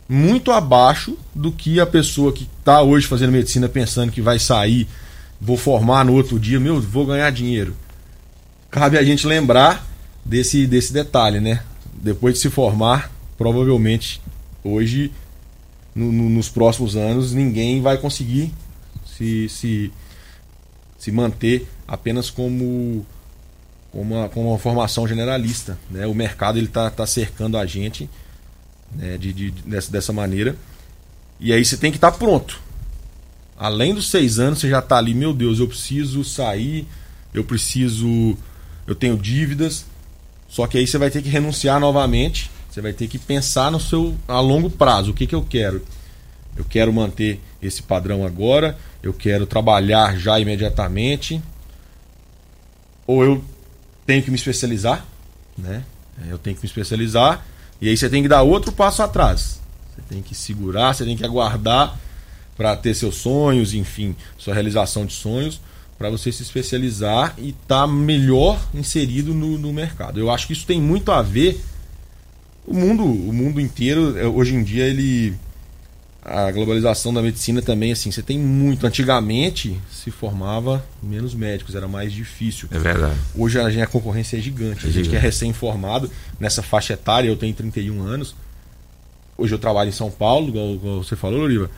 [0.10, 4.88] muito abaixo do que a pessoa que está hoje fazendo medicina pensando que vai sair
[5.42, 7.76] vou formar no outro dia, meu, vou ganhar dinheiro.
[8.70, 9.86] Cabe a gente lembrar
[10.24, 11.64] desse, desse detalhe, né?
[11.92, 14.22] Depois de se formar, provavelmente
[14.64, 15.12] hoje,
[15.96, 18.54] no, no, nos próximos anos, ninguém vai conseguir
[19.06, 19.92] se, se,
[20.98, 23.06] se manter apenas como,
[23.92, 25.78] como, uma, como uma formação generalista.
[25.90, 26.06] Né?
[26.06, 28.08] O mercado está tá cercando a gente
[28.96, 29.18] né?
[29.18, 30.56] de, de, dessa, dessa maneira.
[31.40, 32.62] E aí você tem que estar tá pronto
[33.62, 36.88] além dos seis anos, você já está ali, meu Deus, eu preciso sair,
[37.32, 38.36] eu preciso.
[38.88, 39.86] Eu tenho dívidas.
[40.50, 42.50] Só que aí você vai ter que renunciar novamente.
[42.70, 45.12] Você vai ter que pensar no seu a longo prazo.
[45.12, 45.86] O que, que eu quero?
[46.58, 48.76] Eu quero manter esse padrão agora.
[49.04, 51.40] Eu quero trabalhar já imediatamente.
[53.06, 53.44] Ou eu
[54.08, 55.06] tenho que me especializar,
[55.56, 55.84] né?
[56.28, 57.46] Eu tenho que me especializar.
[57.80, 59.62] E aí você tem que dar outro passo atrás.
[59.94, 61.98] Você tem que segurar, você tem que aguardar
[62.58, 65.62] para ter seus sonhos, enfim, sua realização de sonhos,
[65.98, 70.20] para você se especializar e estar tá melhor inserido no, no mercado.
[70.20, 71.62] Eu acho que isso tem muito a ver.
[72.66, 75.36] O mundo, o mundo inteiro, é, hoje em dia, ele
[76.24, 78.86] a globalização da medicina também, assim, você tem muito.
[78.86, 82.70] Antigamente se formava menos médicos, era mais difícil.
[82.72, 83.20] É verdade.
[83.36, 84.86] Hoje a, a concorrência é gigante.
[84.86, 88.36] É a gente que é recém-formado nessa faixa etária, eu tenho 31 anos.
[89.36, 91.72] Hoje eu trabalho em São Paulo, igual, igual você falou, Loriva.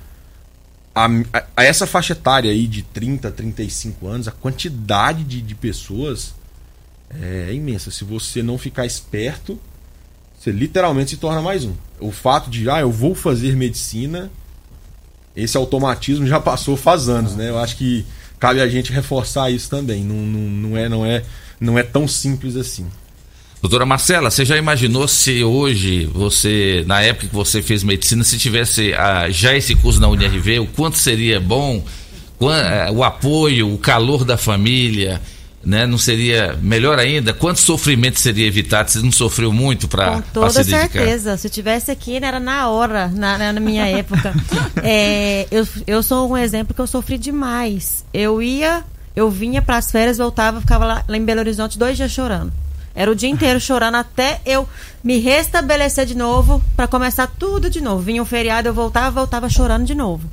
[0.95, 1.07] A,
[1.55, 6.35] a, essa faixa etária aí de 30, 35 anos, a quantidade de, de pessoas
[7.09, 7.89] é, é imensa.
[7.91, 9.59] Se você não ficar esperto,
[10.37, 11.73] você literalmente se torna mais um.
[11.99, 14.29] O fato de, ah, eu vou fazer medicina,
[15.35, 17.49] esse automatismo já passou faz anos, né?
[17.49, 18.05] Eu acho que
[18.39, 20.03] cabe a gente reforçar isso também.
[20.03, 21.23] Não, não, não, é, não, é,
[21.59, 22.87] não é tão simples assim.
[23.63, 28.37] Doutora Marcela, você já imaginou se hoje, você, na época que você fez medicina, se
[28.37, 31.81] tivesse ah, já esse curso na UNRV, o quanto seria bom,
[32.41, 35.21] eh, o apoio, o calor da família,
[35.63, 35.87] né?
[35.87, 37.31] Não seria melhor ainda?
[37.31, 38.91] Quanto sofrimento seria evitado?
[38.91, 41.37] Você não sofreu muito para Com toda certeza.
[41.37, 44.33] Se eu tivesse aqui, era na hora, na, na minha época.
[44.83, 48.03] É, eu, eu sou um exemplo que eu sofri demais.
[48.13, 48.83] Eu ia,
[49.15, 52.51] eu vinha para as férias, voltava, ficava lá, lá em Belo Horizonte dois dias chorando.
[52.95, 54.67] Era o dia inteiro chorando até eu
[55.03, 58.03] me restabelecer de novo para começar tudo de novo.
[58.03, 60.29] Vinha um feriado, eu voltava, voltava chorando de novo.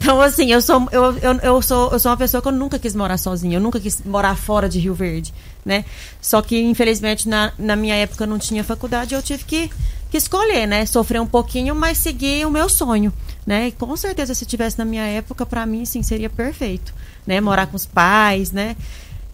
[0.00, 2.78] Então, assim, eu sou, eu, eu, eu, sou, eu sou uma pessoa que eu nunca
[2.78, 5.84] quis morar sozinha, eu nunca quis morar fora de Rio Verde, né?
[6.20, 9.70] Só que, infelizmente, na, na minha época não tinha faculdade, eu tive que,
[10.10, 10.86] que escolher, né?
[10.86, 13.12] Sofrer um pouquinho, mas seguir o meu sonho,
[13.46, 13.68] né?
[13.68, 16.94] E com certeza, se tivesse na minha época, para mim, sim, seria perfeito,
[17.26, 17.38] né?
[17.40, 18.76] Morar com os pais, né?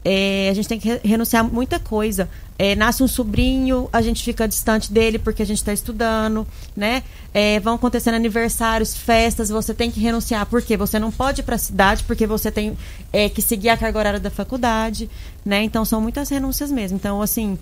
[0.05, 2.29] É, a gente tem que renunciar a muita coisa.
[2.59, 7.03] É, nasce um sobrinho, a gente fica distante dele porque a gente está estudando, né?
[7.33, 11.57] É, vão acontecendo aniversários, festas, você tem que renunciar porque você não pode ir para
[11.57, 12.77] a cidade porque você tem
[13.13, 15.11] é, que seguir a carga horária da faculdade,
[15.45, 15.63] né?
[15.63, 16.97] Então são muitas renúncias mesmo.
[16.97, 17.59] Então assim,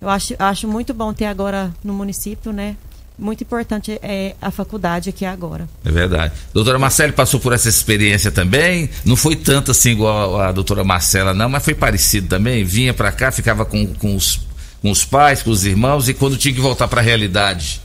[0.00, 2.76] eu acho, acho muito bom ter agora no município, né?
[3.20, 5.68] Muito importante é a faculdade aqui agora.
[5.84, 6.32] É verdade.
[6.52, 8.88] Doutora Marcela passou por essa experiência também.
[9.04, 12.64] Não foi tanto assim igual a doutora Marcela, não, mas foi parecido também.
[12.64, 14.40] Vinha para cá, ficava com, com, os,
[14.80, 17.80] com os pais, com os irmãos, e quando tinha que voltar para a realidade,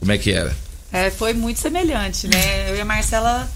[0.00, 0.56] como é que era?
[0.92, 2.70] É, foi muito semelhante, né?
[2.70, 3.48] Eu e a Marcela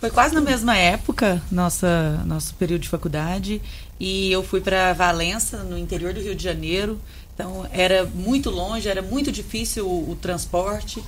[0.00, 3.60] foi quase na mesma época, nossa, nosso período de faculdade.
[4.00, 7.00] E eu fui para Valença, no interior do Rio de Janeiro.
[7.38, 11.00] Então era muito longe, era muito difícil o, o, transporte,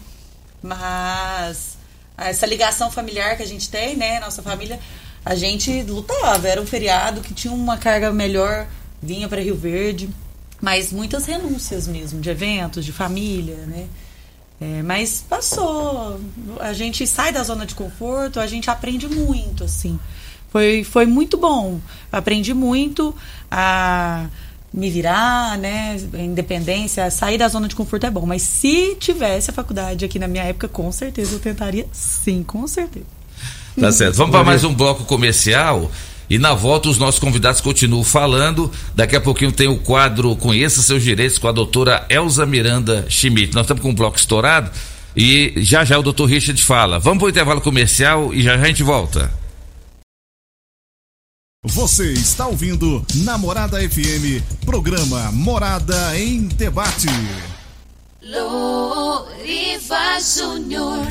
[0.62, 1.76] mas
[2.16, 4.78] essa ligação familiar que a gente tem, né, nossa família,
[5.24, 6.46] a gente lutava.
[6.46, 8.68] Era um feriado que tinha uma carga melhor,
[9.02, 10.08] vinha para Rio Verde,
[10.60, 13.88] mas muitas renúncias mesmo de eventos, de família, né?
[14.60, 16.20] É, mas passou.
[16.60, 19.98] A gente sai da zona de conforto, a gente aprende muito, assim.
[20.50, 21.80] Foi, foi muito bom.
[22.12, 23.12] Aprendi muito
[23.50, 24.28] a
[24.72, 25.96] me virar, né?
[26.14, 28.24] Independência, sair da zona de conforto é bom.
[28.24, 32.66] Mas se tivesse a faculdade aqui na minha época, com certeza eu tentaria sim, com
[32.66, 33.06] certeza.
[33.78, 34.16] Tá certo.
[34.16, 35.90] Vamos para mais um bloco comercial.
[36.28, 38.70] E na volta os nossos convidados continuam falando.
[38.94, 43.52] Daqui a pouquinho tem o quadro Conheça Seus Direitos com a doutora Elza Miranda Schmidt.
[43.52, 44.70] Nós estamos com um bloco estourado
[45.16, 47.00] e já já o doutor Richard fala.
[47.00, 49.39] Vamos para o intervalo comercial e já já a gente volta.
[51.62, 57.06] Você está ouvindo Namorada FM, programa Morada em Debate.
[58.22, 61.06] Loriva Júnior.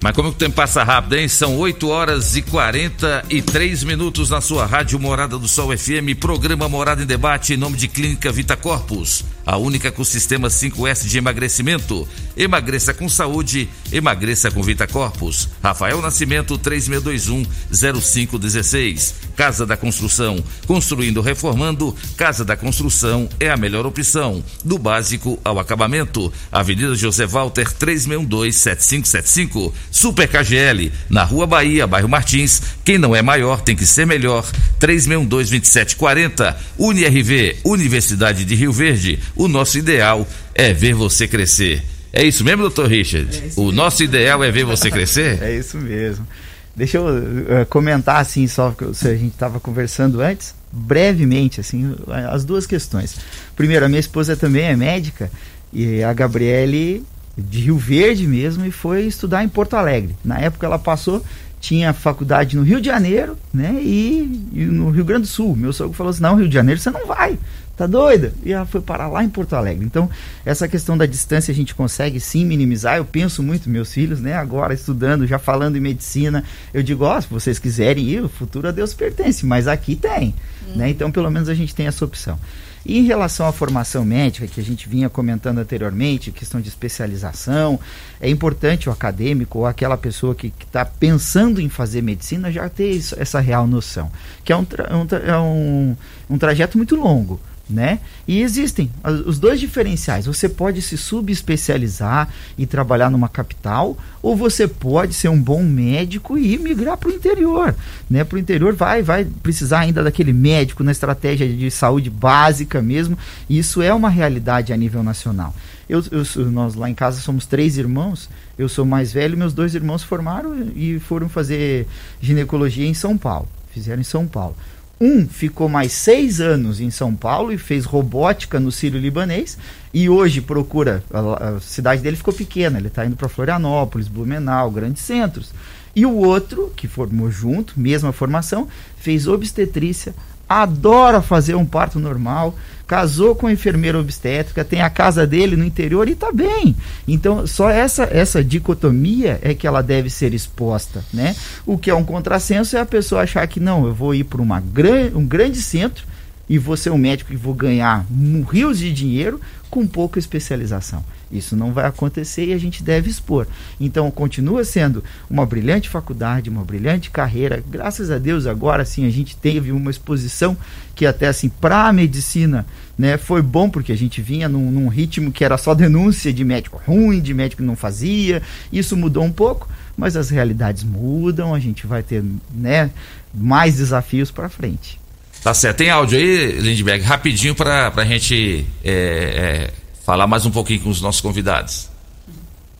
[0.00, 1.26] Mas como o tempo passa rápido, hein?
[1.26, 7.02] São 8 horas e 43 minutos na sua rádio Morada do Sol FM, programa Morada
[7.02, 12.06] em Debate, em nome de Clínica Vita Corpus, a única com sistema 5S de emagrecimento.
[12.36, 15.48] Emagreça com saúde, emagreça com Vita Corpus.
[15.62, 19.14] Rafael Nascimento 3621-0516.
[19.34, 21.96] Casa da Construção, construindo, reformando.
[22.14, 26.30] Casa da Construção é a melhor opção, do básico ao acabamento.
[26.52, 29.72] Avenida José Walter 3612-7575.
[29.90, 32.60] Super KGL, na Rua Bahia, bairro Martins.
[32.88, 34.50] Quem não é maior tem que ser melhor.
[34.80, 36.56] 3612-2740.
[36.78, 39.18] UniRV, Universidade de Rio Verde.
[39.36, 41.82] O nosso ideal é ver você crescer.
[42.10, 43.28] É isso mesmo, doutor Richard?
[43.36, 43.72] É o mesmo.
[43.72, 45.36] nosso ideal é ver você crescer?
[45.44, 46.26] É isso mesmo.
[46.74, 51.94] Deixa eu uh, comentar assim, só que a gente estava conversando antes, brevemente, assim,
[52.32, 53.16] as duas questões.
[53.54, 55.30] Primeiro, a minha esposa também é médica
[55.70, 57.04] e a Gabriele
[57.36, 60.16] de Rio Verde mesmo e foi estudar em Porto Alegre.
[60.24, 61.22] Na época ela passou
[61.60, 63.78] tinha faculdade no Rio de Janeiro, né?
[63.80, 65.56] E, e, no Rio Grande do Sul.
[65.56, 67.38] Meu sogro falou assim: não, Rio de Janeiro você não vai.
[67.76, 68.32] Tá doida?
[68.44, 69.84] E ela foi parar lá em Porto Alegre.
[69.84, 70.10] Então,
[70.44, 72.96] essa questão da distância a gente consegue sim minimizar.
[72.96, 74.34] Eu penso muito, meus filhos, né?
[74.34, 76.42] Agora estudando, já falando em medicina.
[76.74, 79.94] Eu digo, ó, oh, se vocês quiserem ir, o futuro a Deus pertence, mas aqui
[79.94, 80.10] tem.
[80.10, 80.34] Né?
[80.66, 80.76] Uhum.
[80.76, 80.90] Né?
[80.90, 82.36] Então, pelo menos a gente tem essa opção.
[82.84, 87.78] E em relação à formação médica, que a gente vinha comentando anteriormente, questão de especialização,
[88.20, 92.90] é importante o acadêmico ou aquela pessoa que está pensando em fazer medicina já ter
[92.90, 94.10] isso, essa real noção,
[94.44, 95.96] que é um, tra um, tra é um,
[96.30, 98.00] um trajeto muito longo né?
[98.26, 98.90] E existem
[99.26, 100.26] os dois diferenciais.
[100.26, 106.38] Você pode se subespecializar e trabalhar numa capital, ou você pode ser um bom médico
[106.38, 107.74] e migrar para o interior,
[108.08, 108.24] né?
[108.24, 113.18] Para o interior vai, vai precisar ainda daquele médico na estratégia de saúde básica mesmo.
[113.48, 115.54] Isso é uma realidade a nível nacional.
[115.88, 118.28] Eu, eu, nós lá em casa somos três irmãos.
[118.58, 121.86] Eu sou mais velho, meus dois irmãos formaram e foram fazer
[122.20, 123.48] ginecologia em São Paulo.
[123.70, 124.56] Fizeram em São Paulo.
[125.00, 129.56] Um ficou mais seis anos em São Paulo e fez robótica no Sírio Libanês
[129.94, 131.04] e hoje procura.
[131.12, 135.52] A, a cidade dele ficou pequena, ele está indo para Florianópolis, Blumenau, grandes centros.
[135.94, 138.66] E o outro, que formou junto, mesma formação,
[138.96, 140.14] fez obstetrícia,
[140.48, 142.56] adora fazer um parto normal,
[142.88, 146.74] casou com enfermeira obstétrica, tem a casa dele no interior e está bem.
[147.06, 151.36] Então, só essa essa dicotomia é que ela deve ser exposta, né?
[151.66, 154.40] O que é um contrassenso é a pessoa achar que não, eu vou ir para
[154.40, 156.06] uma gran, um grande centro
[156.48, 158.06] e vou ser um médico e vou ganhar
[158.50, 159.38] rios de dinheiro
[159.70, 161.04] com pouca especialização.
[161.30, 163.46] Isso não vai acontecer e a gente deve expor.
[163.78, 167.62] Então, continua sendo uma brilhante faculdade, uma brilhante carreira.
[167.68, 170.56] Graças a Deus, agora sim, a gente teve uma exposição
[170.94, 172.66] que até assim, para a medicina,
[172.96, 176.44] né, foi bom, porque a gente vinha num, num ritmo que era só denúncia de
[176.44, 178.42] médico ruim, de médico que não fazia.
[178.72, 182.90] Isso mudou um pouco, mas as realidades mudam, a gente vai ter né,
[183.34, 184.98] mais desafios para frente.
[185.42, 185.78] Tá certo.
[185.78, 187.04] Tem áudio aí, Lindbergh?
[187.04, 189.74] Rapidinho para a gente é, é
[190.04, 191.88] falar mais um pouquinho com os nossos convidados.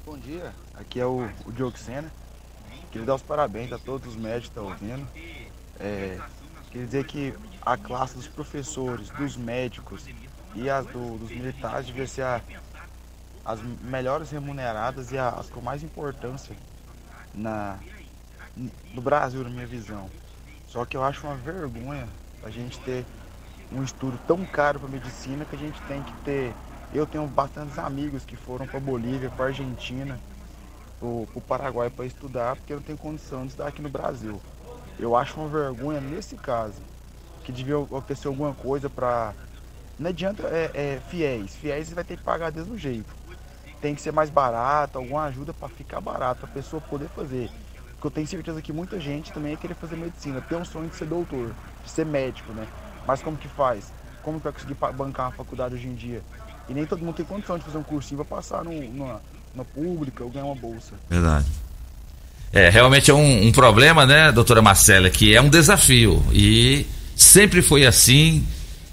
[0.05, 2.11] Bom dia, aqui é o, o Diogo Sena.
[2.91, 5.07] Queria dar os parabéns a todos os médicos que estão ouvindo.
[5.79, 6.19] É,
[6.71, 7.33] queria dizer que
[7.65, 10.05] a classe dos professores, dos médicos
[10.55, 12.41] e as do, dos militares devia ser a,
[13.45, 16.57] as melhores remuneradas e as com mais importância
[17.33, 17.79] na,
[18.93, 20.11] no Brasil, na minha visão.
[20.67, 22.09] Só que eu acho uma vergonha
[22.49, 23.05] a gente ter
[23.73, 26.55] um estudo tão caro para medicina que a gente tem que ter
[26.93, 30.19] eu tenho bastantes amigos que foram para Bolívia, para Argentina,
[30.99, 34.41] para o Paraguai para estudar, porque não tenho condição de estudar aqui no Brasil.
[34.99, 36.81] Eu acho uma vergonha nesse caso,
[37.45, 39.35] que devia acontecer alguma coisa para.
[39.99, 43.15] Não adianta é, é, fiéis, fiéis você vai ter que pagar mesmo jeito.
[43.81, 47.51] Tem que ser mais barato, alguma ajuda para ficar barato, para a pessoa poder fazer.
[47.93, 50.89] Porque eu tenho certeza que muita gente também ia querer fazer medicina, tem um sonho
[50.89, 51.55] de ser doutor,
[51.89, 52.67] ser médico, né?
[53.07, 53.93] Mas como que faz?
[54.23, 56.23] Como que vai conseguir bancar uma faculdade hoje em dia?
[56.69, 59.21] E nem todo mundo tem condição de fazer um cursinho para passar no, numa,
[59.55, 60.95] numa pública ou ganhar uma bolsa.
[61.09, 61.47] Verdade.
[62.53, 66.23] É, realmente é um, um, problema, né, doutora Marcela, que é um desafio.
[66.33, 66.87] E
[67.17, 68.47] sempre foi assim.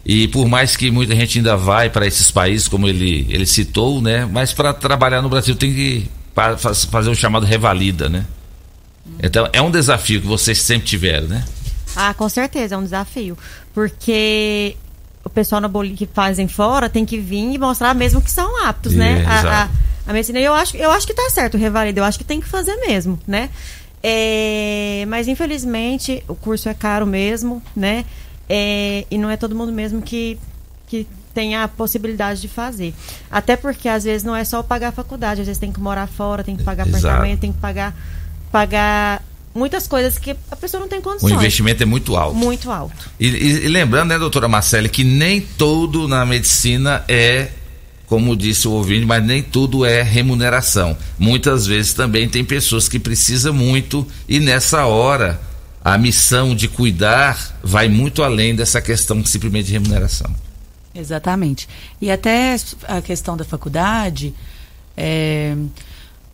[0.05, 4.01] E por mais que muita gente ainda vai para esses países, como ele, ele citou,
[4.01, 4.26] né?
[4.26, 6.09] Mas para trabalhar no Brasil tem que
[6.89, 8.26] fazer o chamado revalida, né?
[9.22, 11.43] Então é um desafio que vocês sempre tiveram, né?
[11.95, 13.38] Ah, com certeza, é um desafio.
[13.73, 14.76] Porque
[15.23, 18.63] o pessoal na Bolívia que fazem fora tem que vir e mostrar mesmo que são
[18.65, 19.26] aptos, é, né?
[19.26, 19.69] A, a,
[20.07, 22.47] a, medicina, eu acho, eu acho que tá certo, revalida, eu acho que tem que
[22.47, 23.49] fazer mesmo, né?
[24.03, 28.05] É, mas infelizmente o curso é caro mesmo, né?
[28.47, 30.38] É, e não é todo mundo mesmo que,
[30.85, 32.93] que tem a possibilidade de fazer.
[33.31, 36.07] Até porque às vezes não é só pagar a faculdade, às vezes tem que morar
[36.07, 37.07] fora, tem que pagar Exato.
[37.07, 37.95] apartamento, tem que pagar,
[38.51, 39.23] pagar
[39.56, 41.32] muitas coisas que a pessoa não tem condições.
[41.32, 42.36] O investimento é muito alto.
[42.36, 43.10] Muito alto.
[43.18, 47.48] E, e, e lembrando, né, doutora Marcele, que nem tudo na medicina é,
[48.06, 50.98] como disse o ouvinte, mas nem tudo é remuneração.
[51.18, 55.40] Muitas vezes também tem pessoas que precisam muito e nessa hora
[55.84, 60.36] a missão de cuidar vai muito além dessa questão simplesmente de remuneração.
[60.94, 61.68] Exatamente.
[62.02, 62.56] E até
[62.88, 64.34] a questão da faculdade.
[64.98, 65.56] É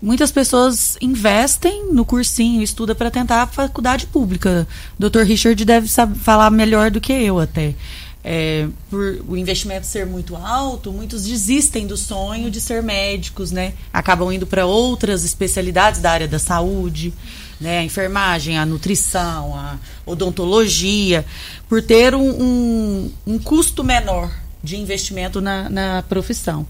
[0.01, 4.67] muitas pessoas investem no cursinho, estuda para tentar a faculdade pública.
[4.99, 5.21] O Dr.
[5.21, 7.75] Richard deve falar melhor do que eu até.
[8.23, 13.73] É, por o investimento ser muito alto, muitos desistem do sonho de ser médicos, né?
[13.91, 17.13] Acabam indo para outras especialidades da área da saúde,
[17.59, 17.79] né?
[17.79, 21.25] A enfermagem, a nutrição, a odontologia,
[21.67, 24.31] por ter um, um, um custo menor
[24.63, 26.67] de investimento na, na profissão.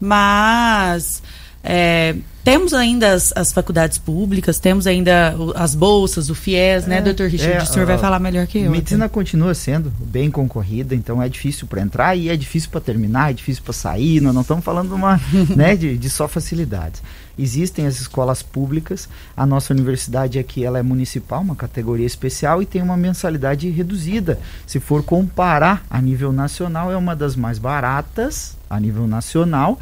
[0.00, 1.22] Mas
[1.62, 2.14] É,
[2.44, 7.02] temos ainda as, as, faculdades públicas, temos ainda as bolsas, o FIES, né, é, né,
[7.02, 7.58] doutor Richard?
[7.58, 8.70] É, o senhor vai falar melhor que eu.
[8.70, 9.12] Medicina até.
[9.12, 13.34] continua sendo bem concorrida, então é difícil para entrar e é difícil para terminar, é
[13.34, 14.20] difícil para sair.
[14.22, 15.20] Nós não estamos falando de, uma,
[15.54, 17.02] né, de, de só facilidades.
[17.38, 22.66] Existem as escolas públicas, a nossa universidade aqui ela é municipal, uma categoria especial e
[22.66, 24.40] tem uma mensalidade reduzida.
[24.66, 29.78] Se for comparar a nível nacional, é uma das mais baratas a nível nacional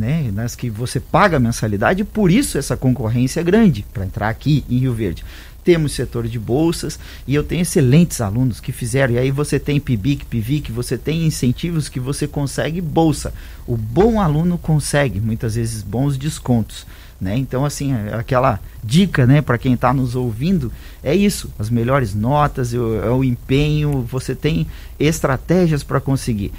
[0.00, 4.64] né, nas que você paga mensalidade, por isso essa concorrência é grande para entrar aqui
[4.68, 5.22] em Rio Verde.
[5.62, 9.12] Temos setor de bolsas e eu tenho excelentes alunos que fizeram.
[9.12, 13.34] E aí você tem PIBIC, PIVIC, você tem incentivos que você consegue bolsa.
[13.66, 16.86] O bom aluno consegue muitas vezes bons descontos.
[17.20, 17.36] Né?
[17.36, 20.72] Então, assim, é aquela dica né, para quem está nos ouvindo
[21.02, 24.66] é isso: as melhores notas, o, é o empenho, você tem
[24.98, 26.50] estratégias para conseguir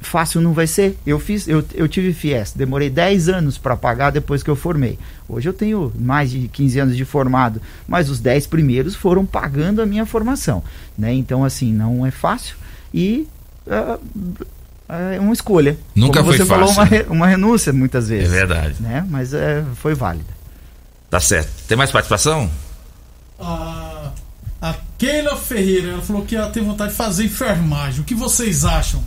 [0.00, 0.98] fácil não vai ser.
[1.06, 4.98] Eu fiz, eu, eu tive FIES, demorei 10 anos para pagar depois que eu formei.
[5.28, 9.82] Hoje eu tenho mais de 15 anos de formado, mas os 10 primeiros foram pagando
[9.82, 10.62] a minha formação,
[10.96, 11.12] né?
[11.12, 12.56] Então assim, não é fácil
[12.92, 13.26] e
[13.66, 14.00] uh,
[14.88, 15.76] é uma escolha.
[15.94, 16.74] Nunca Como foi você fácil.
[16.74, 18.32] falou, uma, uma renúncia muitas vezes.
[18.32, 18.76] É verdade.
[18.80, 19.04] Né?
[19.08, 20.36] Mas é, foi válida.
[21.10, 21.50] Tá certo.
[21.66, 22.50] Tem mais participação?
[23.38, 24.12] Ah,
[24.60, 28.00] a Keila Ferreira, ela falou que ela tem vontade de fazer enfermagem.
[28.00, 29.02] O que vocês acham?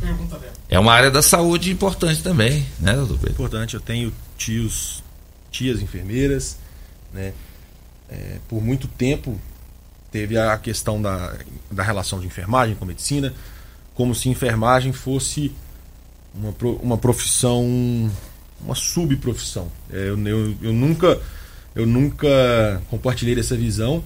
[0.00, 0.52] Pergunta dela.
[0.68, 3.32] É uma área da saúde importante também, né, doutor Pedro?
[3.32, 5.02] Importante, eu tenho tios,
[5.50, 6.58] tias enfermeiras,
[7.12, 7.32] né?
[8.08, 9.40] É, por muito tempo
[10.12, 11.34] teve a questão da,
[11.70, 13.34] da relação de enfermagem com medicina,
[13.94, 15.52] como se enfermagem fosse
[16.34, 17.64] uma, uma profissão,
[18.60, 19.68] uma subprofissão.
[19.90, 21.20] É, eu, eu, eu, nunca,
[21.74, 24.04] eu nunca compartilhei dessa visão.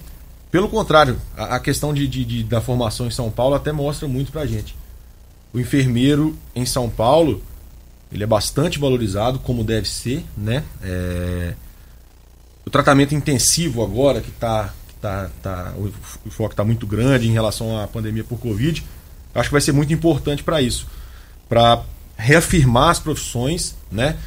[0.49, 4.07] Pelo contrário, a, a questão de, de, de, da formação em São Paulo até mostra
[4.07, 4.80] muito pra gente
[5.53, 7.43] o enfermeiro em São Paulo
[8.11, 10.63] ele é bastante valorizado como deve ser, né?
[10.83, 11.53] É...
[12.65, 15.73] O tratamento intensivo agora que está tá, tá,
[16.25, 18.85] o foco está muito grande em relação à pandemia por Covid,
[19.33, 20.87] acho que vai ser muito importante para isso,
[21.49, 21.81] para
[22.15, 24.17] reafirmar as profissões, né?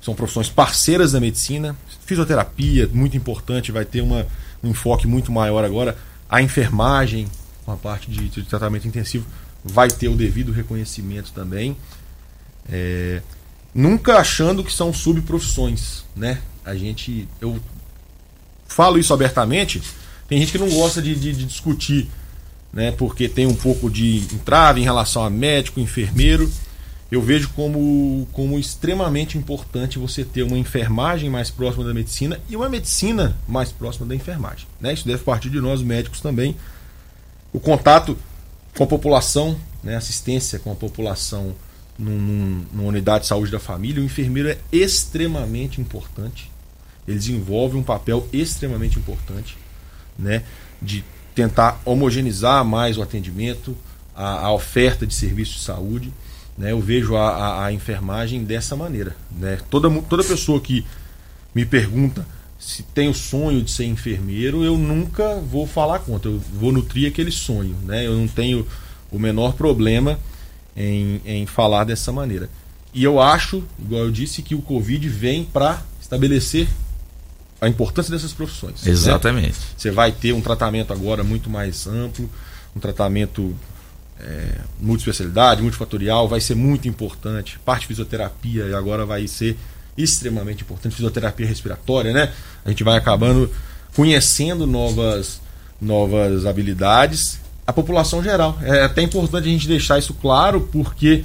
[0.00, 1.76] São profissões parceiras da medicina,
[2.06, 4.26] fisioterapia muito importante, vai ter uma,
[4.62, 5.96] um enfoque muito maior agora,
[6.28, 7.26] a enfermagem,
[7.64, 9.26] com a parte de, de tratamento intensivo
[9.64, 11.76] vai ter o devido reconhecimento também.
[12.70, 13.22] É,
[13.74, 16.40] nunca achando que são subprofissões, né?
[16.64, 17.58] A gente, eu
[18.66, 19.82] falo isso abertamente.
[20.28, 22.08] Tem gente que não gosta de, de, de discutir,
[22.72, 22.92] né?
[22.92, 26.50] Porque tem um pouco de entrave em relação a médico, enfermeiro.
[27.10, 32.54] Eu vejo como, como extremamente importante você ter uma enfermagem mais próxima da medicina e
[32.54, 34.68] uma medicina mais próxima da enfermagem.
[34.80, 34.92] Né?
[34.92, 36.54] Isso deve partir de nós, médicos também.
[37.52, 38.16] O contato
[38.80, 41.54] com a população, né, assistência com a população
[41.98, 46.50] num, numa unidade de saúde da família, o enfermeiro é extremamente importante.
[47.06, 49.58] Ele desenvolve um papel extremamente importante,
[50.18, 50.44] né,
[50.80, 51.04] de
[51.34, 53.76] tentar homogeneizar mais o atendimento,
[54.16, 56.10] a, a oferta de serviços de saúde.
[56.56, 59.14] Né, eu vejo a, a, a enfermagem dessa maneira.
[59.30, 59.58] Né?
[59.68, 60.86] Toda, toda pessoa que
[61.54, 62.26] me pergunta
[62.60, 67.08] se tem o sonho de ser enfermeiro, eu nunca vou falar contra, eu vou nutrir
[67.08, 68.06] aquele sonho, né?
[68.06, 68.66] Eu não tenho
[69.10, 70.18] o menor problema
[70.76, 72.50] em, em falar dessa maneira.
[72.92, 76.68] E eu acho, igual eu disse, que o Covid vem para estabelecer
[77.60, 78.84] a importância dessas profissões.
[78.84, 78.92] Né?
[78.92, 79.58] Exatamente.
[79.58, 79.66] Né?
[79.76, 82.28] Você vai ter um tratamento agora muito mais amplo,
[82.76, 83.56] um tratamento
[84.18, 87.58] é, multifatorial, vai ser muito importante.
[87.64, 89.56] Parte de fisioterapia agora vai ser
[90.02, 92.32] extremamente importante, fisioterapia respiratória, né?
[92.64, 93.50] A gente vai acabando
[93.94, 95.40] conhecendo novas,
[95.80, 97.40] novas habilidades.
[97.66, 98.58] A população geral.
[98.62, 101.24] É até importante a gente deixar isso claro, porque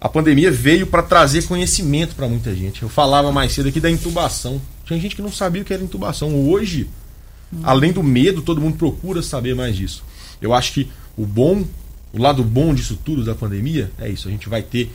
[0.00, 2.82] a pandemia veio para trazer conhecimento para muita gente.
[2.82, 4.60] Eu falava mais cedo aqui da intubação.
[4.84, 6.34] Tinha gente que não sabia o que era intubação.
[6.48, 6.88] Hoje,
[7.62, 10.04] além do medo, todo mundo procura saber mais disso.
[10.40, 11.64] Eu acho que o bom,
[12.12, 14.28] o lado bom disso tudo da pandemia é isso.
[14.28, 14.90] A gente vai ter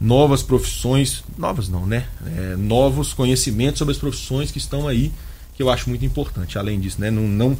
[0.00, 2.06] novas profissões, novas não, né?
[2.36, 5.12] É, novos conhecimentos sobre as profissões que estão aí,
[5.54, 6.58] que eu acho muito importante.
[6.58, 7.10] Além disso, né?
[7.10, 7.58] Não, não,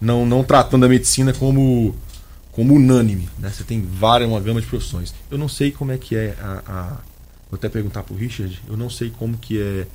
[0.00, 1.94] não, não tratando a medicina como,
[2.52, 3.50] como unânime, né?
[3.50, 5.14] Você tem várias, uma gama de profissões.
[5.30, 6.62] Eu não sei como é que é a...
[6.66, 7.14] a
[7.50, 9.86] vou até perguntar para o Richard, eu não sei como que é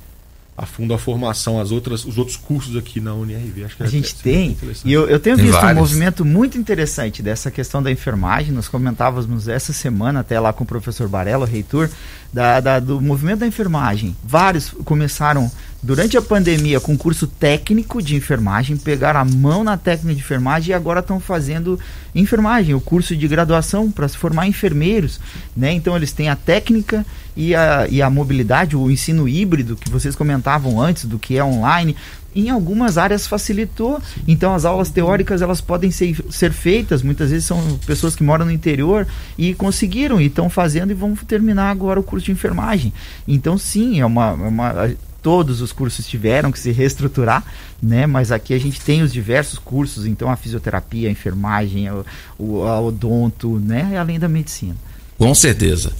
[0.60, 3.64] a fundo a formação, as outras, os outros cursos aqui na UNRV.
[3.64, 4.54] Acho que a é, gente tem,
[4.84, 5.78] e eu, eu tenho tem visto vários.
[5.78, 8.52] um movimento muito interessante dessa questão da enfermagem.
[8.52, 11.88] Nós comentávamos essa semana até lá com o professor Barella, reitor,
[12.32, 14.16] da, da, do movimento da enfermagem.
[14.24, 15.50] Vários começaram
[15.82, 20.70] durante a pandemia com curso técnico de enfermagem, pegaram a mão na técnica de enfermagem
[20.70, 21.78] e agora estão fazendo
[22.14, 25.18] enfermagem, o curso de graduação para se formar enfermeiros.
[25.56, 25.72] Né?
[25.72, 27.04] Então eles têm a técnica
[27.36, 31.44] e a, e a mobilidade, o ensino híbrido que vocês comentavam antes, do que é
[31.44, 31.96] online,
[32.34, 34.00] em algumas áreas facilitou.
[34.26, 38.44] Então as aulas teóricas elas podem ser, ser feitas, muitas vezes são pessoas que moram
[38.44, 42.92] no interior e conseguiram e estão fazendo e vão terminar agora o curso de enfermagem.
[43.26, 44.90] Então sim, é uma, é uma
[45.22, 47.44] todos os cursos tiveram que se reestruturar,
[47.82, 48.06] né?
[48.06, 52.04] Mas aqui a gente tem os diversos cursos, então a fisioterapia, a enfermagem, o,
[52.38, 53.98] o a odonto, né?
[53.98, 54.76] Além da medicina.
[55.18, 55.92] Com certeza.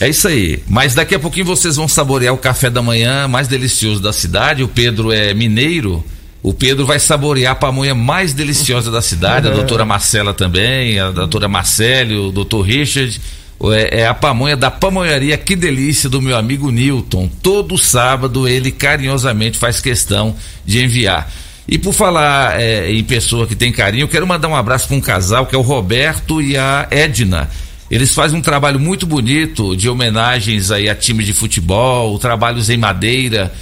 [0.00, 0.62] É isso aí.
[0.66, 4.62] Mas daqui a pouquinho vocês vão saborear o café da manhã mais delicioso da cidade.
[4.62, 6.02] O Pedro é mineiro.
[6.42, 9.46] O Pedro vai saborear a pamonha mais deliciosa da cidade.
[9.46, 13.20] A doutora Marcela também, a doutora Marcelo, o doutor Richard.
[13.62, 17.28] É, é, a pamonha da pamonharia Que Delícia do meu amigo Newton.
[17.42, 21.30] Todo sábado ele carinhosamente faz questão de enviar.
[21.68, 24.96] E por falar é, em pessoa que tem carinho, eu quero mandar um abraço para
[24.96, 27.50] um casal que é o Roberto e a Edna.
[27.90, 32.76] Eles fazem um trabalho muito bonito de homenagens aí a time de futebol, trabalhos em
[32.76, 33.52] madeira.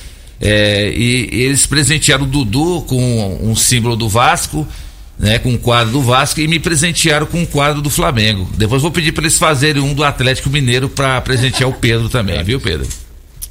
[0.41, 4.69] É, e, e, eles presentearam o Dudu com um símbolo do Vasco,
[5.19, 8.49] né, com um quadro do Vasco, e me presentearam com um quadro do Flamengo.
[8.55, 12.43] Depois vou pedir para eles fazerem um do Atlético Mineiro para presentear o Pedro também,
[12.45, 12.87] viu, Pedro?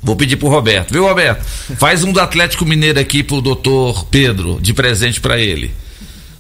[0.02, 1.44] Vou pedir pro Roberto, viu, Roberto?
[1.78, 5.72] Faz um do Atlético Mineiro aqui pro doutor Pedro, de presente para ele.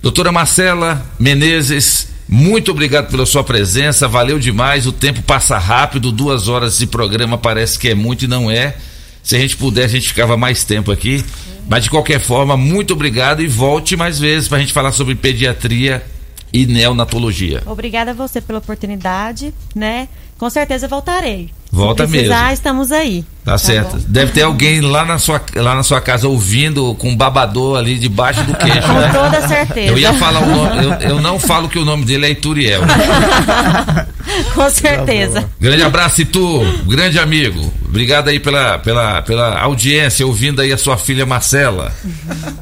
[0.02, 4.86] Doutora Marcela Menezes, muito obrigado pela sua presença, valeu demais.
[4.86, 8.76] O tempo passa rápido, duas horas de programa parece que é muito e não é.
[9.24, 11.24] Se a gente puder, a gente ficava mais tempo aqui.
[11.70, 15.16] Mas de qualquer forma, muito obrigado e volte mais vezes para a gente falar sobre
[15.16, 16.04] pediatria
[16.52, 17.62] e neonatologia.
[17.66, 20.08] Obrigada a você pela oportunidade, né?
[20.38, 21.52] Com certeza voltarei.
[21.78, 22.54] Volta Se precisar, mesmo.
[22.54, 23.24] estamos aí.
[23.46, 23.98] Tá, tá certo.
[23.98, 24.04] Bom.
[24.08, 28.00] Deve ter alguém lá na, sua, lá na sua casa ouvindo com um babador ali
[28.00, 28.82] debaixo do queixo.
[28.88, 29.12] com né?
[29.14, 29.92] toda certeza.
[29.92, 32.82] Eu ia falar o nome, eu, eu não falo que o nome dele é Ituriel.
[34.56, 35.44] com certeza.
[35.44, 37.72] Tá grande abraço, Itu, grande amigo.
[37.98, 41.92] Obrigado aí pela, pela, pela audiência, ouvindo aí a sua filha Marcela.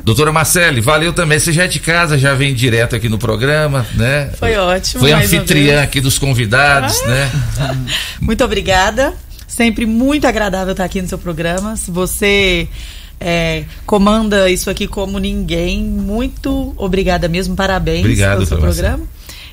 [0.02, 1.38] Doutora Marcele, valeu também.
[1.38, 4.32] Você já é de casa, já vem direto aqui no programa, né?
[4.40, 5.02] Foi ótimo.
[5.02, 7.08] Foi anfitriã aqui dos convidados, ah.
[7.10, 7.32] né?
[8.22, 9.14] Muito obrigada.
[9.46, 11.76] Sempre muito agradável estar aqui no seu programa.
[11.76, 12.70] Se você
[13.20, 17.58] é, comanda isso aqui como ninguém, muito obrigada mesmo.
[17.58, 19.04] Parabéns Obrigado pelo seu programa.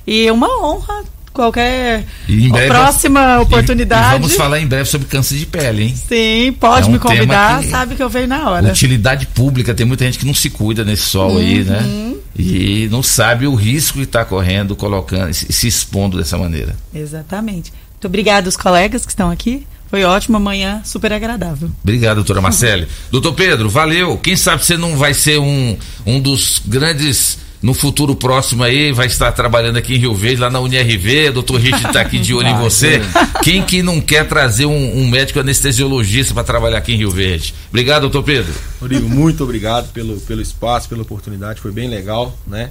[0.07, 1.03] E uma honra
[1.33, 4.05] qualquer breve, próxima oportunidade.
[4.05, 5.97] E, e, vamos falar em breve sobre câncer de pele, hein?
[5.97, 8.69] Sim, pode é um me convidar, que, sabe que eu venho na hora.
[8.69, 11.39] Utilidade pública, tem muita gente que não se cuida nesse sol uhum.
[11.39, 12.15] aí, né?
[12.39, 16.75] E não sabe o risco que está correndo, colocando, se expondo dessa maneira.
[16.95, 17.73] Exatamente.
[17.93, 19.67] Muito obrigada aos colegas que estão aqui.
[19.93, 21.71] Foi ótimo, amanhã super agradável.
[21.83, 22.89] Obrigado, doutora Marcele.
[23.11, 24.17] Doutor Pedro, valeu.
[24.17, 25.77] Quem sabe você não vai ser um,
[26.07, 30.51] um dos grandes no futuro próximo aí vai estar trabalhando aqui em Rio Verde, lá
[30.51, 33.01] na UNRV, doutor Rich está aqui de olho em você.
[33.43, 37.55] Quem que não quer trazer um, um médico anestesiologista para trabalhar aqui em Rio Verde?
[37.68, 38.52] Obrigado, doutor Pedro.
[38.80, 42.70] Rodrigo, muito obrigado pelo, pelo espaço, pela oportunidade, foi bem legal, né?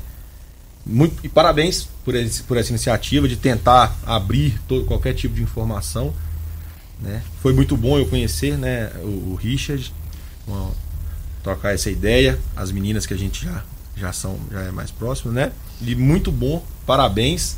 [0.85, 5.41] Muito, e parabéns por, esse, por essa iniciativa de tentar abrir todo, qualquer tipo de
[5.41, 6.13] informação.
[6.99, 7.22] Né?
[7.41, 9.93] Foi muito bom eu conhecer né, o, o Richard,
[10.45, 10.72] uma,
[11.43, 13.63] trocar essa ideia, as meninas que a gente já
[13.95, 15.51] já são já é mais próximo, né?
[15.81, 17.57] E muito bom, parabéns.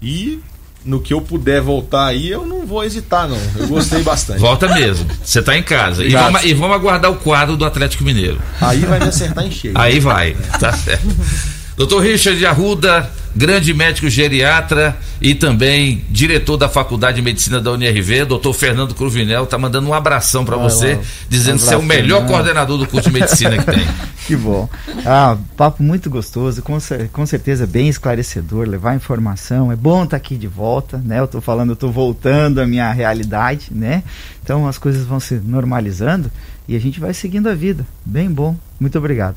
[0.00, 0.40] E
[0.84, 3.38] no que eu puder voltar aí, eu não vou hesitar, não.
[3.56, 4.38] Eu gostei bastante.
[4.38, 5.06] Volta mesmo.
[5.22, 6.04] Você tá em casa.
[6.04, 8.40] E vamos, e vamos, aguardar o quadro do Atlético Mineiro.
[8.60, 9.74] Aí vai me acertar em cheio.
[9.76, 10.34] Aí vai.
[10.58, 11.06] Tá certo.
[11.76, 18.24] Doutor Richard Arruda, grande médico geriatra e também diretor da Faculdade de Medicina da UNRV,
[18.24, 21.02] doutor Fernando Cruvinel, está mandando um abração para você, lá.
[21.28, 22.30] dizendo que você é o melhor Fernando.
[22.30, 23.86] coordenador do curso de medicina que tem.
[24.26, 24.66] que bom.
[25.04, 26.78] Ah, papo muito gostoso, com,
[27.12, 29.70] com certeza bem esclarecedor, levar informação.
[29.70, 31.20] É bom estar tá aqui de volta, né?
[31.20, 34.02] Eu estou falando, eu estou voltando à minha realidade, né?
[34.42, 36.32] Então as coisas vão se normalizando
[36.66, 37.86] e a gente vai seguindo a vida.
[38.02, 38.56] Bem bom.
[38.80, 39.36] Muito obrigado.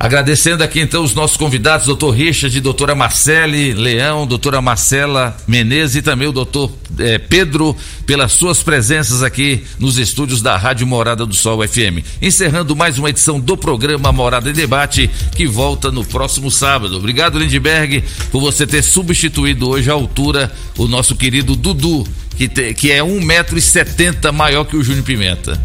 [0.00, 6.02] Agradecendo aqui então os nossos convidados, doutor Richard, doutora Marcele Leão, doutora Marcela Menezes e
[6.02, 6.70] também o doutor
[7.00, 7.76] eh, Pedro,
[8.06, 12.06] pelas suas presenças aqui nos estúdios da Rádio Morada do Sol FM.
[12.22, 16.96] Encerrando mais uma edição do programa Morada em Debate, que volta no próximo sábado.
[16.96, 22.06] Obrigado, Lindberg, por você ter substituído hoje à altura o nosso querido Dudu,
[22.36, 25.60] que, te, que é um metro e setenta maior que o Júnior Pimenta.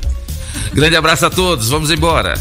[0.74, 2.34] Grande abraço a todos, vamos embora.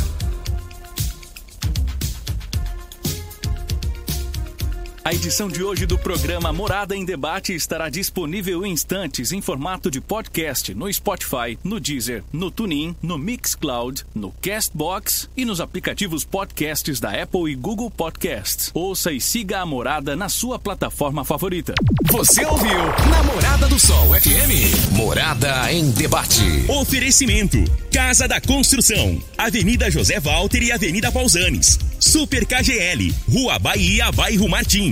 [5.04, 9.90] A edição de hoje do programa Morada em Debate estará disponível em instantes em formato
[9.90, 16.22] de podcast no Spotify, no Deezer, no TuneIn, no Mixcloud, no Castbox e nos aplicativos
[16.22, 18.70] podcasts da Apple e Google Podcasts.
[18.72, 21.74] Ouça e siga a Morada na sua plataforma favorita.
[22.04, 22.78] Você ouviu
[23.10, 24.92] Namorada do Sol FM.
[24.92, 26.64] Morada em Debate.
[26.68, 27.58] Oferecimento:
[27.92, 31.76] Casa da Construção, Avenida José Walter e Avenida Pausanes.
[31.98, 34.91] Super KGL, Rua Bahia, Bairro Martins.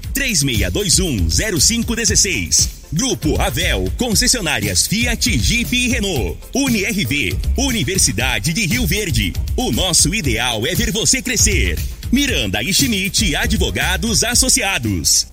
[0.11, 2.81] 36210516.
[2.93, 6.37] Grupo Ravel, concessionárias Fiat, Jeep e Renault.
[6.53, 9.33] UniRV, Universidade de Rio Verde.
[9.55, 11.79] O nosso ideal é ver você crescer.
[12.11, 15.25] Miranda e Schmidt Advogados Associados.